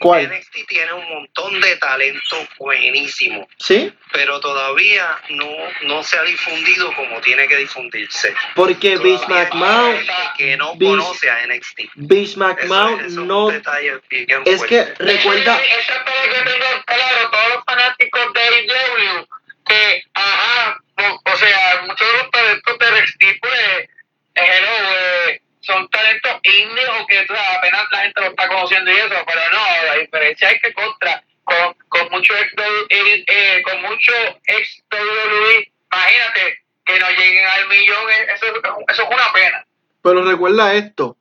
¿Cuál? 0.00 0.30
NXT 0.30 0.66
tiene 0.66 0.92
un 0.94 1.06
montón 1.10 1.60
de 1.60 1.76
talento 1.76 2.36
buenísimo, 2.58 3.46
¿Sí? 3.58 3.92
pero 4.12 4.40
todavía 4.40 5.20
no, 5.28 5.50
no 5.82 6.02
se 6.02 6.16
ha 6.18 6.22
difundido 6.22 6.92
como 6.94 7.20
tiene 7.20 7.46
que 7.46 7.56
difundirse. 7.58 8.34
Porque 8.54 8.92
hay 8.92 9.18
McMahon, 9.28 10.06
que 10.38 10.56
no 10.56 10.74
Vince- 10.74 11.02
conoce 11.02 11.30
a 11.30 11.46
NXT. 11.46 11.80
Eso, 12.10 12.38
McMahon 12.40 12.94
eso 13.00 13.06
es 13.06 13.14
no. 13.16 13.46
un 13.46 13.52
detalle 13.52 14.00
bien 14.08 14.42
Es 14.46 14.62
que 14.64 14.84
recuerda. 14.98 15.60
Eso 15.60 15.92
es 15.92 15.98
para 15.98 16.22
que 16.22 16.50
tengan 16.50 16.82
claro 16.86 17.30
todos 17.30 17.48
los 17.56 17.64
fanáticos 17.66 18.32
de 18.32 18.40
AEW 18.40 19.26
que, 19.66 20.02
ajá, 20.14 20.80
o, 20.96 21.30
o 21.30 21.36
sea, 21.36 21.82
muchos 21.86 22.06
de 22.10 22.18
los 22.18 22.30
talentos 22.30 22.78
de 22.78 22.90
NXT, 22.90 23.24
pues, 23.40 23.52
eh, 23.60 23.88
hello, 24.34 24.96
eh, 25.28 25.42
son 25.70 25.88
talentos 25.88 26.32
indios 26.42 26.90
o 27.00 27.06
que 27.06 27.26
sabes, 27.26 27.42
apenas 27.56 27.86
la 27.90 27.98
gente 27.98 28.20
lo 28.20 28.26
está 28.28 28.48
conociendo 28.48 28.90
y 28.90 28.96
eso, 28.96 29.14
pero 29.26 29.40
no, 29.52 29.86
la 29.86 29.94
diferencia 29.94 30.50
es 30.50 30.60
que 30.62 30.72
contra, 30.72 31.22
con, 31.44 31.74
con 31.88 32.10
mucho 32.10 32.34
ex, 32.36 32.52
eh, 32.88 33.24
eh, 33.26 33.62
con 33.62 33.82
mucho 33.82 34.12
ex 34.44 34.82
WWE, 34.90 35.72
imagínate 35.92 36.58
que 36.84 36.98
no 36.98 37.10
lleguen 37.10 37.44
al 37.46 37.68
millón, 37.68 38.10
eh, 38.10 38.26
eso, 38.34 38.46
eso 38.88 39.02
es 39.02 39.08
una 39.08 39.32
pena. 39.32 39.64
Pero 40.02 40.24
recuerda 40.24 40.74
esto, 40.74 41.16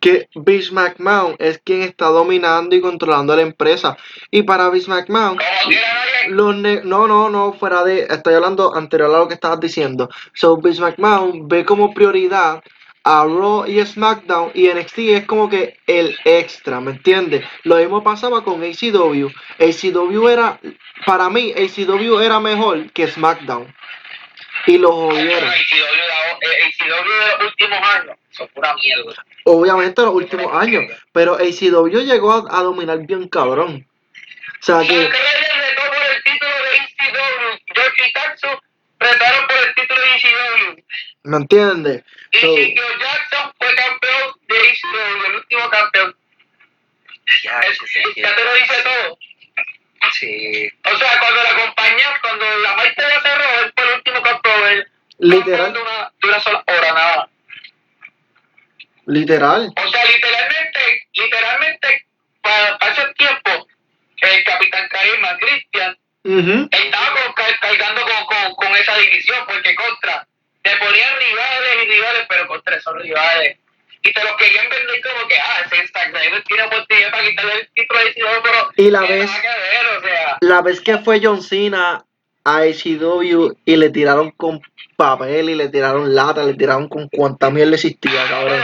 que 0.00 0.28
Vince 0.34 0.72
McMahon 0.72 1.36
es 1.38 1.58
quien 1.58 1.82
está 1.82 2.06
dominando 2.06 2.74
y 2.74 2.80
controlando 2.80 3.36
la 3.36 3.42
empresa. 3.42 3.96
Y 4.30 4.42
para 4.42 4.70
Vince 4.70 4.88
McMahon, 4.90 5.38
los 6.28 6.56
ne- 6.56 6.80
no, 6.84 7.06
no, 7.06 7.28
no, 7.28 7.52
fuera 7.52 7.84
de, 7.84 8.06
estoy 8.08 8.34
hablando 8.34 8.74
anterior 8.74 9.14
a 9.14 9.18
lo 9.18 9.28
que 9.28 9.34
estabas 9.34 9.60
diciendo. 9.60 10.08
So, 10.32 10.56
Vince 10.56 10.80
McMahon 10.80 11.48
ve 11.48 11.64
como 11.64 11.92
prioridad 11.92 12.62
a 13.04 13.24
Raw 13.24 13.66
y 13.66 13.84
SmackDown 13.84 14.52
y 14.54 14.68
NXT 14.68 14.98
es 14.98 15.26
como 15.26 15.48
que 15.48 15.78
el 15.86 16.18
extra, 16.24 16.80
¿me 16.80 16.92
entiendes? 16.92 17.44
Lo 17.64 17.76
mismo 17.76 18.02
pasaba 18.02 18.44
con 18.44 18.62
ACW. 18.62 19.28
ACW 19.58 20.28
era, 20.28 20.60
para 21.06 21.30
mí, 21.30 21.52
ACW 21.52 22.20
era 22.20 22.40
mejor 22.40 22.90
que 22.92 23.06
SmackDown. 23.06 23.74
Y 24.66 24.76
lo 24.76 24.92
jodieron. 24.92 25.50
De 25.50 26.86
los 26.88 27.48
últimos 27.48 27.78
años, 27.78 28.16
son 28.30 28.48
pura 28.48 28.74
mierda. 28.74 29.24
Obviamente 29.44 30.02
los 30.02 30.14
últimos 30.14 30.52
años, 30.54 30.84
pero 31.12 31.34
ACW 31.34 32.00
llegó 32.00 32.32
a, 32.32 32.58
a 32.58 32.62
dominar 32.62 32.98
bien 33.06 33.28
cabrón. 33.28 33.86
O 34.60 34.62
sea 34.62 34.80
que, 34.80 35.08
retó 35.08 35.82
por 35.88 35.96
el 35.96 36.22
título 36.22 36.54
de 36.62 36.76
ECW. 36.76 37.58
George 37.74 38.08
y 38.08 38.12
Tatsu 38.12 38.48
por 38.98 39.08
el 39.08 39.74
título 39.74 40.00
de 40.00 40.16
ECW. 40.16 40.82
¿Me 41.24 41.36
entiendes? 41.36 42.02
Y 42.32 42.38
So, 42.38 42.54
Sergio 42.54 42.82
Jackson 42.98 43.52
fue 43.58 43.74
campeón 43.74 44.32
de 44.48 44.56
ECW, 44.56 45.26
el 45.26 45.34
último 45.36 45.68
campeón. 45.70 46.16
Ya, 47.44 47.60
ya 48.16 48.34
te 48.34 48.44
lo 48.44 48.54
dice 48.54 48.74
todo. 48.82 49.18
sí. 50.12 50.68
O 50.84 50.96
sea, 50.96 51.20
cuando 51.20 51.42
la 51.42 51.54
compañía, 51.56 52.18
cuando 52.22 52.44
la 52.58 52.74
marca 52.74 53.02
ya 53.08 53.20
cerró, 53.20 53.60
él 53.64 53.72
fue 53.76 53.84
el 53.88 53.94
último 53.96 54.22
campeón. 54.22 54.68
él 54.70 54.88
Literal. 55.18 55.72
De 55.72 55.78
una, 55.80 56.12
de 56.22 56.28
una 56.28 56.40
sola 56.40 56.64
hora, 56.66 56.92
nada. 56.92 57.28
literal. 59.06 59.72
O 59.76 59.88
sea, 59.90 60.04
literalmente, 60.06 61.08
literalmente, 61.14 62.06
para, 62.42 62.78
para 62.78 62.92
ese 62.92 63.06
tiempo, 63.14 63.66
el 64.22 64.44
Capitán 64.44 64.88
Carisma, 64.88 65.36
Christian, 65.38 65.98
estaba 66.70 67.12
con- 67.22 67.32
car- 67.34 67.58
cargando 67.60 68.02
con, 68.02 68.24
con, 68.26 68.54
con 68.56 68.76
esa 68.76 68.96
división, 68.98 69.44
porque 69.46 69.74
contra, 69.74 70.26
te 70.62 70.70
ponían 70.76 71.10
rivales 71.18 71.84
y 71.84 71.90
rivales, 71.90 72.26
pero 72.28 72.46
contra 72.46 72.76
esos 72.76 72.94
rivales. 73.02 73.56
Y 74.02 74.12
te 74.12 74.24
los 74.24 74.34
querían 74.36 74.68
vender 74.70 75.00
como 75.02 75.28
que, 75.28 75.38
ah, 75.38 75.62
ese 75.66 75.86
Zack 75.88 76.08
Ryder 76.14 76.42
tiene 76.44 76.62
oportunidad 76.62 77.10
para 77.10 77.22
quitarle 77.24 77.52
el 77.54 77.68
título 77.74 78.00
de 78.00 78.10
ICW, 78.10 78.42
pero 78.42 78.70
Y 78.76 78.90
la 78.90 79.00
vez- 79.02 79.26
nada 79.30 79.40
que 79.42 79.48
ver, 79.48 79.98
o 79.98 80.00
sea, 80.02 80.38
La 80.40 80.62
vez 80.62 80.80
que 80.80 80.98
fue 80.98 81.20
John 81.22 81.42
Cena 81.42 82.04
a 82.44 82.56
ACW 82.56 83.52
y 83.66 83.76
le 83.76 83.90
tiraron 83.90 84.30
con 84.30 84.60
papel 84.96 85.50
y 85.50 85.54
le 85.54 85.68
tiraron 85.68 86.14
lata, 86.14 86.42
le 86.44 86.54
tiraron 86.54 86.88
con 86.88 87.08
cuanta 87.08 87.50
mierda 87.50 87.74
existía, 87.74 88.26
cabrón. 88.28 88.62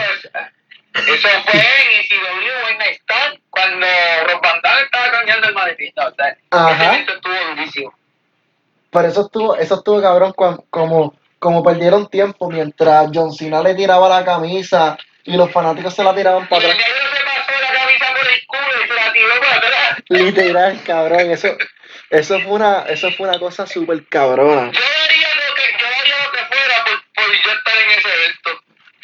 pues, 0.93 1.09
eso 1.09 1.29
fue 1.45 1.61
en 1.61 2.01
ICW 2.03 2.69
en 2.71 2.83
Star, 2.93 3.39
cuando 3.51 3.87
Rob 4.27 4.41
Van 4.43 4.57
estaba 4.85 5.11
cambiando 5.11 5.49
el 5.49 5.55
maletín, 5.55 5.93
o 5.97 6.15
sea, 6.15 6.37
Ajá. 6.51 6.97
ese 6.97 7.13
estuvo 7.13 7.35
durísimo. 7.55 7.95
Pero 8.91 9.09
eso 9.09 9.21
estuvo, 9.27 9.57
eso 9.57 9.75
estuvo 9.75 10.01
cabrón 10.01 10.33
como, 10.71 11.15
como 11.39 11.63
perdieron 11.63 12.09
tiempo 12.09 12.51
mientras 12.51 13.09
John 13.13 13.33
Cena 13.33 13.63
le 13.63 13.75
tiraba 13.75 14.09
la 14.09 14.25
camisa 14.25 14.97
y 15.25 15.37
los 15.37 15.51
fanáticos 15.53 15.95
se 15.95 16.05
la 16.05 16.15
tiraban 16.15 16.49
para 16.49 16.69
atrás. 16.69 16.87
Literal, 20.09 20.81
cabrón. 20.85 21.31
Eso, 21.31 21.49
eso 22.11 22.41
fue 22.41 22.53
una, 22.53 22.83
eso 22.83 23.11
fue 23.13 23.29
una 23.29 23.39
cosa 23.39 23.67
súper 23.67 24.07
cabrona. 24.07 24.71
Yo 24.71 24.81
daría 24.81 25.29
lo 25.35 25.55
que, 25.55 25.63
yo 25.79 25.87
daría 25.91 26.25
lo 26.25 26.33
que 26.33 26.39
fuera 26.39 26.85
por, 26.85 27.25
por 27.25 27.35
yo 27.35 27.53
estar 27.53 27.77
en 27.77 27.91
ese 27.91 28.09
evento. 28.09 28.51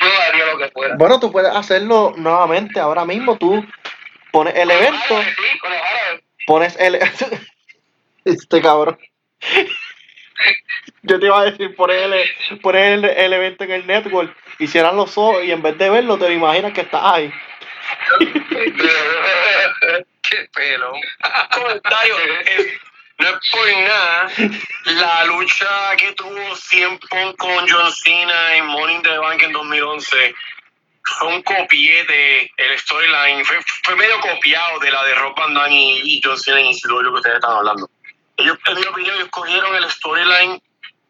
Yo 0.01 0.09
daría 0.27 0.47
lo 0.47 0.59
que 0.59 0.69
fuera. 0.71 0.95
Bueno, 0.97 1.21
tú 1.21 1.33
puedes 1.33 1.55
hacerlo 1.55 2.15
nuevamente 2.17 2.79
ahora 2.79 3.05
mismo. 3.05 3.37
Tú 3.37 3.65
pones 4.31 4.55
el 4.55 4.71
evento, 4.71 5.17
Árabes, 5.17 5.35
sí, 5.37 5.59
con 5.59 5.71
los 5.73 5.81
árabes. 5.81 6.23
pones 6.47 6.77
el. 6.79 6.99
Este 8.25 8.63
cabrón. 8.63 8.97
Yo 11.03 11.19
te 11.19 11.27
iba 11.27 11.41
a 11.41 11.45
decir, 11.45 11.75
pones 11.75 12.01
el, 12.03 12.61
pones 12.61 12.99
el, 12.99 13.05
el 13.05 13.33
evento 13.33 13.65
en 13.65 13.73
el 13.73 13.87
network 13.87 14.37
y 14.59 14.69
cierran 14.69 14.97
los 14.97 15.19
ojos 15.19 15.43
y 15.45 15.51
en 15.51 15.61
vez 15.61 15.77
de 15.77 15.91
verlo, 15.91 16.17
te 16.17 16.29
lo 16.29 16.33
imaginas 16.33 16.73
que 16.73 16.83
estás 16.83 17.03
ahí. 17.03 17.33
Qué 20.23 20.49
pelo. 20.55 20.93
comentario. 21.51 22.17
eh, 22.47 22.79
no 23.19 23.29
es 23.29 23.51
por 23.51 23.69
nada. 23.69 24.31
La 24.85 25.25
lucha 25.25 25.97
que 25.97 26.13
tuvo 26.13 26.57
100 26.57 26.99
Punk 26.99 27.37
con 27.37 27.69
John 27.69 27.93
Cena 27.93 28.55
en 28.57 28.67
Morning 28.67 29.03
the 29.03 29.19
Bank 29.19 29.43
en 29.43 29.53
2011 29.53 30.35
fue 31.05 31.29
un 31.29 31.43
copiete. 31.43 32.51
El 32.57 32.79
storyline 32.79 33.45
fue, 33.45 33.59
fue 33.85 33.97
medio 33.97 34.19
copiado 34.21 34.79
de 34.81 34.91
la 34.91 35.05
de 35.05 35.15
Rob 35.17 35.35
Van 35.37 35.55
Dam 35.55 35.71
y, 35.71 36.01
y 36.17 36.21
John 36.23 36.39
Cena 36.39 36.61
en 36.61 36.67
lo 36.67 37.13
que 37.13 37.17
ustedes 37.17 37.37
están 37.37 37.57
hablando. 37.57 37.89
Ellos, 38.37 38.59
en 38.67 38.75
mi 38.77 38.87
opinión, 38.87 39.15
ellos 39.17 39.29
cogieron 39.31 39.77
el 39.77 39.91
storyline 39.91 40.63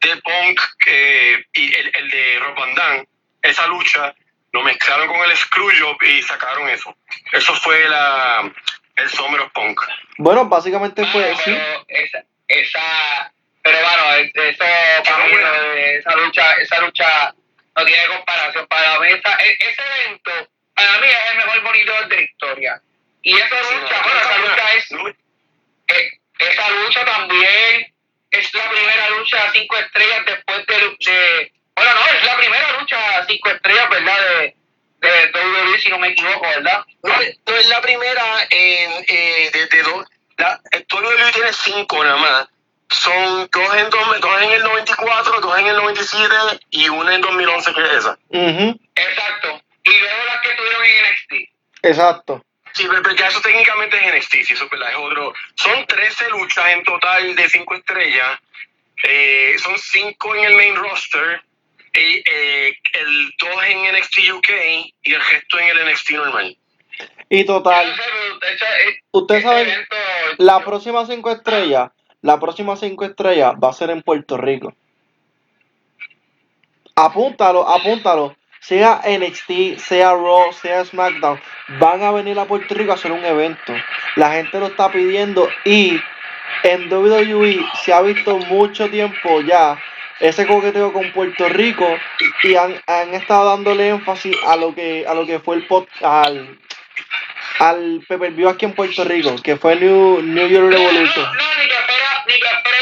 de 0.03 0.17
Punk 0.23 0.61
que, 0.79 1.45
y 1.55 1.75
el, 1.75 1.91
el 1.95 2.11
de 2.11 2.39
Rob 2.41 2.55
Van 2.59 2.75
Dam, 2.75 3.07
esa 3.43 3.67
lucha, 3.67 4.15
lo 4.53 4.63
mezclaron 4.63 5.09
con 5.09 5.29
el 5.31 5.37
Screwjob 5.37 6.03
y 6.03 6.23
sacaron 6.23 6.69
eso. 6.69 6.95
Eso 7.33 7.55
fue 7.57 7.89
la, 7.89 8.51
el 8.97 9.09
Summer 9.11 9.41
of 9.41 9.53
Punk. 9.53 9.81
Bueno, 10.19 10.45
básicamente 10.47 11.05
fue 11.07 11.23
Mano, 11.23 11.37
sí. 11.45 11.53
pero 11.57 11.85
esa, 11.89 12.25
esa, 12.49 13.33
pero 13.63 13.79
bueno, 13.81 14.13
es- 14.17 14.31
eso 14.35 14.65
para 15.05 15.25
mí, 15.27 15.33
esa 15.99 16.17
lucha, 16.17 16.53
esa 16.61 16.81
lucha 16.81 17.35
no 17.77 17.85
tiene 17.85 18.07
comparación. 18.07 18.67
Para 18.67 19.01
mí, 19.01 19.09
esa, 19.13 19.37
e- 19.43 19.57
ese 19.59 19.83
evento, 20.07 20.31
para 20.75 20.99
mí 21.01 21.07
es 21.07 21.31
el 21.31 21.37
mejor 21.39 21.63
monitor 21.63 22.09
de 22.09 22.17
la 22.17 22.23
historia. 22.23 22.83
Y 23.23 23.37
esa 23.39 23.57
lucha, 23.63 24.03
bueno, 24.03 24.21
esa 24.21 24.39
lucha 24.39 24.73
es, 24.75 24.91
eh, 25.89 26.11
esa 26.41 26.71
lucha 26.71 27.05
también 27.05 27.92
es 28.33 28.55
la 28.55 28.69
primera 28.71 29.03
cinco 29.53 29.77
estrellas 29.77 30.23
después 30.27 30.67
de, 30.67 30.75
de- 31.13 31.53
bueno, 31.75 31.91
no, 31.95 32.07
es 32.19 32.25
la 32.25 32.37
primera 32.37 32.79
lucha 32.81 33.25
cinco 33.27 33.51
estrellas, 33.51 33.91
¿verdad? 33.91 34.17
De, 34.21 34.57
de 35.09 35.31
WWE, 35.33 35.81
si 35.81 35.89
no 35.89 35.99
me 35.99 36.09
equivoco, 36.09 36.43
¿verdad? 36.43 36.85
No, 37.03 37.21
es- 37.21 37.39
no 37.47 37.55
es 37.57 37.69
la 37.69 37.81
primera 37.81 38.47
en, 38.51 39.05
eh, 39.09 39.51
desde 39.53 39.83
dos. 39.83 40.07
La, 40.37 40.61
el 40.71 40.87
WWE 40.93 41.33
tiene 41.33 41.53
cinco 41.53 42.03
nada 42.05 42.17
más. 42.17 42.49
Son 42.91 43.49
dos 43.51 43.75
en, 43.77 43.89
dos, 43.91 44.21
dos 44.21 44.43
en 44.43 44.51
el 44.51 44.63
94, 44.63 45.41
dos 45.41 45.59
en 45.59 45.67
el 45.67 45.77
97 45.77 46.35
y 46.71 46.89
una 46.91 47.15
en 47.15 47.23
2011 47.23 47.73
que 47.73 47.81
es 47.81 47.93
esa. 47.93 48.19
Ujú, 48.29 48.81
Exacto. 48.95 49.63
Y 49.85 49.91
luego 49.99 50.25
las 50.27 50.41
que 50.43 50.51
tuvieron 50.55 50.85
en 50.85 51.05
NXT. 51.05 51.51
Exacto. 51.85 52.45
Sí, 52.75 52.85
pero 52.89 53.03
pero 53.03 53.15
ya 53.15 53.29
eso 53.29 53.41
técnicamente 53.41 53.97
es 53.97 54.15
NXT, 54.15 54.33
sí, 54.47 54.53
eso 54.55 54.65
es 54.65 54.71
verdad, 54.71 54.91
es 54.91 54.97
otro. 54.97 55.35
Son 55.57 55.87
13 55.87 56.31
luchas 56.31 56.71
en 56.73 56.83
total 56.85 57.35
de 57.37 57.49
5 57.49 57.75
estrellas. 57.75 58.39
Eh, 59.05 59.57
son 59.59 59.79
5 59.79 60.35
en 60.37 60.45
el 60.45 60.55
main 60.57 60.75
roster. 60.77 61.43
Y, 61.95 62.23
eh, 62.25 62.79
el 62.95 63.35
2 63.39 63.51
en 63.69 63.85
NXT 63.95 64.19
UK 64.33 64.49
y 65.03 65.13
el 65.13 65.21
resto 65.21 65.59
en 65.59 65.69
el 65.69 65.79
NXT 65.87 66.11
normal. 66.13 66.57
Y 67.29 67.45
total, 67.45 67.95
ustedes 69.11 69.43
saben, 69.43 69.69
evento- 69.69 69.97
la 70.39 70.61
próxima 70.65 71.05
cinco 71.07 71.31
estrellas, 71.31 71.91
la 72.23 72.39
próxima 72.41 72.77
cinco 72.77 73.05
estrellas 73.05 73.55
va 73.63 73.71
a 73.71 73.73
ser 73.75 73.91
en 73.91 74.03
Puerto 74.03 74.37
Rico. 74.39 74.75
Apúntalo, 76.95 77.67
apúntalo. 77.69 78.37
Sea 78.63 79.01
NXT, 79.05 79.79
sea 79.79 80.13
Raw, 80.13 80.53
sea 80.53 80.85
SmackDown, 80.85 81.41
van 81.81 82.03
a 82.03 82.13
venir 82.13 82.39
a 82.39 82.45
Puerto 82.45 82.75
Rico 82.75 82.93
a 82.93 82.95
hacer 82.95 83.13
un 83.13 83.25
evento. 83.25 83.75
La 84.17 84.33
gente 84.33 84.59
lo 84.61 84.69
está 84.69 84.91
pidiendo 84.91 85.49
y 85.65 86.01
en 86.63 86.93
WWE 86.93 87.59
se 87.83 87.93
ha 87.93 88.01
visto 88.03 88.39
mucho 88.39 88.89
tiempo 88.89 89.41
ya 89.41 89.77
ese 90.21 90.47
coqueteo 90.47 90.93
con 90.93 91.13
Puerto 91.13 91.49
Rico 91.49 91.87
y 92.45 92.55
han, 92.55 92.81
han 92.87 93.13
estado 93.15 93.51
dándole 93.51 93.89
énfasis 93.89 94.37
a 94.47 94.57
lo 94.57 94.73
que 94.75 95.05
a 95.07 95.15
lo 95.15 95.27
que 95.27 95.41
fue 95.41 95.57
el 95.57 95.67
pod, 95.67 95.87
al 96.01 96.59
al 97.59 98.05
pay 98.09 98.47
aquí 98.47 98.65
en 98.65 98.75
Puerto 98.75 99.05
Rico, 99.05 99.35
que 99.43 99.57
fue 99.57 99.77
New, 99.77 100.23
New 100.23 100.49
York 100.49 100.73
Revolution. 100.73 101.25
No, 101.25 101.35
no, 101.35 101.55
ni 101.59 101.69
que 101.69 101.75
espera, 101.75 102.25
ni 102.27 102.33
que 102.35 102.47
espera 102.47 102.73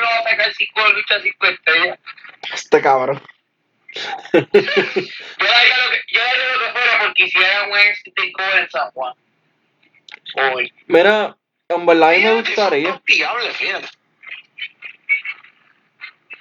no 0.00 0.06
va 0.06 0.18
a 0.18 0.22
sacar 0.22 0.94
luchas, 0.94 1.22
cinco 1.22 1.46
estrellas. 1.46 1.98
Este 2.52 2.80
cabrón. 2.80 3.20
Yo 4.32 4.40
daría 4.40 5.76
lo 5.84 5.90
que, 5.90 6.00
yo 6.08 6.20
daría 6.20 6.54
lo 6.54 6.58
que 6.60 6.72
fuera 6.72 6.98
porque 7.04 7.24
hiciera 7.24 7.62
un 7.70 7.78
éxito 7.78 8.22
en 8.56 8.70
San 8.70 8.90
Juan. 8.92 9.14
Hoy. 10.54 10.72
Mira, 10.86 11.36
en 11.68 11.86
verdad 11.86 12.08
a 12.08 12.12
mí 12.12 12.18
me 12.24 12.34
gustaría. 12.40 13.00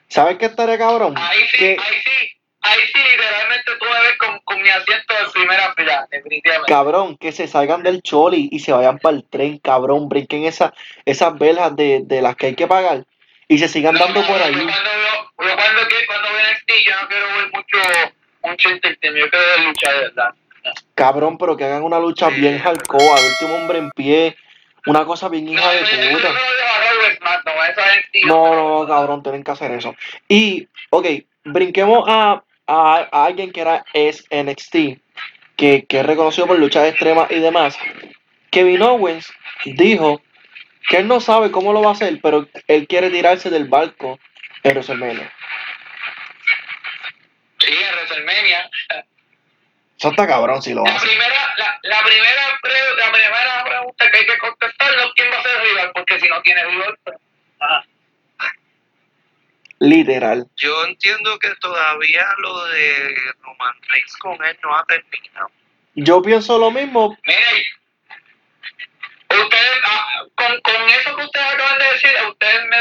¿Sabes 0.09 0.37
qué 0.37 0.45
estaría 0.45 0.77
cabrón? 0.77 1.15
Ahí 1.17 1.41
sí, 1.51 1.57
Que, 1.57 1.77
ahí 1.79 1.95
sí, 2.03 2.31
ahí 2.61 2.79
sí, 2.93 2.99
literalmente 3.11 3.71
tú 3.79 3.85
me 3.85 4.01
ves 4.01 4.17
con, 4.17 4.39
con 4.45 4.61
mi 4.61 4.69
asiento 4.69 5.13
de 5.13 5.29
primera 5.33 5.73
fila, 5.75 6.07
definitivamente. 6.09 6.71
cabrón, 6.71 7.17
que 7.17 7.31
se 7.31 7.47
salgan 7.47 7.83
del 7.83 8.01
choli 8.01 8.47
y 8.51 8.59
se 8.59 8.71
vayan 8.71 8.99
para 8.99 9.17
el 9.17 9.23
tren, 9.25 9.59
cabrón. 9.59 10.07
Brinquen 10.09 10.45
esa, 10.45 10.73
esas 11.05 11.37
velas 11.37 11.75
de, 11.75 12.01
de 12.03 12.21
las 12.21 12.35
que 12.35 12.47
hay 12.47 12.55
que 12.55 12.67
pagar 12.67 13.05
y 13.49 13.57
se 13.57 13.67
sigan 13.67 13.95
No, 13.95 13.99
dando 14.05 14.21
no, 14.21 14.27
por 14.27 14.41
ahí. 14.41 14.53
Cuando, 15.37 15.87
que- 15.87 16.05
cuando 16.07 16.27
NXT, 16.29 16.71
yo 16.85 17.01
no 17.01 17.07
quiero 17.07 17.25
ver 17.27 17.51
mucho, 17.53 18.11
mucho 18.43 18.69
entertainment, 18.69 19.25
yo 19.25 19.29
quiero 19.29 19.45
ver 19.45 19.59
lucha 19.65 19.91
de 19.93 19.99
verdad. 20.01 20.29
Cabrón, 20.95 21.37
pero 21.37 21.55
que 21.55 21.63
hagan 21.63 21.83
una 21.83 21.99
lucha 21.99 22.27
bien 22.29 22.59
hardcore, 22.59 23.19
al 23.19 23.25
último 23.25 23.55
hombre 23.55 23.77
en 23.79 23.91
pie, 23.91 24.35
una 24.85 25.05
cosa 25.05 25.29
bien 25.29 25.47
hija 25.47 25.61
de 25.71 25.79
puta. 26.15 26.27
no. 26.33 26.39
No, 28.27 28.79
no, 28.81 28.87
cabrón, 28.87 29.23
tienen 29.23 29.43
que 29.43 29.51
hacer 29.51 29.71
eso. 29.71 29.95
Y, 30.27 30.67
ok, 30.89 31.05
brinquemos 31.45 32.03
a, 32.07 32.43
a, 32.67 33.07
a 33.11 33.25
alguien 33.25 33.51
que 33.51 33.61
era 33.61 33.85
es 33.93 34.25
NXT, 34.29 34.75
que, 35.55 35.85
que 35.85 35.99
es 35.99 36.05
reconocido 36.05 36.47
por 36.47 36.57
luchas 36.59 36.87
extremas 36.89 37.29
y 37.31 37.39
demás. 37.39 37.77
Kevin 38.51 38.81
Owens 38.81 39.31
dijo 39.65 40.21
que 40.89 40.97
él 40.97 41.07
no 41.07 41.19
sabe 41.19 41.51
cómo 41.51 41.73
lo 41.73 41.81
va 41.81 41.89
a 41.89 41.93
hacer, 41.93 42.19
pero 42.21 42.47
él 42.67 42.87
quiere 42.87 43.09
tirarse 43.09 43.49
del 43.49 43.65
barco 43.65 44.19
en 44.69 44.75
WrestleMania. 44.75 45.33
Sí, 47.59 47.73
en 47.73 47.95
WrestleMania. 47.95 48.69
Eso 49.99 50.09
está 50.09 50.27
cabrón 50.27 50.61
si 50.61 50.73
lo 50.73 50.83
La 50.83 50.91
hace. 50.95 51.07
primera, 51.07 51.53
la, 51.57 51.79
la 51.83 52.01
primera, 52.03 52.41
pre- 52.61 52.95
la 52.97 53.11
primera 53.11 53.63
pregunta 53.65 54.11
que 54.11 54.17
hay 54.19 54.25
que 54.27 54.37
contestar 54.37 54.93
es 54.93 55.05
quién 55.15 55.31
va 55.31 55.39
a 55.39 55.43
ser 55.43 55.61
rival, 55.61 55.91
porque 55.95 56.19
si 56.19 56.27
no 56.29 56.41
tiene 56.43 56.63
rival, 56.65 56.97
pues, 57.03 57.17
ajá. 57.59 57.83
Literal. 59.79 60.47
Yo 60.55 60.85
entiendo 60.85 61.37
que 61.39 61.53
todavía 61.55 62.25
lo 62.39 62.65
de 62.67 63.15
Roman 63.41 63.75
Reigns 63.89 64.17
con 64.17 64.43
él 64.43 64.57
no 64.63 64.75
ha 64.75 64.83
terminado. 64.85 65.51
Yo 65.95 66.21
pienso 66.21 66.57
lo 66.57 66.71
mismo. 66.71 67.15
Mire, 67.25 67.65
ustedes, 69.29 69.79
ah, 69.85 70.23
con, 70.35 70.61
con 70.61 70.89
eso 70.89 71.15
que 71.15 71.23
ustedes 71.25 71.45
acaban 71.53 71.77
de 71.79 71.85
decir, 71.91 72.09
ustedes 72.29 72.65
me 72.69 72.76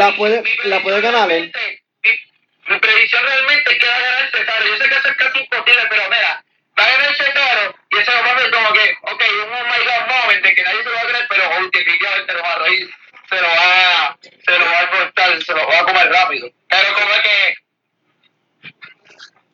La 0.00 0.16
puede- 0.16 0.42
mi 0.42 0.50
la 0.64 0.80
puede 0.82 0.96
predicción 1.00 1.12
ganar 1.12 1.30
él. 1.30 1.52
realmente- 1.52 1.82
Mi, 2.02 2.74
mi 2.74 2.80
predicción 2.80 3.22
realmente 3.24 3.72
es 3.72 3.78
que 3.78 3.86
va 3.86 3.96
a 3.96 4.00
ganar 4.00 4.30
Cesaro. 4.30 4.66
Yo 4.66 4.76
sé 4.76 4.88
que 4.88 4.94
eso 4.96 5.08
es 5.08 5.16
casi 5.16 5.38
imposible, 5.40 5.82
pero 5.90 6.02
mira, 6.10 6.44
va 6.78 6.84
a 6.84 6.90
ganar 6.90 7.14
Cesaro 7.16 7.74
y 7.90 7.98
eso 7.98 8.12
va 8.12 8.32
a 8.32 8.38
ser 8.38 8.50
como 8.50 8.72
que, 8.72 8.94
ok, 9.02 9.22
un 9.44 9.52
oh 9.52 9.64
my 9.64 9.84
god 9.84 10.06
moment 10.08 10.44
de 10.44 10.54
que 10.54 10.62
nadie 10.62 10.82
se 10.82 10.88
lo 10.88 10.94
va 10.94 11.00
a 11.02 11.06
creer, 11.06 11.26
pero 11.28 11.42
definitivamente 11.72 12.32
lo 12.34 12.42
va 12.42 12.52
a 12.52 12.58
reír, 12.60 12.90
se 13.28 13.36
lo 13.40 13.48
va, 13.48 14.18
se 14.46 14.58
lo 14.58 14.64
va 14.66 14.78
a 14.80 14.90
cortar, 14.90 15.42
se 15.42 15.52
lo 15.54 15.66
va 15.68 15.78
a 15.80 15.84
comer 15.84 16.08
rápido. 16.10 16.48
Pero 16.68 16.94
como 16.94 17.12
es 17.14 17.20
que, 17.22 17.54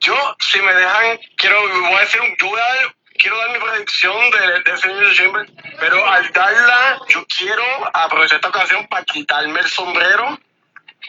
Yo, 0.00 0.36
si 0.38 0.60
me 0.60 0.72
dejan, 0.72 1.18
quiero, 1.36 1.60
voy 1.80 1.94
a 1.96 2.00
decir, 2.00 2.20
un- 2.20 2.36
yo 2.40 2.46
voy 2.48 2.60
a 2.60 2.64
dar, 2.74 2.94
quiero 3.18 3.38
dar 3.38 3.50
mi 3.50 3.58
predicción 3.58 4.30
de, 4.30 4.60
de 4.62 4.72
ese 4.72 4.86
Elimination 4.88 5.16
Chamber, 5.32 5.46
pero 5.80 6.06
al 6.08 6.32
darla, 6.32 6.98
yo 7.08 7.26
quiero 7.26 7.64
aprovechar 7.92 8.36
esta 8.36 8.48
ocasión 8.48 8.86
para 8.88 9.04
quitarme 9.04 9.58
el 9.60 9.68
sombrero. 9.68 10.38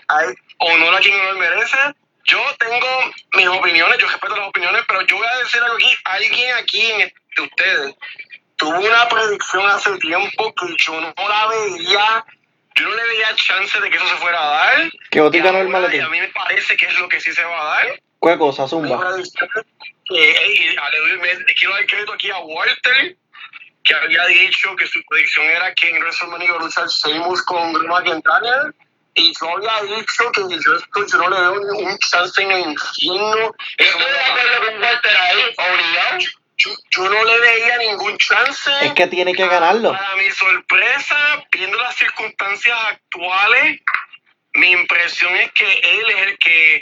Hay 0.08 0.28
honor 0.60 0.96
a 0.96 1.00
quien 1.00 1.20
honor 1.20 1.38
merece. 1.38 1.78
Yo 2.24 2.44
tengo 2.58 3.12
mis 3.34 3.48
opiniones, 3.48 3.98
yo 4.00 4.08
respeto 4.08 4.36
las 4.36 4.48
opiniones, 4.48 4.82
pero 4.88 5.02
yo 5.06 5.18
voy 5.18 5.28
a 5.28 5.38
decir 5.40 5.62
algo 5.62 5.76
aquí. 5.76 5.96
Alguien 6.06 6.56
aquí 6.56 6.92
en, 6.92 7.14
de 7.36 7.42
ustedes 7.44 7.96
tuvo 8.56 8.80
una 8.80 9.08
predicción 9.10 9.66
hace 9.70 9.96
tiempo 10.00 10.54
que 10.56 10.76
yo 10.80 11.00
no 11.00 11.14
la 11.30 11.48
veía, 11.48 12.26
yo 12.76 12.88
no 12.90 12.96
le 12.96 13.04
veía 13.06 13.36
chance 13.36 13.80
de 13.80 13.90
que 13.92 13.98
eso 13.98 14.08
se 14.08 14.16
fuera 14.16 14.42
a 14.42 14.50
dar. 14.50 14.90
Que 15.18 15.22
Otis 15.22 15.42
Y 15.42 15.44
ganó 15.44 15.58
el 15.62 15.70
maletín. 15.70 16.02
A 16.02 16.10
mí 16.10 16.20
me 16.20 16.28
parece 16.28 16.78
que 16.78 16.86
es 16.86 17.00
lo 17.00 17.10
que 17.10 17.20
sí 17.20 17.34
se 17.34 17.44
va 17.44 17.60
a 17.60 17.66
dar. 17.78 17.88
¿Qué 18.22 18.38
cosa, 18.38 18.68
Zumba? 18.68 19.00
quiero 20.06 21.74
dar 21.74 21.86
crédito 21.88 22.14
aquí 22.14 22.30
a 22.30 22.38
Walter, 22.38 23.18
que 23.84 23.96
había 23.96 24.26
dicho 24.28 24.76
que 24.76 24.86
su 24.86 25.02
predicción 25.10 25.48
era 25.48 25.74
que 25.74 25.90
en 25.90 25.98
WrestleMania 25.98 26.46
iba 26.50 26.58
a 26.58 26.60
luchar 26.60 26.86
con 27.48 27.74
Drew 27.74 27.88
McIntyre. 27.88 28.76
Y 29.16 29.34
yo 29.42 29.50
había 29.58 29.96
dicho 29.98 30.32
que 30.34 30.42
yo, 30.64 30.76
esto, 30.76 31.08
yo 31.08 31.18
no 31.18 31.30
le 31.32 31.42
veo 31.42 31.74
ningún 31.74 31.98
chance 31.98 32.40
en 32.40 32.52
el 32.52 32.60
infierno. 32.60 33.56
estoy 33.76 34.12
de 34.12 34.20
acuerdo 34.20 34.68
con 34.68 34.84
Walter 34.84 35.18
ahí, 35.18 35.42
obligado. 35.58 36.20
yo, 36.58 36.70
yo 36.92 37.10
no 37.10 37.24
le 37.24 37.40
veía 37.40 37.78
ningún 37.80 38.16
chance. 38.20 38.70
Es 38.84 38.94
que 38.94 39.08
tiene 39.08 39.34
que 39.34 39.48
ganarlo. 39.48 39.94
Para 39.94 40.16
mi 40.18 40.30
sorpresa, 40.30 41.44
viendo 41.52 41.76
las 41.80 41.96
circunstancias 41.96 42.78
actuales, 42.86 43.82
mi 44.58 44.72
impresión 44.72 45.36
es 45.36 45.52
que 45.54 45.66
él 45.72 46.10
es 46.10 46.18
el 46.28 46.38
que 46.40 46.82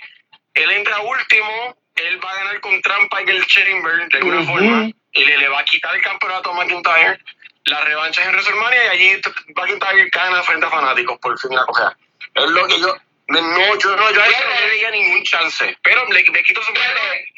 él 0.55 0.71
entra 0.71 0.99
último, 1.01 1.78
él 1.95 2.23
va 2.23 2.32
a 2.32 2.36
ganar 2.36 2.59
con 2.61 2.82
trampa 2.82 3.21
en 3.21 3.30
el 3.30 3.45
Chamber 3.45 4.07
de 4.09 4.17
alguna 4.17 4.43
forma 4.43 4.89
y 5.11 5.26
le, 5.26 5.38
le 5.38 5.47
va 5.49 5.59
a 5.59 5.65
quitar 5.65 5.95
el 5.95 6.01
campeonato 6.01 6.51
a 6.51 6.53
McIntyre. 6.53 7.19
La 7.65 7.82
revancha 7.82 8.21
es 8.21 8.28
en 8.28 8.34
WrestleMania 8.34 8.86
y 8.86 8.88
allí 8.89 9.21
McIntyre 9.55 10.09
gana 10.11 10.43
frente 10.43 10.65
a 10.65 10.69
fanáticos 10.69 11.17
por 11.19 11.38
fin 11.39 11.55
la 11.55 11.65
cogea. 11.65 11.97
Es 12.36 12.49
lo 12.51 12.67
que 12.67 12.80
yo 12.80 12.95
me- 13.28 13.41
no, 13.41 13.80
yo 13.80 13.95
no, 13.95 14.11
yo 14.11 14.21
a 14.21 14.28
eso 14.28 14.43
no 14.47 14.67
le 14.67 14.91
ningún 14.91 15.23
chance. 15.23 15.78
Pero 15.84 16.05
le, 16.11 16.23
le 16.23 16.43
quito 16.43 16.61
su 16.61 16.73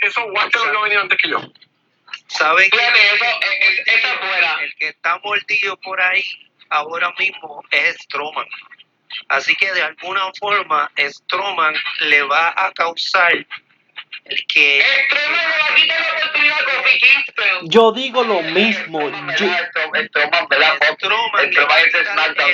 eso 0.01 0.25
Walter 0.25 0.61
lo 0.61 0.71
que 0.71 0.77
ha 0.77 0.81
venido 0.81 1.01
antes 1.01 1.17
que 1.21 1.29
yo. 1.29 1.39
¿Saben 2.27 2.69
qué? 2.69 2.77
Fíjate, 2.77 3.15
eso, 3.15 3.25
es- 3.25 3.69
es- 3.79 3.87
esa 3.87 4.13
es 4.13 4.19
buena. 4.19 4.57
El 4.61 4.75
que 4.75 4.87
está 4.89 5.17
mordido 5.23 5.77
por 5.77 6.01
ahí 6.01 6.23
ahora 6.69 7.13
mismo 7.17 7.63
es 7.71 7.95
Stroman. 8.03 8.45
Así 9.29 9.55
que 9.55 9.71
de 9.73 9.81
alguna 9.83 10.21
forma 10.39 10.91
Stroman 10.97 11.73
le 12.01 12.23
va 12.23 12.53
a 12.55 12.71
causar 12.73 13.33
el 13.33 14.45
que 14.47 14.79
le 14.79 15.31
va 15.31 15.71
a 15.71 15.75
quitar 15.75 15.99
la 16.01 16.17
oportunidad 16.19 16.57
a 16.59 16.65
Kofi 16.65 16.99
Kingston. 16.99 17.69
Yo 17.69 17.91
digo 17.91 18.23
lo 18.23 18.41
mismo. 18.41 18.99
Yo, 19.09 19.47
Stroman, 19.47 20.09
SmackDown, 22.05 22.51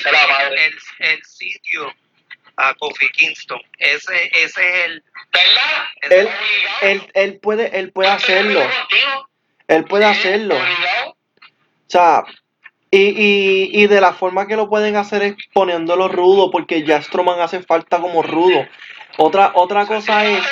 el, 0.51 0.57
el- 0.59 0.77
el 0.99 1.23
sitio 1.25 1.93
a 2.57 2.73
Kofi 2.75 3.09
Kingston. 3.09 3.59
Ese, 3.79 4.29
ese 4.33 4.43
es 4.43 4.57
el... 4.85 5.03
¿Verdad? 5.31 5.85
Él, 6.01 6.29
él, 6.81 7.11
él 7.15 7.39
puede, 7.39 7.79
él 7.79 7.91
puede 7.91 8.09
Yo 8.09 8.15
hacerlo. 8.15 8.69
Él 9.67 9.85
puede 9.85 10.05
hacerlo. 10.05 10.55
O 10.55 11.15
sea, 11.87 12.23
y, 12.95 13.09
y, 13.09 13.83
y 13.83 13.87
de 13.87 13.99
la 13.99 14.13
forma 14.13 14.45
que 14.45 14.55
lo 14.55 14.69
pueden 14.69 14.95
hacer 14.97 15.23
es 15.23 15.33
poniéndolo 15.51 16.09
rudo, 16.09 16.51
porque 16.51 16.83
ya 16.83 17.01
Strowman 17.01 17.39
hace 17.41 17.63
falta 17.63 17.97
como 17.99 18.21
rudo. 18.21 18.67
Otra, 19.17 19.51
otra 19.55 19.87
cosa 19.87 20.23
es 20.25 20.43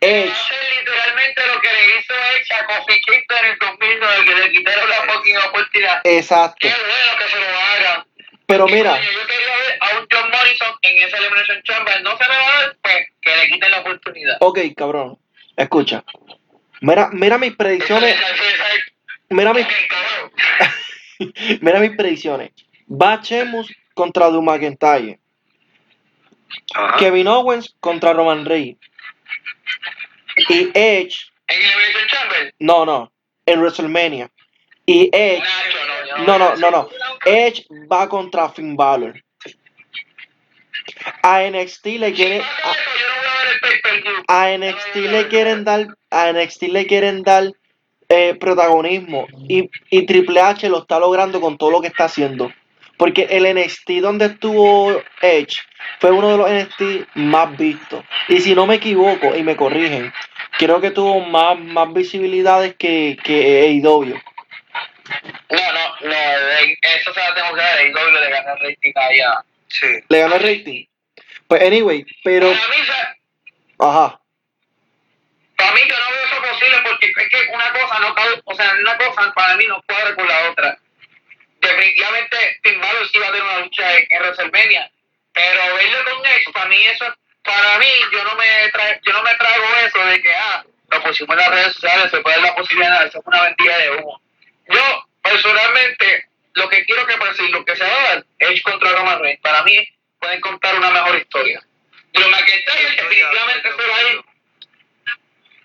Edge. 0.00 0.32
Literalmente 0.78 1.46
lo 1.46 1.60
que 1.60 1.68
le 1.68 1.98
hizo 1.98 2.12
Edge 2.12 2.54
a 2.54 2.66
Kofi 2.66 3.00
Kingston 3.02 3.38
en 3.38 3.44
el 3.52 3.58
2009, 3.60 4.24
que 4.24 4.34
le 4.34 4.50
quitaron 4.50 4.90
la 4.90 4.96
fucking 5.12 5.36
oportunidad. 5.36 6.00
Exacto. 6.02 6.56
Qué 6.60 6.68
bueno 6.74 7.18
que 7.18 7.28
se 7.30 7.38
lo 7.38 7.46
hagan. 7.58 8.04
Pero 8.46 8.68
Y, 8.68 8.72
mira, 8.72 8.90
coño, 8.90 9.10
yo 9.12 9.26
quería 9.26 9.56
ver 9.56 9.78
a 9.80 9.98
un 9.98 10.06
John 10.10 10.30
Morrison 10.32 10.74
en 10.82 11.02
esa 11.02 11.16
Elimination 11.18 11.62
Chamber. 11.62 12.02
No 12.02 12.18
se 12.18 12.24
me 12.28 12.36
va 12.36 12.42
a 12.48 12.62
dar, 12.62 12.76
pues 12.82 13.06
que 13.22 13.36
le 13.36 13.48
quiten 13.48 13.70
la 13.70 13.78
oportunidad. 13.78 14.36
ok, 14.40 14.58
cabrón. 14.76 15.18
Escucha. 15.56 16.02
Mira, 16.80 17.10
mira 17.12 17.38
mis 17.38 17.54
predicciones. 17.54 18.16
Mira 19.30 19.54
mis. 19.54 19.66
mira 21.60 21.80
mis 21.80 21.96
predicciones. 21.96 22.52
Va 22.88 23.20
Sheamus 23.22 23.72
contra 23.94 24.28
Drew 24.28 24.42
McIntyre. 24.42 25.18
Ajá. 26.74 26.96
Kevin 26.98 27.28
Owens 27.28 27.74
contra 27.80 28.12
Roman 28.12 28.44
Reigns. 28.44 28.78
Y 30.48 30.70
Edge, 30.74 31.30
no, 32.58 32.84
no, 32.84 33.12
en 33.46 33.60
WrestleMania. 33.60 34.30
Y 34.86 35.08
Edge, 35.12 35.44
no, 36.26 36.38
no, 36.38 36.38
no, 36.38 36.56
no, 36.56 36.70
no. 36.70 36.88
Edge 37.24 37.66
va 37.90 38.08
contra 38.08 38.48
Finn 38.48 38.76
Balor. 38.76 39.22
A 41.22 41.40
NXT 41.48 41.86
le 41.98 42.12
quieren, 42.12 42.42
a, 44.28 44.44
a 44.44 44.58
NXT 44.58 44.96
le 44.96 45.28
quieren 45.28 45.64
dar, 45.64 45.86
a 46.10 46.32
NXT 46.32 46.62
le 46.64 46.86
quieren 46.86 47.22
dar 47.22 47.52
eh, 48.08 48.34
protagonismo 48.38 49.26
y, 49.48 49.70
y 49.90 50.06
Triple 50.06 50.40
H 50.40 50.68
lo 50.68 50.80
está 50.82 50.98
logrando 50.98 51.40
con 51.40 51.56
todo 51.58 51.70
lo 51.70 51.80
que 51.80 51.88
está 51.88 52.04
haciendo. 52.04 52.52
Porque 52.96 53.22
el 53.30 53.52
NXT 53.54 53.90
donde 54.02 54.26
estuvo 54.26 55.02
Edge 55.20 55.56
fue 55.98 56.12
uno 56.12 56.28
de 56.30 56.36
los 56.36 56.48
NXT 56.50 57.08
más 57.16 57.56
vistos. 57.56 58.04
Y 58.28 58.40
si 58.40 58.54
no 58.54 58.66
me 58.66 58.76
equivoco 58.76 59.34
y 59.34 59.42
me 59.42 59.56
corrigen, 59.56 60.12
creo 60.58 60.80
que 60.80 60.92
tuvo 60.92 61.20
más, 61.20 61.58
más 61.58 61.92
visibilidades 61.92 62.76
que, 62.76 63.16
que 63.24 63.62
AEW. 63.82 64.14
No, 65.50 65.72
no, 65.72 66.08
no, 66.08 66.14
eso 66.14 67.12
se 67.12 67.20
la 67.20 67.34
tengo 67.34 67.54
que 67.54 67.60
dar. 67.60 67.92
Doble 67.92 68.20
le 68.20 68.30
gana 68.30 68.52
el 68.52 68.60
rating 68.60 68.92
allá. 68.94 69.44
Sí. 69.68 69.86
Le 70.08 70.18
ganó 70.20 70.36
el 70.36 70.42
rating. 70.42 70.84
Pues 71.48 71.62
anyway, 71.62 72.04
pero... 72.22 72.46
Para 72.52 72.68
mí, 72.68 72.74
se- 72.86 73.84
Ajá. 73.84 74.20
Para 75.56 75.72
mí 75.72 75.80
yo 75.88 75.98
no 75.98 76.10
veo 76.10 76.24
eso 76.24 76.42
posible 76.42 76.78
porque 76.84 77.12
es 77.16 77.28
que 77.28 77.52
una 77.52 77.72
cosa 77.72 77.98
no 78.00 78.14
cabe, 78.14 78.42
o 78.44 78.54
sea, 78.54 78.72
una 78.80 78.96
cosa 78.96 79.32
para 79.34 79.56
mí 79.56 79.66
no 79.66 79.82
cuadra 79.86 80.14
con 80.14 80.26
la 80.26 80.50
otra. 80.50 80.78
Definitivamente 81.60 82.60
Finn 82.62 82.80
Balor 82.80 83.08
sí 83.08 83.18
va 83.18 83.28
a 83.28 83.32
tener 83.32 83.42
una 83.42 83.58
lucha 83.60 83.96
en, 83.96 84.06
en 84.10 84.22
WrestleMania, 84.22 84.90
pero 85.32 85.74
verlo 85.74 86.04
con 86.04 86.26
Edge, 86.26 86.52
para 86.52 86.66
mí 86.66 86.86
eso, 86.86 87.14
para 87.42 87.78
mí 87.78 87.86
yo 88.12 88.24
no 88.24 88.34
me 88.34 88.68
tra 88.70 89.00
yo 89.02 89.12
no 89.12 89.22
me 89.22 89.34
trago 89.34 89.64
eso 89.86 90.06
de 90.06 90.22
que 90.22 90.34
ah, 90.34 90.64
lo 90.90 91.02
pusimos 91.02 91.36
en 91.36 91.42
las 91.42 91.50
redes 91.50 91.72
sociales, 91.74 92.10
se 92.10 92.20
puede 92.20 92.36
dar 92.36 92.46
la 92.46 92.56
posibilidad, 92.56 93.06
eso 93.06 93.18
es 93.18 93.26
una 93.26 93.42
vendida 93.42 93.78
de 93.78 93.90
humo. 93.90 94.20
Yo 94.68 95.04
personalmente 95.22 96.28
lo 96.54 96.68
que 96.68 96.84
quiero 96.84 97.06
que 97.06 97.16
pase 97.16 97.44
y 97.44 97.48
lo 97.48 97.64
que 97.64 97.76
se 97.76 97.84
va 97.84 97.90
a 97.90 98.14
dar 98.14 98.24
Edge 98.38 98.62
contra 98.62 98.92
Roman 98.92 99.20
Reigns, 99.20 99.40
para 99.40 99.62
mí 99.62 99.88
pueden 100.20 100.40
contar 100.40 100.76
una 100.76 100.90
mejor 100.90 101.16
historia. 101.16 101.62
Drew 102.12 102.28
McIntyre 102.28 102.90
definitivamente 102.96 103.72
se 103.72 103.88
va 103.88 103.96
a 103.96 104.02
ir 104.02 104.24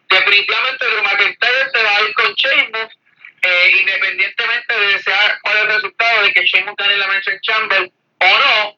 definitivamente 0.10 0.86
Drew 0.86 1.04
McIntyre 1.04 1.70
se 1.74 1.84
va 1.84 1.96
a 1.96 2.02
ir 2.02 2.14
con 2.14 2.34
Sheamus, 2.34 2.98
eh, 3.42 3.72
independientemente 3.80 4.74
de 4.80 5.00
sea 5.04 5.40
cuál 5.42 5.58
es 5.58 5.64
el 5.64 5.70
resultado 5.70 6.24
de 6.24 6.32
que 6.34 6.46
Sheamus 6.46 6.76
gane 6.76 6.98
la 6.98 7.08
Mention 7.08 7.40
Chamber 7.42 7.92
o 8.20 8.26
no, 8.28 8.78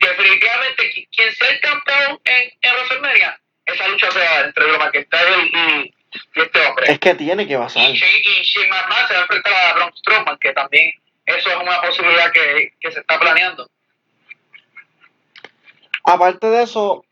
definitivamente 0.00 0.92
qui- 0.92 1.08
quien 1.14 1.32
sea 1.34 1.48
el 1.50 1.60
campeón 1.60 2.20
en, 2.24 2.52
en 2.60 2.74
WrestleMania, 2.74 3.40
esa 3.66 3.88
lucha 3.88 4.10
se 4.10 4.18
va 4.18 4.40
entre 4.40 4.64
Drew 4.64 4.78
McIntyre 4.78 5.42
y, 5.44 5.94
y 6.34 6.40
este 6.40 6.66
hombre. 6.66 6.92
Es 6.92 6.98
que 6.98 7.14
tiene 7.14 7.46
que 7.46 7.56
pasar. 7.56 7.82
Y 7.82 7.92
y 7.94 8.42
Shane 8.42 8.68
McMahon 8.68 9.08
se 9.08 9.14
va 9.14 9.18
a 9.20 9.22
enfrentar 9.22 9.52
a 9.54 9.72
Braun 9.74 9.96
Strowman, 9.96 10.38
que 10.38 10.52
también 10.52 10.92
eso 11.24 11.48
es 11.50 11.56
una 11.56 11.80
posibilidad 11.80 12.32
que, 12.32 12.74
que 12.80 12.90
se 12.92 13.00
está 13.00 13.18
planeando. 13.20 13.70
Aparte 16.04 16.48
de 16.48 16.64
eso, 16.64 17.04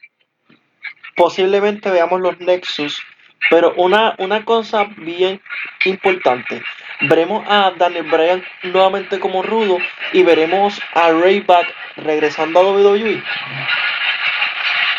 posiblemente 1.14 1.91
veamos 1.91 2.21
los 2.21 2.39
Nexus, 2.41 3.01
pero 3.49 3.72
una, 3.76 4.14
una 4.18 4.45
cosa 4.45 4.84
bien 4.97 5.41
importante, 5.84 6.62
veremos 7.03 7.45
a 7.49 7.72
Daniel 7.76 8.05
Bryan 8.11 8.45
nuevamente 8.64 9.18
como 9.18 9.43
rudo 9.43 9.78
y 10.12 10.22
veremos 10.22 10.78
a 10.95 11.11
Rayback 11.11 11.74
regresando 11.97 12.61
a 12.61 12.62
WWE. 12.64 13.22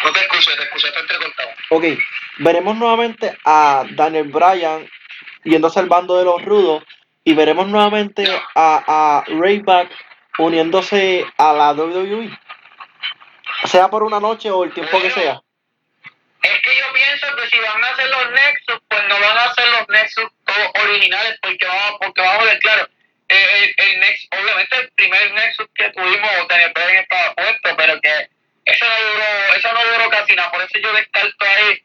No 0.03 0.11
te 0.11 0.19
entrecortado. 0.99 1.49
Ok, 1.69 1.83
veremos 2.39 2.75
nuevamente 2.77 3.37
a 3.45 3.85
Daniel 3.91 4.29
Bryan 4.29 4.89
yéndose 5.43 5.79
al 5.79 5.87
bando 5.87 6.17
de 6.17 6.25
los 6.25 6.43
rudos 6.43 6.83
y 7.23 7.33
veremos 7.33 7.67
nuevamente 7.67 8.25
a, 8.55 8.83
a 8.87 9.23
Rayback 9.27 9.89
uniéndose 10.39 11.25
a 11.37 11.53
la 11.53 11.73
WWE. 11.73 12.37
Sea 13.65 13.89
por 13.89 14.03
una 14.03 14.19
noche 14.19 14.49
o 14.49 14.63
el 14.63 14.73
tiempo 14.73 14.99
que 14.99 15.11
sea. 15.11 15.41
Es 16.41 16.59
que 16.61 16.75
yo 16.75 16.93
pienso 16.93 17.35
que 17.35 17.49
si 17.49 17.59
van 17.59 17.83
a 17.83 17.89
hacer 17.89 18.09
los 18.09 18.31
Nexus, 18.31 18.79
pues 18.87 19.03
no 19.07 19.19
van 19.19 19.37
a 19.37 19.43
hacer 19.43 19.67
los 19.67 19.87
Nexus 19.89 20.27
originales, 20.83 21.37
porque 21.41 21.65
vamos, 21.65 21.99
porque 22.01 22.21
vamos 22.21 22.41
a 22.41 22.45
ver, 22.45 22.59
claro, 22.59 22.89
el, 23.27 23.73
el 23.77 23.99
Nexus, 23.99 24.29
obviamente 24.31 24.75
el 24.77 24.91
primer 24.91 25.31
Nexus 25.33 25.67
que 25.75 25.89
tuvimos, 25.91 26.47
Bryan 26.47 26.95
estaba 26.95 27.33
puesto, 27.35 27.77
pero 27.77 28.01
que 28.01 28.29
eso 28.65 28.85
no 28.85 29.11
duró, 29.11 29.55
eso 29.55 29.73
no 29.73 29.85
duró 29.85 30.09
casi 30.09 30.35
nada, 30.35 30.51
por 30.51 30.61
eso 30.61 30.79
yo 30.79 30.93
descarto 30.93 31.45
ahí. 31.45 31.83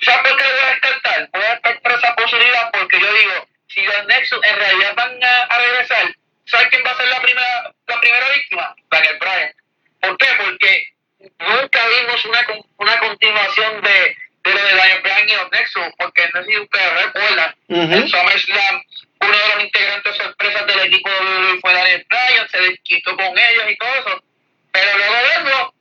¿Sabes 0.00 0.30
por 0.30 0.36
qué 0.38 0.44
lo 0.44 0.50
voy 0.50 0.60
a 0.60 0.70
descartar? 0.70 1.28
Voy 1.32 1.42
a 1.42 1.50
descartar 1.50 1.98
esa 1.98 2.14
posibilidad 2.16 2.70
porque 2.72 3.00
yo 3.00 3.12
digo, 3.14 3.48
si 3.68 3.82
los 3.82 4.06
Nexus 4.06 4.40
en 4.44 4.56
realidad 4.56 4.94
van 4.94 5.24
a, 5.24 5.42
a 5.44 5.58
regresar, 5.58 6.14
¿sabes 6.46 6.68
quién 6.68 6.82
va 6.86 6.90
a 6.90 6.96
ser 6.96 7.08
la 7.08 7.20
primera, 7.20 7.74
la 7.86 8.00
primera 8.00 8.28
víctima? 8.30 8.76
Daniel 8.90 9.18
Bryan. 9.18 9.54
¿Por 10.00 10.16
qué? 10.18 10.26
Porque 10.38 10.93
nunca 11.38 11.80
vimos 11.88 12.24
una, 12.24 12.46
una 12.78 12.98
continuación 12.98 13.82
de, 13.82 14.16
de 14.44 14.54
lo 14.54 14.62
de 14.62 14.74
Daniel 14.74 15.02
Bryan 15.02 15.28
y 15.28 15.56
Nexus, 15.56 15.86
porque 15.98 16.28
no 16.32 16.42
sé 16.42 16.50
si 16.50 16.58
ustedes 16.58 17.04
recuerdan, 17.04 17.54
Ujú. 17.68 17.92
en 17.94 18.08
SummerSlam, 18.08 18.82
uno 19.20 19.38
de 19.38 19.54
los 19.54 19.64
integrantes 19.64 20.16
sorpresas 20.16 20.66
del 20.66 20.80
equipo 20.80 21.10
de 21.10 21.16
WWE 21.16 21.60
fue 21.60 21.72
Daniel 21.72 22.06
Bryan, 22.08 22.48
se 22.50 22.60
desquitó 22.60 23.16
con 23.16 23.38
ellos 23.38 23.64
y 23.70 23.76
todo 23.76 23.94
eso, 23.94 24.24
pero 24.72 24.98
luego 24.98 25.14
de 25.14 25.28
eso, 25.28 25.74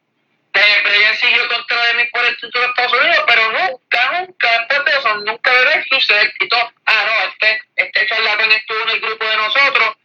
Daniel 0.54 0.84
Bryan 0.84 1.18
siguió 1.18 1.48
contra 1.50 1.86
de 1.88 1.94
mí 1.96 2.04
por 2.12 2.26
el 2.26 2.38
título 2.38 2.64
de 2.64 2.70
Estados 2.70 2.94
Unidos, 2.94 3.24
pero 3.28 3.52
nunca, 3.52 4.20
nunca, 4.20 4.52
después 4.60 4.86
de 4.86 4.92
eso, 5.00 5.16
nunca 5.18 5.54
de 5.54 5.66
Nexus 5.76 6.06
se 6.06 6.14
desquitó, 6.14 6.58
ah, 6.86 7.06
no, 7.06 7.30
este, 7.30 7.62
este 7.76 8.06
charlatán 8.08 8.52
estuvo 8.52 8.82
en 8.84 8.90
el 8.92 9.00
grupo 9.02 9.26
de 9.26 9.38
nosotros, 9.38 9.96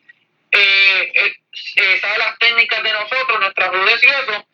eh, 0.51 1.12
eh, 1.14 1.36
eh, 1.76 1.99
sabe 2.01 2.18
las 2.18 2.39
técnicas 2.39 2.82
de 2.82 2.93
nosotros, 2.93 3.41
nuestras 3.41 3.70
redes 3.70 4.03
y 4.03 4.07
eso, 4.07 4.47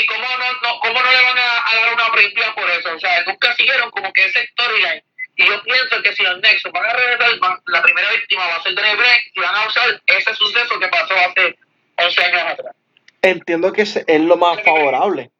y 0.00 0.06
cómo 0.06 0.22
no, 0.22 0.52
no, 0.62 0.80
cómo 0.80 1.02
no 1.02 1.10
le 1.10 1.22
van 1.22 1.38
a, 1.38 1.70
a 1.70 1.76
dar 1.76 1.94
una 1.94 2.12
previa 2.12 2.54
por 2.54 2.68
eso, 2.70 2.94
o 2.94 2.98
sea, 2.98 3.22
nunca 3.24 3.54
siguieron 3.54 3.90
como 3.90 4.12
que 4.12 4.24
ese 4.24 4.46
storyline. 4.48 5.02
Y 5.36 5.46
yo 5.46 5.62
pienso 5.62 6.02
que 6.02 6.12
si 6.12 6.22
los 6.22 6.38
Nexus 6.40 6.70
van 6.72 6.84
a 6.84 6.92
regresar, 6.92 7.30
la 7.66 7.82
primera 7.82 8.10
víctima 8.12 8.46
va 8.46 8.56
a 8.56 8.62
ser 8.62 8.74
Daniel 8.74 8.98
Bryan 8.98 9.20
y 9.32 9.40
van 9.40 9.54
a 9.54 9.66
usar 9.66 10.02
ese 10.06 10.34
suceso 10.34 10.78
que 10.78 10.88
pasó 10.88 11.14
hace 11.14 11.56
11 11.96 12.24
años 12.24 12.42
atrás. 12.42 12.76
Entiendo 13.22 13.72
que 13.72 13.82
es 13.82 14.04
lo 14.06 14.36
más 14.36 14.62
favorable. 14.62 15.30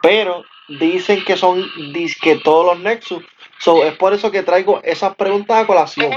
Pero 0.00 0.44
dicen 0.68 1.24
que 1.24 1.36
son 1.36 1.70
disque 1.92 2.36
todos 2.36 2.66
los 2.66 2.78
Nexus. 2.80 3.24
So, 3.58 3.84
es 3.84 3.94
por 3.94 4.12
eso 4.12 4.30
que 4.30 4.42
traigo 4.42 4.80
esas 4.84 5.14
preguntas 5.16 5.62
a 5.62 5.66
colación. 5.66 6.12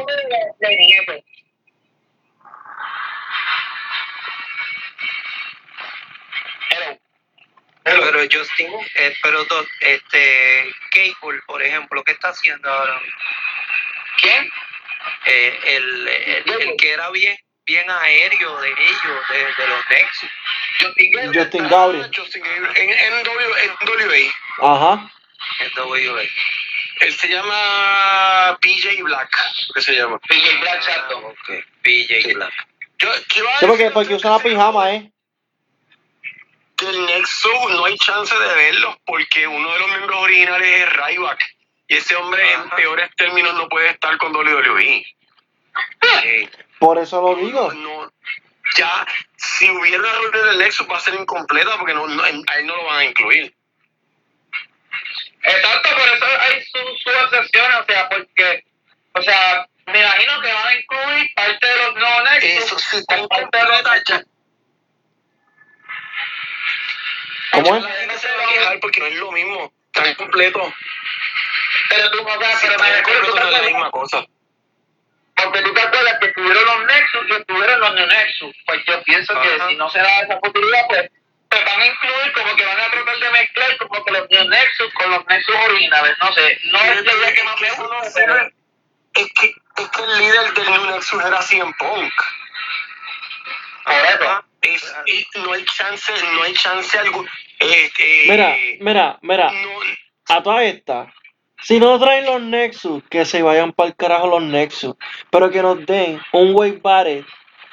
Pero 7.98 8.20
Justin, 8.32 8.72
eh, 8.96 9.14
pero 9.22 9.44
do- 9.46 9.68
este, 9.82 10.74
Cable, 10.92 11.40
por 11.48 11.62
ejemplo, 11.64 12.04
¿qué 12.04 12.12
está 12.14 12.30
haciendo 12.30 12.70
ahora? 12.72 13.02
¿Quién? 14.22 14.50
Eh, 15.26 15.60
el, 15.66 16.08
el, 16.08 16.62
el 16.62 16.76
que 16.78 16.92
era 16.92 17.10
bien 17.12 17.38
bien 17.66 17.88
aéreo 17.88 18.60
de 18.62 18.70
ellos, 18.70 19.28
de, 19.30 19.38
de 19.38 19.68
los 19.68 19.90
Nexus. 19.92 20.30
Justin 21.36 21.68
Gabriel. 21.68 22.10
Justin 22.16 22.42
Gabriel. 22.42 22.72
En, 22.76 22.90
en, 22.90 23.24
w, 23.24 23.64
en 23.64 23.72
WA. 24.60 24.76
Ajá. 24.76 25.12
en 25.60 25.72
WA. 25.88 26.24
Él 27.02 27.14
se 27.14 27.28
llama 27.30 28.58
PJ 28.60 29.04
Black. 29.04 29.30
¿Qué 29.76 29.82
se 29.82 29.94
llama? 29.94 30.18
PJ 30.20 30.58
Black, 30.62 30.80
Ah, 30.82 30.86
chato. 30.86 31.18
ok. 31.20 31.50
PJ 31.84 32.34
Black. 32.34 32.54
Yo, 32.98 33.14
yo 33.36 33.46
Sí, 33.60 33.66
porque, 33.68 33.92
porque 33.92 34.16
usa 34.16 34.32
la 34.32 34.40
pijama, 34.40 34.92
¿eh? 34.92 35.12
Que 36.80 36.86
del 36.86 37.06
Nexus 37.06 37.70
no 37.72 37.86
hay 37.86 37.98
chance 37.98 38.38
de 38.38 38.56
verlos 38.56 38.96
porque 39.06 39.48
uno 39.48 39.72
de 39.74 39.80
los 39.80 39.88
miembros 39.90 40.20
originales 40.22 40.82
es 40.82 40.94
Ryback. 40.94 41.56
Y 41.88 41.98
ese 41.98 42.16
hombre 42.16 42.54
en 42.54 42.70
peores 42.72 43.10
términos 43.16 43.54
no 43.56 43.68
puede 43.68 43.90
estar 43.90 44.18
con 44.18 44.36
WWE. 44.36 45.06
Sí. 46.22 46.50
Por 46.80 46.98
eso 46.98 47.22
lo 47.22 47.36
digo. 47.36 47.72
No, 47.74 48.12
ya, 48.76 49.06
si 49.38 49.70
hubiera 49.70 49.98
una 50.00 50.12
reunión 50.14 50.46
del 50.50 50.58
Nexus 50.60 50.88
va 50.90 50.98
a 50.98 51.02
ser 51.02 51.16
incompleta 51.16 51.78
porque 51.78 51.94
no, 51.94 52.08
no- 52.08 52.24
a 52.24 52.30
él 52.30 52.66
no 52.68 52.76
lo 52.78 52.86
van 52.86 53.00
a 53.00 53.06
incluir. 53.06 53.54
Exacto, 55.42 55.90
por 55.92 56.08
eso 56.10 56.26
hay 56.42 56.62
sus 56.64 57.02
su 57.02 57.10
excepciones, 57.10 57.78
o 57.80 57.86
sea, 57.86 58.10
porque, 58.10 58.64
o 59.14 59.22
sea, 59.22 59.66
me 59.88 60.00
imagino 60.00 60.42
que 60.42 60.54
van 60.54 60.68
a 60.68 60.76
incluir 60.76 61.30
parte 61.36 61.68
de 61.68 61.76
los 61.78 61.96
no 61.96 62.24
nexus. 62.24 62.50
Eso 62.66 62.80
sí, 62.80 62.98
está 62.98 63.18
con 63.18 63.28
parte 63.30 63.58
de 63.58 63.64
los 63.64 63.80
incompleta 63.80 64.04
ya. 64.08 64.24
¿Cómo 67.64 67.76
es? 67.78 67.84
La 67.84 67.92
gente 67.92 68.18
se 68.18 68.28
va 68.36 68.44
a 68.44 68.48
quejar 68.54 68.80
porque 68.80 69.00
no 69.00 69.06
es 69.08 69.16
lo 69.16 69.32
mismo. 69.32 69.74
Está 69.94 70.10
incompleto. 70.10 70.74
Pero 71.90 72.12
tú, 72.12 72.22
o 72.22 72.40
sea, 72.40 72.58
Si 72.58 72.68
pero 72.68 72.80
me 72.80 72.92
recuerdo, 72.96 73.34
te 73.34 73.40
no 73.40 73.46
es 73.46 73.52
la 73.52 73.62
misma 73.64 73.92
cosa. 73.92 74.26
porque 75.36 75.62
tú 75.62 75.74
te 75.74 75.82
acuerdas 75.82 76.20
que 76.20 76.28
estuvieron 76.28 76.66
los 76.66 76.86
nexus 76.86 77.22
y 77.30 77.34
estuvieron 77.34 77.80
los 77.80 77.96
no 77.96 78.06
nexus. 78.06 78.56
Pues 78.66 78.82
yo 78.88 79.04
pienso 79.04 79.42
que 79.42 79.60
si 79.68 79.76
no 79.76 79.90
se 79.90 80.00
da 80.00 80.20
esa 80.22 80.40
posibilidad, 80.40 80.86
pues, 80.88 81.10
pues 81.50 81.66
van 81.66 81.82
a 81.82 81.86
incluir 81.88 82.32
como 82.34 82.56
que 82.56 82.66
van 82.66 82.80
a 82.80 82.92
tratar 82.92 83.18
de 83.18 83.30
mezclar 83.32 83.78
como 83.78 84.04
que 84.06 84.12
los 84.12 84.30
no 84.30 84.44
nexus 84.46 84.94
con 84.94 85.12
los 85.12 85.26
nexus 85.28 85.56
originales. 85.56 86.16
No 86.22 86.34
sé, 86.34 86.60
no 86.72 86.80
es 86.82 87.04
la 87.06 87.14
idea 87.14 87.34
que 87.34 87.44
más 87.44 87.60
me 87.62 87.68
no 87.70 87.76
gusta, 87.76 88.12
pero... 88.14 88.50
Es 89.16 89.28
que, 89.34 89.48
es 89.48 89.90
que 89.90 90.02
el 90.04 90.18
líder 90.20 90.54
del 90.54 90.70
New 90.72 90.86
Nexus 90.92 91.26
era 91.26 91.42
CM 91.42 91.74
Punk. 91.80 92.14
Por 93.86 93.94
eso. 93.96 94.46
Es, 94.62 94.94
es- 95.08 95.26
no 95.36 95.54
hay 95.54 95.66
chance, 95.66 96.12
no 96.34 96.44
hay 96.44 96.54
chance 96.54 97.00
algún. 97.00 97.28
Eh, 97.60 98.26
Mira, 98.28 98.56
mira, 98.80 99.20
mira. 99.22 99.52
no- 99.52 100.36
A 100.36 100.44
todas 100.44 100.64
estas. 100.64 101.10
Si 101.62 101.80
no 101.80 102.00
traen 102.00 102.26
los 102.26 102.42
Nexus, 102.42 103.04
que 103.10 103.26
se 103.26 103.42
vayan 103.42 103.74
para 103.74 103.90
el 103.90 103.96
carajo 103.96 104.28
los 104.28 104.44
Nexus. 104.44 104.96
Pero 105.30 105.50
que 105.52 105.62
nos 105.62 105.86
den 105.86 106.22
un 106.32 106.56
Wade 106.56 106.80
Barrett 106.82 107.26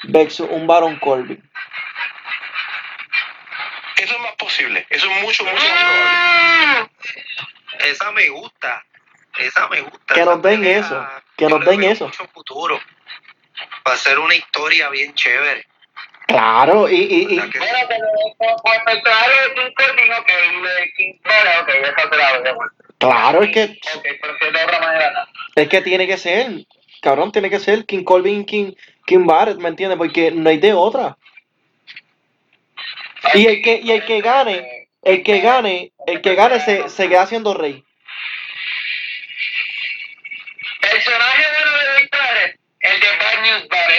versus 0.05 0.49
un 0.51 0.67
Baron 0.67 0.97
Corbin. 0.99 1.43
eso 3.97 4.15
es 4.15 4.21
más 4.21 4.35
posible. 4.37 4.87
Eso 4.91 5.09
es 5.11 5.23
mucho, 5.23 5.45
mucho 5.45 5.55
más 5.55 5.65
probable. 5.65 6.91
Esa 7.91 8.11
me 8.13 8.29
gusta. 8.29 8.85
Esa 9.39 9.69
me 9.69 9.81
gusta. 9.83 10.15
Que 10.15 10.25
nos 10.25 10.43
den 10.43 10.61
pelea, 10.61 10.79
eso, 10.79 11.09
que 11.37 11.47
nos 11.47 11.65
den 11.65 11.85
eso. 11.85 12.07
Mucho 12.07 12.27
futuro. 12.29 12.81
Va 13.87 13.93
a 13.93 13.97
ser 13.97 14.19
una 14.19 14.35
historia 14.35 14.89
bien 14.91 15.15
chévere. 15.15 15.67
Claro, 16.27 16.89
y, 16.89 16.97
y, 16.97 17.23
y 17.23 17.51
que- 17.51 17.59
Bueno, 17.59 17.79
pero 17.89 18.57
con 18.57 18.89
el 18.89 18.97
de 18.97 19.75
Corbin, 19.75 20.13
ok, 20.13 20.31
y 20.53 20.61
lo 20.61 20.69
de 20.69 20.93
King 20.97 21.13
ok, 21.63 21.69
esa 21.69 22.11
te 22.11 22.17
la 22.17 22.39
veo. 22.39 22.59
claro, 22.99 23.43
es 23.43 23.51
que, 23.53 23.79
Ok, 23.95 24.07
pero 24.21 24.53
de 24.53 24.65
otra 24.65 24.81
manera 24.81 25.13
no. 25.13 25.63
es 25.63 25.69
que 25.69 25.81
tiene 25.83 26.07
que 26.07 26.17
ser. 26.19 26.51
Cabrón, 27.01 27.31
tiene 27.31 27.49
que 27.51 27.61
ser 27.61 27.87
King 27.87 28.03
Corbin 28.03 28.45
King, 28.45 28.73
King 29.07 29.25
Barrett, 29.27 29.59
¿me 29.59 29.69
entiendes? 29.69 29.99
Porque 29.99 30.31
no 30.33 30.51
hay 30.51 30.59
de 30.59 30.73
otra. 30.73 31.17
Y 33.35 33.47
el 33.47 33.63
que, 33.63 33.81
y 33.83 33.93
el 33.93 34.05
que 34.05 34.21
gane, 34.21 34.89
el 35.03 35.23
que 35.23 35.41
gane, 35.41 35.93
el 36.07 36.21
que 36.23 36.35
gane 36.35 36.61
se, 36.61 36.89
se 36.89 37.09
queda 37.09 37.27
siendo 37.27 37.55
rey. 37.55 37.85
Personaje 40.81 41.45
bueno 41.53 41.79
de 41.79 42.01
Victor, 42.01 42.57
el 42.81 43.01
de 43.01 43.07
Bad 43.17 43.43
News 43.43 43.69
Bar, 43.69 43.91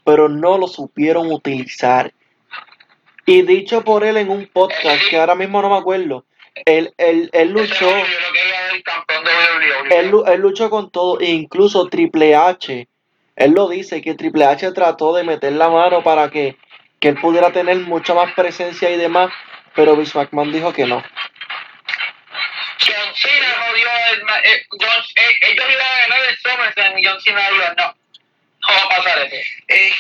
pero 0.04 0.28
no 0.28 0.58
lo 0.58 0.68
supieron 0.68 1.32
utilizar. 1.32 2.12
Y 3.26 3.42
dicho 3.42 3.82
por 3.84 4.04
él 4.04 4.16
en 4.16 4.30
un 4.30 4.46
podcast 4.46 5.02
que 5.08 5.18
ahora 5.18 5.34
mismo 5.34 5.62
no 5.62 5.70
me 5.70 5.76
acuerdo, 5.76 6.24
él, 6.64 6.92
él, 6.98 7.30
él 7.32 7.50
luchó, 7.50 7.88
WWE. 7.88 8.04
él, 9.90 10.12
él 10.26 10.40
luchó 10.40 10.70
con 10.70 10.90
todo, 10.90 11.20
e 11.20 11.30
incluso 11.30 11.88
Triple 11.88 12.34
H, 12.34 12.88
él 13.36 13.52
lo 13.52 13.68
dice, 13.68 14.02
que 14.02 14.14
Triple 14.14 14.44
H 14.44 14.72
trató 14.72 15.14
de 15.14 15.24
meter 15.24 15.52
la 15.52 15.68
mano 15.68 16.02
para 16.02 16.30
que, 16.30 16.56
que 17.00 17.08
él 17.08 17.20
pudiera 17.20 17.52
tener 17.52 17.78
mucha 17.78 18.12
más 18.14 18.32
presencia 18.34 18.90
y 18.90 18.96
demás, 18.96 19.32
pero 19.74 19.96
Vince 19.96 20.16
McMahon 20.18 20.52
dijo 20.52 20.72
que 20.72 20.86
no. 20.86 21.02
John 22.84 23.14
Cena 23.14 23.46
jodió 23.66 23.88
el... 24.12 24.24
ma- 24.24 24.40
eh, 24.40 24.66
John, 24.70 25.04
eh, 25.16 25.36
ellos 25.42 25.64
iban 25.70 25.86
a 25.86 26.00
ganar 26.00 26.18
el 26.28 26.36
SummerSlam 26.38 26.98
y 26.98 27.04
John 27.04 27.20
Cena 27.20 27.50
dijo, 27.50 27.64
no, 27.76 27.84
no 27.86 28.74
va 28.74 28.82
a 28.82 28.88
pasar 28.96 29.18
eso. 29.26 29.36
Eh, 29.68 29.92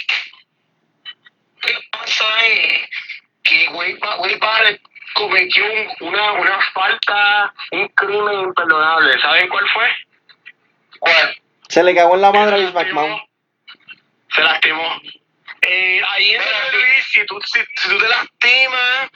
¿Qué 1.60 1.74
pasa 1.92 2.46
es 2.46 2.80
que 3.44 3.68
Wade 3.68 3.98
Wade 4.18 4.36
Barrett 4.36 4.82
cometió 5.14 5.64
un- 5.64 6.08
una, 6.08 6.32
una 6.32 6.60
falta, 6.72 7.52
un 7.72 7.86
crimen 7.88 8.40
imperdonable. 8.40 9.20
¿Saben 9.20 9.48
cuál 9.48 9.68
fue? 9.70 9.88
¿Cuál? 10.98 11.36
Se 11.68 11.82
le 11.84 11.94
cagó 11.94 12.14
en 12.16 12.22
la 12.22 12.32
madre 12.32 12.54
a 12.54 12.58
Se 12.58 12.64
Vince 12.64 12.74
McMahon. 12.74 13.22
Se 14.34 14.42
lastimó. 14.42 15.00
Eh, 15.62 16.02
ahí 16.08 16.34
en 16.34 16.42
si 17.10 17.24
tú, 17.26 17.38
si, 17.44 17.60
si 17.76 17.88
tú 17.90 17.98
te 17.98 18.08
lastimas, 18.08 19.10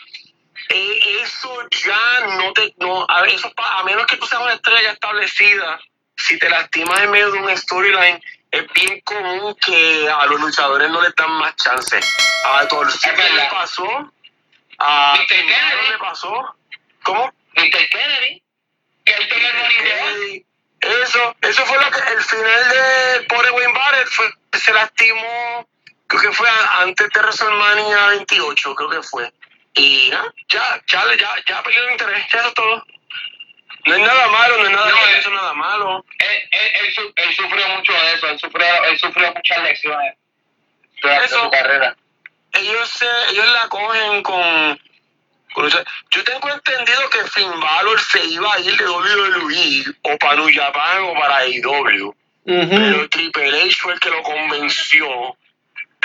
eh, 0.69 1.21
eso 1.23 1.69
ya 1.85 2.27
no 2.39 2.53
te. 2.53 2.75
No, 2.79 3.07
a, 3.09 3.27
eso 3.27 3.53
a 3.57 3.83
menos 3.85 4.07
que 4.07 4.17
tú 4.17 4.27
seas 4.27 4.43
una 4.43 4.55
estrella 4.55 4.93
establecida, 4.93 5.81
si 6.17 6.39
te 6.39 6.49
lastimas 6.49 7.01
en 7.01 7.11
medio 7.11 7.31
de 7.31 7.39
un 7.39 7.57
storyline, 7.57 8.23
es 8.51 8.73
bien 8.73 9.01
común 9.01 9.55
que 9.57 10.09
a 10.09 10.27
los 10.27 10.41
luchadores 10.41 10.91
no 10.91 11.01
les 11.03 11.14
dan 11.14 11.31
más 11.33 11.55
chance. 11.57 12.01
A 12.45 12.67
Ziggler 12.91 13.33
le 13.33 13.49
pasó, 13.51 14.12
a 14.79 15.19
Kennedy. 15.29 15.91
le 15.91 15.99
pasó. 15.99 16.57
¿Cómo? 17.03 17.33
Mr. 17.55 17.89
Kennedy, 17.89 18.43
que 19.05 19.12
él 19.12 19.29
tenía 19.29 19.51
el 19.51 19.57
money 19.57 19.77
de 19.77 19.99
Kennedy. 19.99 20.47
Eso, 20.81 21.37
eso 21.41 21.67
fue 21.67 21.79
lo 21.83 21.91
que 21.91 21.99
el 21.99 22.23
final 22.23 22.69
de 22.69 23.27
pobre 23.29 23.51
Wayne 23.51 23.73
Barrett 23.73 24.09
fue, 24.09 24.31
se 24.53 24.73
lastimó, 24.73 25.69
creo 26.07 26.23
que 26.23 26.33
fue 26.33 26.49
antes 26.81 27.09
de 27.11 27.21
WrestleMania 27.21 28.07
28, 28.07 28.75
creo 28.75 28.91
que 28.91 29.03
fue. 29.03 29.33
Y 29.77 30.09
nada, 30.11 30.33
ya, 30.49 30.83
ya, 30.87 31.03
ya, 31.16 31.29
ya 31.47 31.62
perdió 31.62 31.83
el 31.87 31.93
interés, 31.93 32.24
ya 32.33 32.39
eso 32.41 32.49
es 32.49 32.55
todo. 32.55 32.85
No 33.85 33.95
es 33.95 34.01
nada 34.01 34.27
malo, 34.29 34.57
no 34.59 34.64
es 34.64 34.70
nada, 34.72 34.91
No, 34.91 34.97
eh. 34.97 35.18
eso 35.18 35.29
es 35.29 35.35
nada 35.35 35.53
malo. 35.55 36.05
él, 36.18 36.49
él, 36.51 36.70
él, 36.87 36.95
su- 36.95 37.12
él 37.14 37.35
sufrió 37.37 37.68
mucho 37.68 37.93
de 37.93 38.12
eso, 38.14 38.29
él 38.29 38.39
sufrió, 38.41 38.85
él 38.85 38.99
sufrió 38.99 39.33
muchas 39.33 39.62
lecciones 39.62 40.14
durante 41.03 41.24
Eso. 41.27 41.43
su 41.45 41.51
carrera. 41.51 41.97
Ellos 42.53 42.89
se, 42.89 43.07
ellos 43.31 43.47
la 43.53 43.68
cogen 43.68 44.22
con, 44.22 44.81
con. 45.53 45.70
Yo 46.11 46.24
tengo 46.24 46.49
entendido 46.51 47.11
que 47.11 47.22
Finn 47.27 47.61
Balor 47.61 48.01
se 48.01 48.24
iba 48.24 48.55
a 48.55 48.59
ir 48.61 48.77
de 48.77 48.89
WWE 48.89 49.85
o 50.03 50.18
para 50.18 50.37
New 50.37 50.51
Japan 50.53 51.03
o 51.03 51.14
para 51.14 51.37
AEW. 51.39 52.09
Ujú. 52.09 52.70
Pero 52.70 53.09
Triple 53.11 53.61
H 53.62 53.77
fue 53.81 53.93
el 53.93 54.01
que 54.01 54.09
lo 54.11 54.22
convenció 54.22 55.37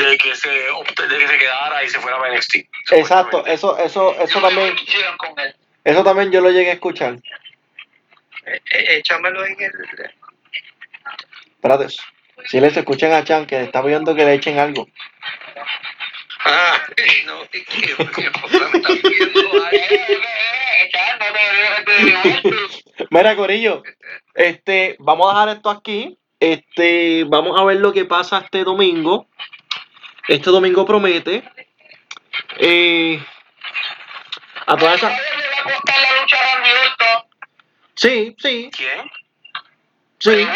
de 0.06 0.18
que 0.18 0.36
se, 0.36 0.50
de 0.50 1.18
que 1.18 1.28
se 1.28 1.38
quedara 1.38 1.84
y 1.84 1.90
se 1.90 2.00
fuera 2.00 2.18
para 2.18 2.36
NXT. 2.36 2.56
Exacto, 2.92 3.46
eso, 3.46 3.78
eso, 3.78 4.16
eso 4.20 4.40
Yo 4.40 4.48
también, 4.48 4.76
con 5.18 5.40
él. 5.40 5.56
eso 5.84 6.04
también 6.04 6.32
yo 6.32 6.42
lo 6.42 6.50
llegué 6.52 6.72
a 6.72 6.74
escuchar. 6.74 7.16
Eh, 8.46 8.62
eh, 8.72 8.98
échamelo 8.98 9.46
en 9.46 9.56
el. 9.62 9.72
Espérate. 11.56 11.88
Si 12.46 12.60
les 12.60 12.76
escuchan 12.76 13.14
a 13.14 13.24
Chan 13.24 13.46
que 13.46 13.62
está 13.62 13.82
viendo 13.82 14.16
que 14.16 14.26
le 14.26 14.34
echen 14.34 14.58
algo. 14.58 14.88
Ah, 16.44 16.82
No, 17.26 17.44
es 17.44 17.50
que 17.52 17.96
me 17.98 18.78
está 18.80 18.94
pidiendo 19.02 19.68
Eh. 19.72 20.22
Mira, 23.10 23.36
Corillo, 23.36 23.84
este, 24.34 24.96
vamos 25.00 25.28
a 25.28 25.40
dejar 25.40 25.58
esto 25.58 25.70
aquí. 25.70 26.18
Este, 26.40 27.24
vamos 27.26 27.60
a 27.60 27.64
ver 27.66 27.78
lo 27.78 27.94
que 27.94 28.06
pasa 28.06 28.40
este 28.40 28.64
domingo. 28.64 29.28
Este 30.28 30.50
domingo 30.50 30.86
promete. 30.86 31.44
Eh, 32.58 33.24
a 34.66 34.78
todas 34.78 34.98
esas. 34.98 35.12
¿Sabes 35.12 35.38
le 35.38 35.48
va 35.48 35.60
a 35.60 35.64
costar 35.64 36.02
la 36.02 36.22
lucha 36.22 36.38
a 36.38 36.56
Randy 36.56 36.70
Orton? 36.70 37.30
Sí, 37.96 38.36
sí, 38.40 38.72
¿quién? 38.76 39.12
sí, 40.20 40.48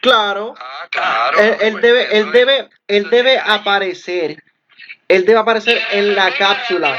claro. 0.00 0.54
Ah, 0.58 0.88
claro. 0.90 1.38
Él, 1.38 1.56
él 1.60 1.72
pues, 1.72 1.82
debe, 1.82 2.18
él 2.18 2.32
debe, 2.32 2.68
él 2.88 3.10
debe 3.10 3.38
aparecer. 3.38 4.42
Él 5.08 5.24
debe 5.24 5.38
aparecer 5.38 5.80
en 5.92 6.14
la 6.14 6.32
cápsula. 6.34 6.96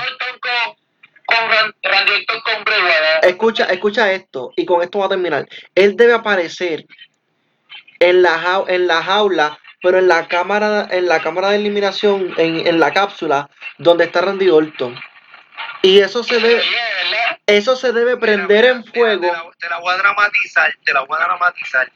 Escucha, 3.21 3.65
escucha 3.65 4.11
esto, 4.11 4.51
y 4.55 4.65
con 4.65 4.81
esto 4.81 4.99
va 4.99 5.05
a 5.05 5.09
terminar. 5.09 5.47
Él 5.73 5.95
debe 5.95 6.13
aparecer 6.13 6.85
en 7.99 8.21
la, 8.21 8.63
en 8.67 8.87
la 8.87 9.01
jaula, 9.01 9.59
pero 9.83 9.99
en 9.99 10.07
la 10.07 10.29
cámara, 10.29 10.87
en 10.89 11.07
la 11.07 11.21
cámara 11.21 11.49
de 11.49 11.57
eliminación, 11.57 12.33
en, 12.37 12.65
en 12.65 12.79
la 12.79 12.93
cápsula, 12.93 13.49
donde 13.77 14.05
está 14.05 14.21
Randy 14.21 14.49
Orton. 14.49 14.97
Y 15.81 15.99
eso 15.99 16.23
se 16.23 16.39
¿verdad? 16.39 16.63
Eso 17.45 17.75
se 17.75 17.91
debe 17.91 18.15
prender 18.15 18.63
en 18.63 18.85
fuego. 18.85 19.21
Te 19.21 19.27
la, 19.27 19.43
te 19.59 19.69
la 19.69 19.79
voy 19.79 19.93
a 19.93 19.97
dramatizar, 19.97 20.73
te 20.85 20.93
la 20.93 21.01
voy 21.01 21.17
a 21.19 21.25
dramatizar. 21.25 21.91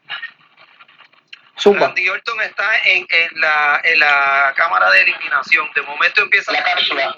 Zumba. 1.58 1.88
Randy 1.88 2.10
Orton 2.10 2.42
está 2.42 2.78
en, 2.84 3.08
en, 3.10 3.42
la, 3.42 3.80
en 3.82 4.00
la 4.02 4.54
cámara 4.58 4.92
de 4.92 5.04
eliminación. 5.04 5.70
De 5.74 5.82
momento 5.84 6.22
empieza 6.22 6.52
La 6.52 6.64
cápsula. 6.64 7.18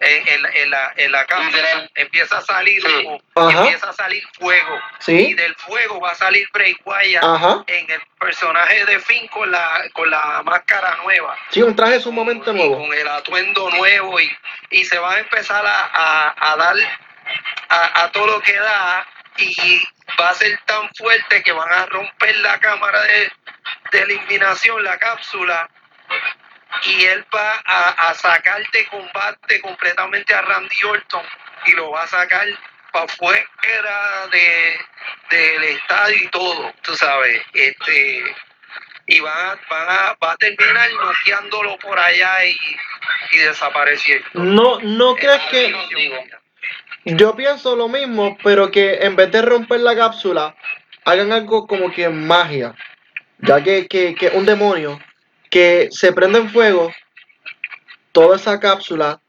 En, 0.00 0.28
en 0.28 0.42
la- 0.42 0.48
en 0.50 0.70
la, 0.70 0.92
en 0.96 1.10
la 1.12 1.24
cápsula 1.26 1.50
Literal. 1.56 1.90
empieza 1.96 2.38
a 2.38 2.42
salir 2.42 2.80
Sí. 2.80 2.86
humo, 3.04 3.20
Ajá. 3.34 3.62
empieza 3.62 3.90
a 3.90 3.92
salir 3.92 4.22
fuego. 4.38 4.80
Sí. 5.00 5.12
Y 5.30 5.34
del 5.34 5.54
fuego 5.56 6.00
va 6.00 6.12
a 6.12 6.14
salir 6.14 6.48
Bray 6.52 6.76
Wyatt 6.84 7.24
Ajá. 7.24 7.64
en 7.66 7.90
el 7.90 8.00
personaje 8.20 8.84
de 8.86 9.00
Finn 9.00 9.26
con 9.26 9.50
la, 9.50 9.82
con 9.92 10.08
la 10.08 10.42
máscara 10.44 10.96
nueva. 11.02 11.36
Sí, 11.50 11.62
un 11.62 11.74
traje 11.74 11.98
sumamente 11.98 12.48
y 12.50 12.54
nuevo. 12.54 12.78
con 12.78 12.94
el 12.96 13.08
atuendo 13.08 13.70
nuevo 13.70 14.20
y, 14.20 14.30
y 14.70 14.84
se 14.84 14.98
va 15.00 15.14
a 15.14 15.18
empezar 15.18 15.66
a, 15.66 15.86
a- 15.92 16.52
a 16.52 16.56
dar 16.56 16.76
a, 17.68 18.04
a 18.04 18.12
todo 18.12 18.26
lo 18.28 18.40
que 18.40 18.54
da 18.54 19.04
y 19.36 19.82
va 20.20 20.30
a 20.30 20.34
ser 20.34 20.58
tan 20.64 20.88
fuerte 20.94 21.42
que 21.42 21.50
van 21.52 21.72
a 21.72 21.86
romper 21.86 22.36
la 22.36 22.58
cámara 22.60 23.02
de, 23.02 23.32
de 23.92 24.00
eliminación, 24.02 24.82
la 24.84 24.96
cápsula, 24.96 25.68
y 26.84 27.04
él 27.04 27.24
va 27.34 27.62
a, 27.64 28.10
a 28.10 28.14
sacar 28.14 28.62
de 28.72 28.86
combate 28.86 29.60
completamente 29.60 30.34
a 30.34 30.42
Randy 30.42 30.84
Orton 30.84 31.24
y 31.66 31.72
lo 31.72 31.90
va 31.90 32.02
a 32.02 32.06
sacar 32.06 32.46
para 32.92 33.04
afuera 33.04 34.26
de, 34.32 34.78
del 35.30 35.64
estadio 35.64 36.16
y 36.24 36.28
todo, 36.28 36.72
tú 36.82 36.94
sabes, 36.94 37.42
este 37.52 38.24
y 39.06 39.20
van 39.20 39.32
a, 39.32 39.58
van 39.70 39.88
a, 39.88 40.16
va 40.22 40.32
a 40.32 40.36
terminar 40.36 40.90
noqueándolo 40.92 41.78
por 41.78 41.98
allá 41.98 42.44
y, 42.44 42.56
y 43.32 43.38
desapareciendo. 43.38 44.28
No, 44.34 44.78
no 44.80 45.16
crees 45.16 45.40
que. 45.50 45.74
Yo 47.04 47.34
pienso 47.34 47.74
lo 47.74 47.88
mismo, 47.88 48.36
pero 48.44 48.70
que 48.70 48.98
en 49.00 49.16
vez 49.16 49.32
de 49.32 49.40
romper 49.40 49.80
la 49.80 49.96
cápsula, 49.96 50.54
hagan 51.06 51.32
algo 51.32 51.66
como 51.66 51.90
que 51.90 52.06
magia. 52.10 52.74
Ya 53.38 53.62
que, 53.62 53.86
que, 53.86 54.14
que 54.14 54.28
un 54.28 54.44
demonio 54.44 55.00
que 55.50 55.88
se 55.90 56.12
prende 56.12 56.38
en 56.38 56.50
fuego 56.50 56.92
toda 58.12 58.36
esa 58.36 58.58
cápsula 58.60 59.20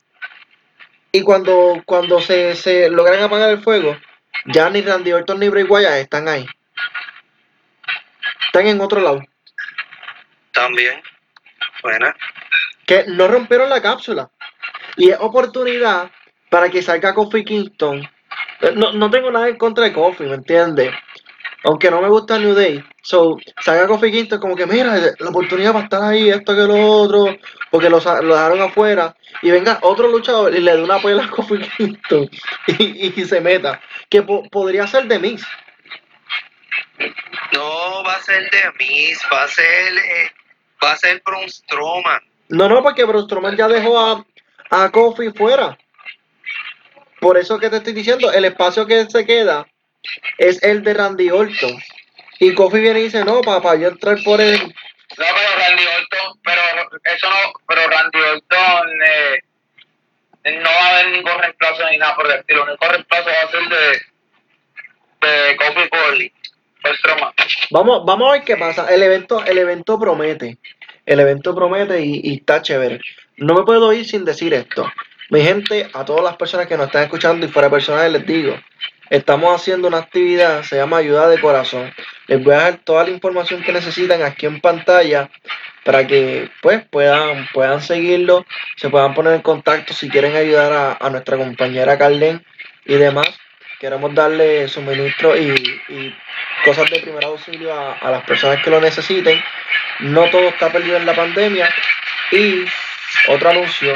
y 1.12 1.22
cuando, 1.22 1.82
cuando 1.86 2.20
se, 2.22 2.56
se 2.56 2.90
logran 2.90 3.22
apagar 3.22 3.50
el 3.50 3.62
fuego, 3.64 3.98
ya 4.46 4.70
ni 4.70 4.82
Randy 4.82 5.12
Orton 5.12 5.40
ni 5.40 5.50
Bray 5.50 5.64
Wyatt 5.64 5.94
están 5.94 6.28
ahí. 6.28 6.46
Están 8.46 8.68
en 8.68 8.82
otro 8.82 9.02
lado. 9.02 9.22
También. 10.54 11.02
Buena. 11.82 12.16
que 12.86 13.06
no 13.08 13.28
rompieron 13.28 13.70
la 13.70 13.82
cápsula. 13.82 14.30
Y 14.98 15.12
es 15.12 15.18
oportunidad 15.20 16.12
para 16.50 16.70
que 16.70 16.82
salga 16.82 17.14
Kofi 17.14 17.46
Kingston. 17.46 18.00
Eh, 18.62 18.74
No, 18.76 18.92
no 18.94 19.10
tengo 19.10 19.32
nada 19.32 19.48
en 19.48 19.58
contra 19.58 19.86
de 19.86 19.94
Kofi, 19.94 20.24
¿me 20.24 20.36
entiendes? 20.36 20.92
Aunque 21.64 21.92
no 21.92 22.02
me 22.02 22.08
gusta 22.08 22.40
New 22.40 22.54
Day. 22.54 22.82
So, 23.02 23.38
salga 23.62 23.86
Kofi 23.88 24.12
Kingston 24.12 24.40
como 24.40 24.56
que, 24.56 24.66
mira, 24.66 24.96
la 25.20 25.30
oportunidad 25.30 25.74
para 25.74 25.84
estar 25.86 26.02
ahí, 26.04 26.30
esto 26.30 26.56
que 26.56 26.62
lo 26.62 26.76
otro, 27.02 27.36
porque 27.70 27.90
lo, 27.90 28.00
lo 28.00 28.34
dejaron 28.36 28.62
afuera. 28.62 29.16
Y 29.42 29.52
venga 29.52 29.80
otro 29.82 30.08
luchador 30.08 30.56
y 30.56 30.62
le 30.62 30.76
dé 30.78 30.82
una 30.84 31.00
pela 31.00 31.26
a 31.26 31.30
Kofi 31.30 31.58
Kingston 31.60 32.30
y, 32.68 33.22
y 33.22 33.26
se 33.26 33.42
meta. 33.42 33.82
Que 34.10 34.22
po- 34.22 34.44
podría 34.50 34.88
ser 34.88 35.06
de 35.08 35.20
Miz. 35.20 35.46
No 37.54 38.04
va 38.04 38.14
a 38.14 38.22
ser 38.22 38.50
de 38.50 38.64
Miz, 38.80 39.20
va 39.32 39.44
a 39.44 39.48
ser, 39.48 39.98
eh, 39.98 40.32
va 40.84 40.92
a 40.94 40.98
ser 40.98 41.22
Braun 41.26 41.50
Strowman. 41.50 42.22
No, 42.50 42.68
no, 42.70 42.82
porque 42.82 43.04
Braun 43.04 43.26
Strowman 43.26 43.56
ya 43.58 43.68
dejó 43.68 44.00
a, 44.00 44.26
a 44.70 44.90
Kofi 44.92 45.32
fuera. 45.32 45.78
Por 47.20 47.38
eso 47.38 47.60
que 47.60 47.70
te 47.70 47.78
estoy 47.78 47.94
diciendo, 47.94 48.32
el 48.32 48.46
espacio 48.46 48.86
que 48.86 49.06
se 49.10 49.26
queda 49.26 49.68
es 50.38 50.62
el 50.64 50.84
de 50.84 50.94
Randy 50.94 51.30
Orton. 51.30 51.78
Y 52.40 52.54
Kofi 52.54 52.80
viene 52.80 53.02
y 53.02 53.04
dice, 53.04 53.26
no, 53.26 53.42
papá, 53.42 53.76
yo 53.76 53.90
entrar 53.90 54.18
por 54.24 54.40
el... 54.40 54.58
No, 54.60 54.68
pero 55.18 55.58
Randy 55.58 55.84
Orton, 55.86 56.40
pero 56.44 56.62
eso 57.04 57.30
no, 57.30 57.54
pero 57.68 57.88
Randy 57.88 58.20
Orton 58.20 58.90
eh, 59.06 59.42
no 60.60 60.70
va 60.70 60.86
a 60.86 60.90
haber 60.92 61.12
ningún 61.12 61.38
reemplazo 61.40 61.90
ni 61.90 61.98
nada 61.98 62.16
por 62.16 62.26
el 62.28 62.40
estilo. 62.40 62.64
El 62.64 62.70
único 62.70 62.88
reemplazo 62.88 63.26
va 63.26 63.48
a 63.48 63.52
ser 63.52 63.70
de, 63.70 65.28
de 65.28 65.58
Kofi 65.58 66.32
Strowman. 66.96 67.34
Vamos, 67.72 68.06
vamos 68.06 68.30
a 68.30 68.32
ver 68.34 68.44
qué 68.44 68.56
pasa. 68.56 68.88
El 68.94 69.04
evento, 69.04 69.44
el 69.46 69.58
evento 69.58 70.00
promete. 70.00 70.58
El 71.06 71.20
evento 71.20 71.54
promete 71.54 72.00
y, 72.02 72.22
y 72.24 72.36
está 72.36 72.62
chévere. 72.62 73.02
No 73.38 73.54
me 73.54 73.64
puedo 73.64 73.92
ir 73.92 74.06
sin 74.06 74.24
decir 74.24 74.54
esto. 74.54 74.90
Mi 75.30 75.42
gente, 75.42 75.90
a 75.94 76.06
todas 76.06 76.24
las 76.24 76.38
personas 76.38 76.68
que 76.68 76.78
nos 76.78 76.88
están 76.88 77.04
escuchando 77.04 77.46
y 77.46 77.50
fuera 77.50 77.70
personales 77.70 78.12
les 78.12 78.26
digo, 78.26 78.58
estamos 79.10 79.54
haciendo 79.56 79.88
una 79.88 79.98
actividad, 79.98 80.64
se 80.64 80.78
llama 80.78 80.98
Ayuda 80.98 81.28
de 81.28 81.40
Corazón. 81.40 81.94
Les 82.28 82.44
voy 82.44 82.54
a 82.54 82.58
dejar 82.58 82.78
toda 82.78 83.04
la 83.04 83.10
información 83.10 83.64
que 83.64 83.72
necesitan 83.72 84.22
aquí 84.22 84.46
en 84.46 84.62
pantalla 84.62 85.30
para 85.84 86.06
que 86.06 86.50
pues 86.62 86.84
puedan, 86.90 87.48
puedan 87.54 87.82
seguirlo, 87.82 88.46
se 88.76 88.90
puedan 88.90 89.14
poner 89.14 89.34
en 89.34 89.42
contacto 89.42 89.94
si 89.94 90.10
quieren 90.10 90.36
ayudar 90.36 90.72
a, 90.74 90.98
a 91.00 91.10
nuestra 91.10 91.38
compañera 91.38 91.98
Carlen 91.98 92.46
y 92.86 92.96
demás. 92.96 93.28
Queremos 93.80 94.14
darle 94.14 94.68
suministro 94.68 95.38
y, 95.38 95.54
y 95.88 96.16
cosas 96.66 96.90
de 96.92 97.00
primer 97.00 97.24
auxilio 97.24 97.74
a, 97.74 97.94
a 97.94 98.12
las 98.12 98.24
personas 98.26 98.62
que 98.62 98.70
lo 98.70 98.82
necesiten. 98.82 99.42
No 100.00 100.30
todo 100.30 100.50
está 100.50 100.70
perdido 100.70 100.98
en 100.98 101.06
la 101.06 101.16
pandemia. 101.16 101.70
Y 102.32 102.66
otro 103.30 103.50
anuncio, 103.50 103.96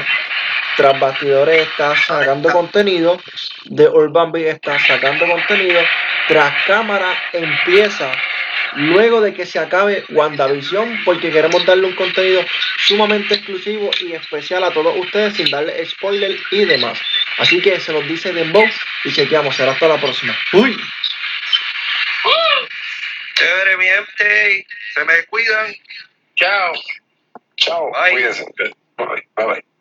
tras 0.78 1.00
bastidores 1.00 1.68
está 1.68 1.96
sacando 1.96 2.50
contenido, 2.52 3.22
de 3.66 3.88
Urban 3.88 4.32
Beat 4.32 4.56
está 4.56 4.78
sacando 4.80 5.26
contenido, 5.28 5.80
tras 6.28 6.54
cámara 6.66 7.14
empieza 7.34 8.12
luego 8.76 9.22
de 9.22 9.34
que 9.34 9.46
se 9.46 9.60
acabe 9.60 10.04
WandaVision, 10.10 11.04
porque 11.06 11.32
queremos 11.32 11.66
darle 11.66 11.88
un 11.88 11.96
contenido 11.96 12.44
sumamente 12.78 13.36
exclusivo 13.36 13.92
y 14.02 14.14
especial 14.14 14.64
a 14.64 14.72
todos 14.72 14.96
ustedes 14.98 15.36
sin 15.36 15.50
darle 15.50 15.86
spoiler 15.86 16.38
y 16.52 16.66
demás. 16.66 17.00
Así 17.38 17.62
que 17.62 17.80
se 17.80 17.94
los 17.94 18.08
dice 18.08 18.34
Dembow 18.34 18.66
y 19.04 19.12
chequeamos, 19.12 19.56
será 19.56 19.72
hasta 19.72 19.88
la 19.88 20.00
próxima. 20.00 20.36
Uy. 20.54 20.78
Chévere, 23.36 23.78
mi 23.78 23.86
gente. 23.86 24.68
Se 24.94 25.04
me 25.06 25.24
cuidan. 25.26 25.76
Chao. 26.36 26.74
Chao. 27.58 27.92
Bye. 27.92 28.12
Cuídense. 28.12 28.46
Bye. 28.98 29.28
Bye. 29.36 29.73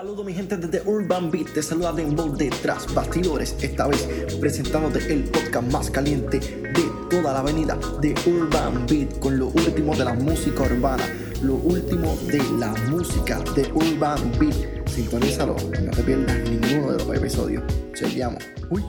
Saludos 0.00 0.24
mi 0.24 0.32
gente 0.32 0.56
desde 0.56 0.80
Urban 0.88 1.30
Beat, 1.30 1.52
te 1.52 1.62
saluda 1.62 1.92
Dembow 1.92 2.34
detrás 2.34 2.86
bastidores, 2.94 3.54
esta 3.60 3.86
vez 3.86 4.08
presentándote 4.40 5.12
el 5.12 5.24
podcast 5.24 5.70
más 5.70 5.90
caliente 5.90 6.40
de 6.40 6.90
toda 7.10 7.34
la 7.34 7.40
avenida 7.40 7.78
de 8.00 8.14
Urban 8.26 8.86
Beat 8.86 9.18
con 9.18 9.38
lo 9.38 9.48
último 9.48 9.94
de 9.94 10.06
la 10.06 10.14
música 10.14 10.62
urbana, 10.62 11.06
lo 11.42 11.56
último 11.56 12.16
de 12.28 12.42
la 12.58 12.72
música 12.88 13.40
de 13.54 13.70
Urban 13.74 14.32
Beat. 14.38 14.88
Sintonízalo, 14.88 15.54
no 15.54 15.90
te 15.90 16.02
pierdas 16.02 16.48
ninguno 16.48 16.92
de 16.92 17.04
los 17.04 17.16
episodios. 17.18 17.62
Chequeamos. 17.92 18.42
Uy. 18.70 18.82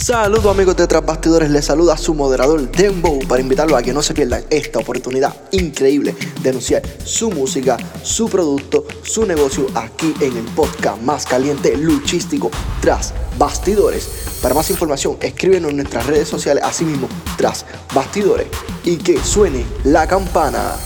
Saludos 0.00 0.46
amigos 0.46 0.76
de 0.76 0.86
Tras 0.86 1.04
Bastidores, 1.04 1.50
les 1.50 1.64
saluda 1.64 1.96
su 1.96 2.14
moderador 2.14 2.70
Dembow 2.70 3.18
para 3.26 3.42
invitarlo 3.42 3.76
a 3.76 3.82
que 3.82 3.92
no 3.92 4.00
se 4.00 4.14
pierdan 4.14 4.44
esta 4.48 4.78
oportunidad 4.78 5.34
increíble 5.50 6.14
de 6.40 6.50
anunciar 6.50 6.82
su 7.04 7.32
música, 7.32 7.76
su 8.04 8.28
producto, 8.28 8.86
su 9.02 9.26
negocio 9.26 9.66
aquí 9.74 10.14
en 10.20 10.36
el 10.36 10.44
podcast 10.54 11.02
más 11.02 11.26
caliente 11.26 11.76
luchístico 11.76 12.48
Tras 12.80 13.12
Bastidores. 13.38 14.08
Para 14.40 14.54
más 14.54 14.70
información 14.70 15.16
escríbenos 15.20 15.72
en 15.72 15.78
nuestras 15.78 16.06
redes 16.06 16.28
sociales, 16.28 16.62
así 16.64 16.84
mismo 16.84 17.08
Tras 17.36 17.66
Bastidores 17.92 18.46
y 18.84 18.98
que 18.98 19.18
suene 19.18 19.66
la 19.82 20.06
campana. 20.06 20.76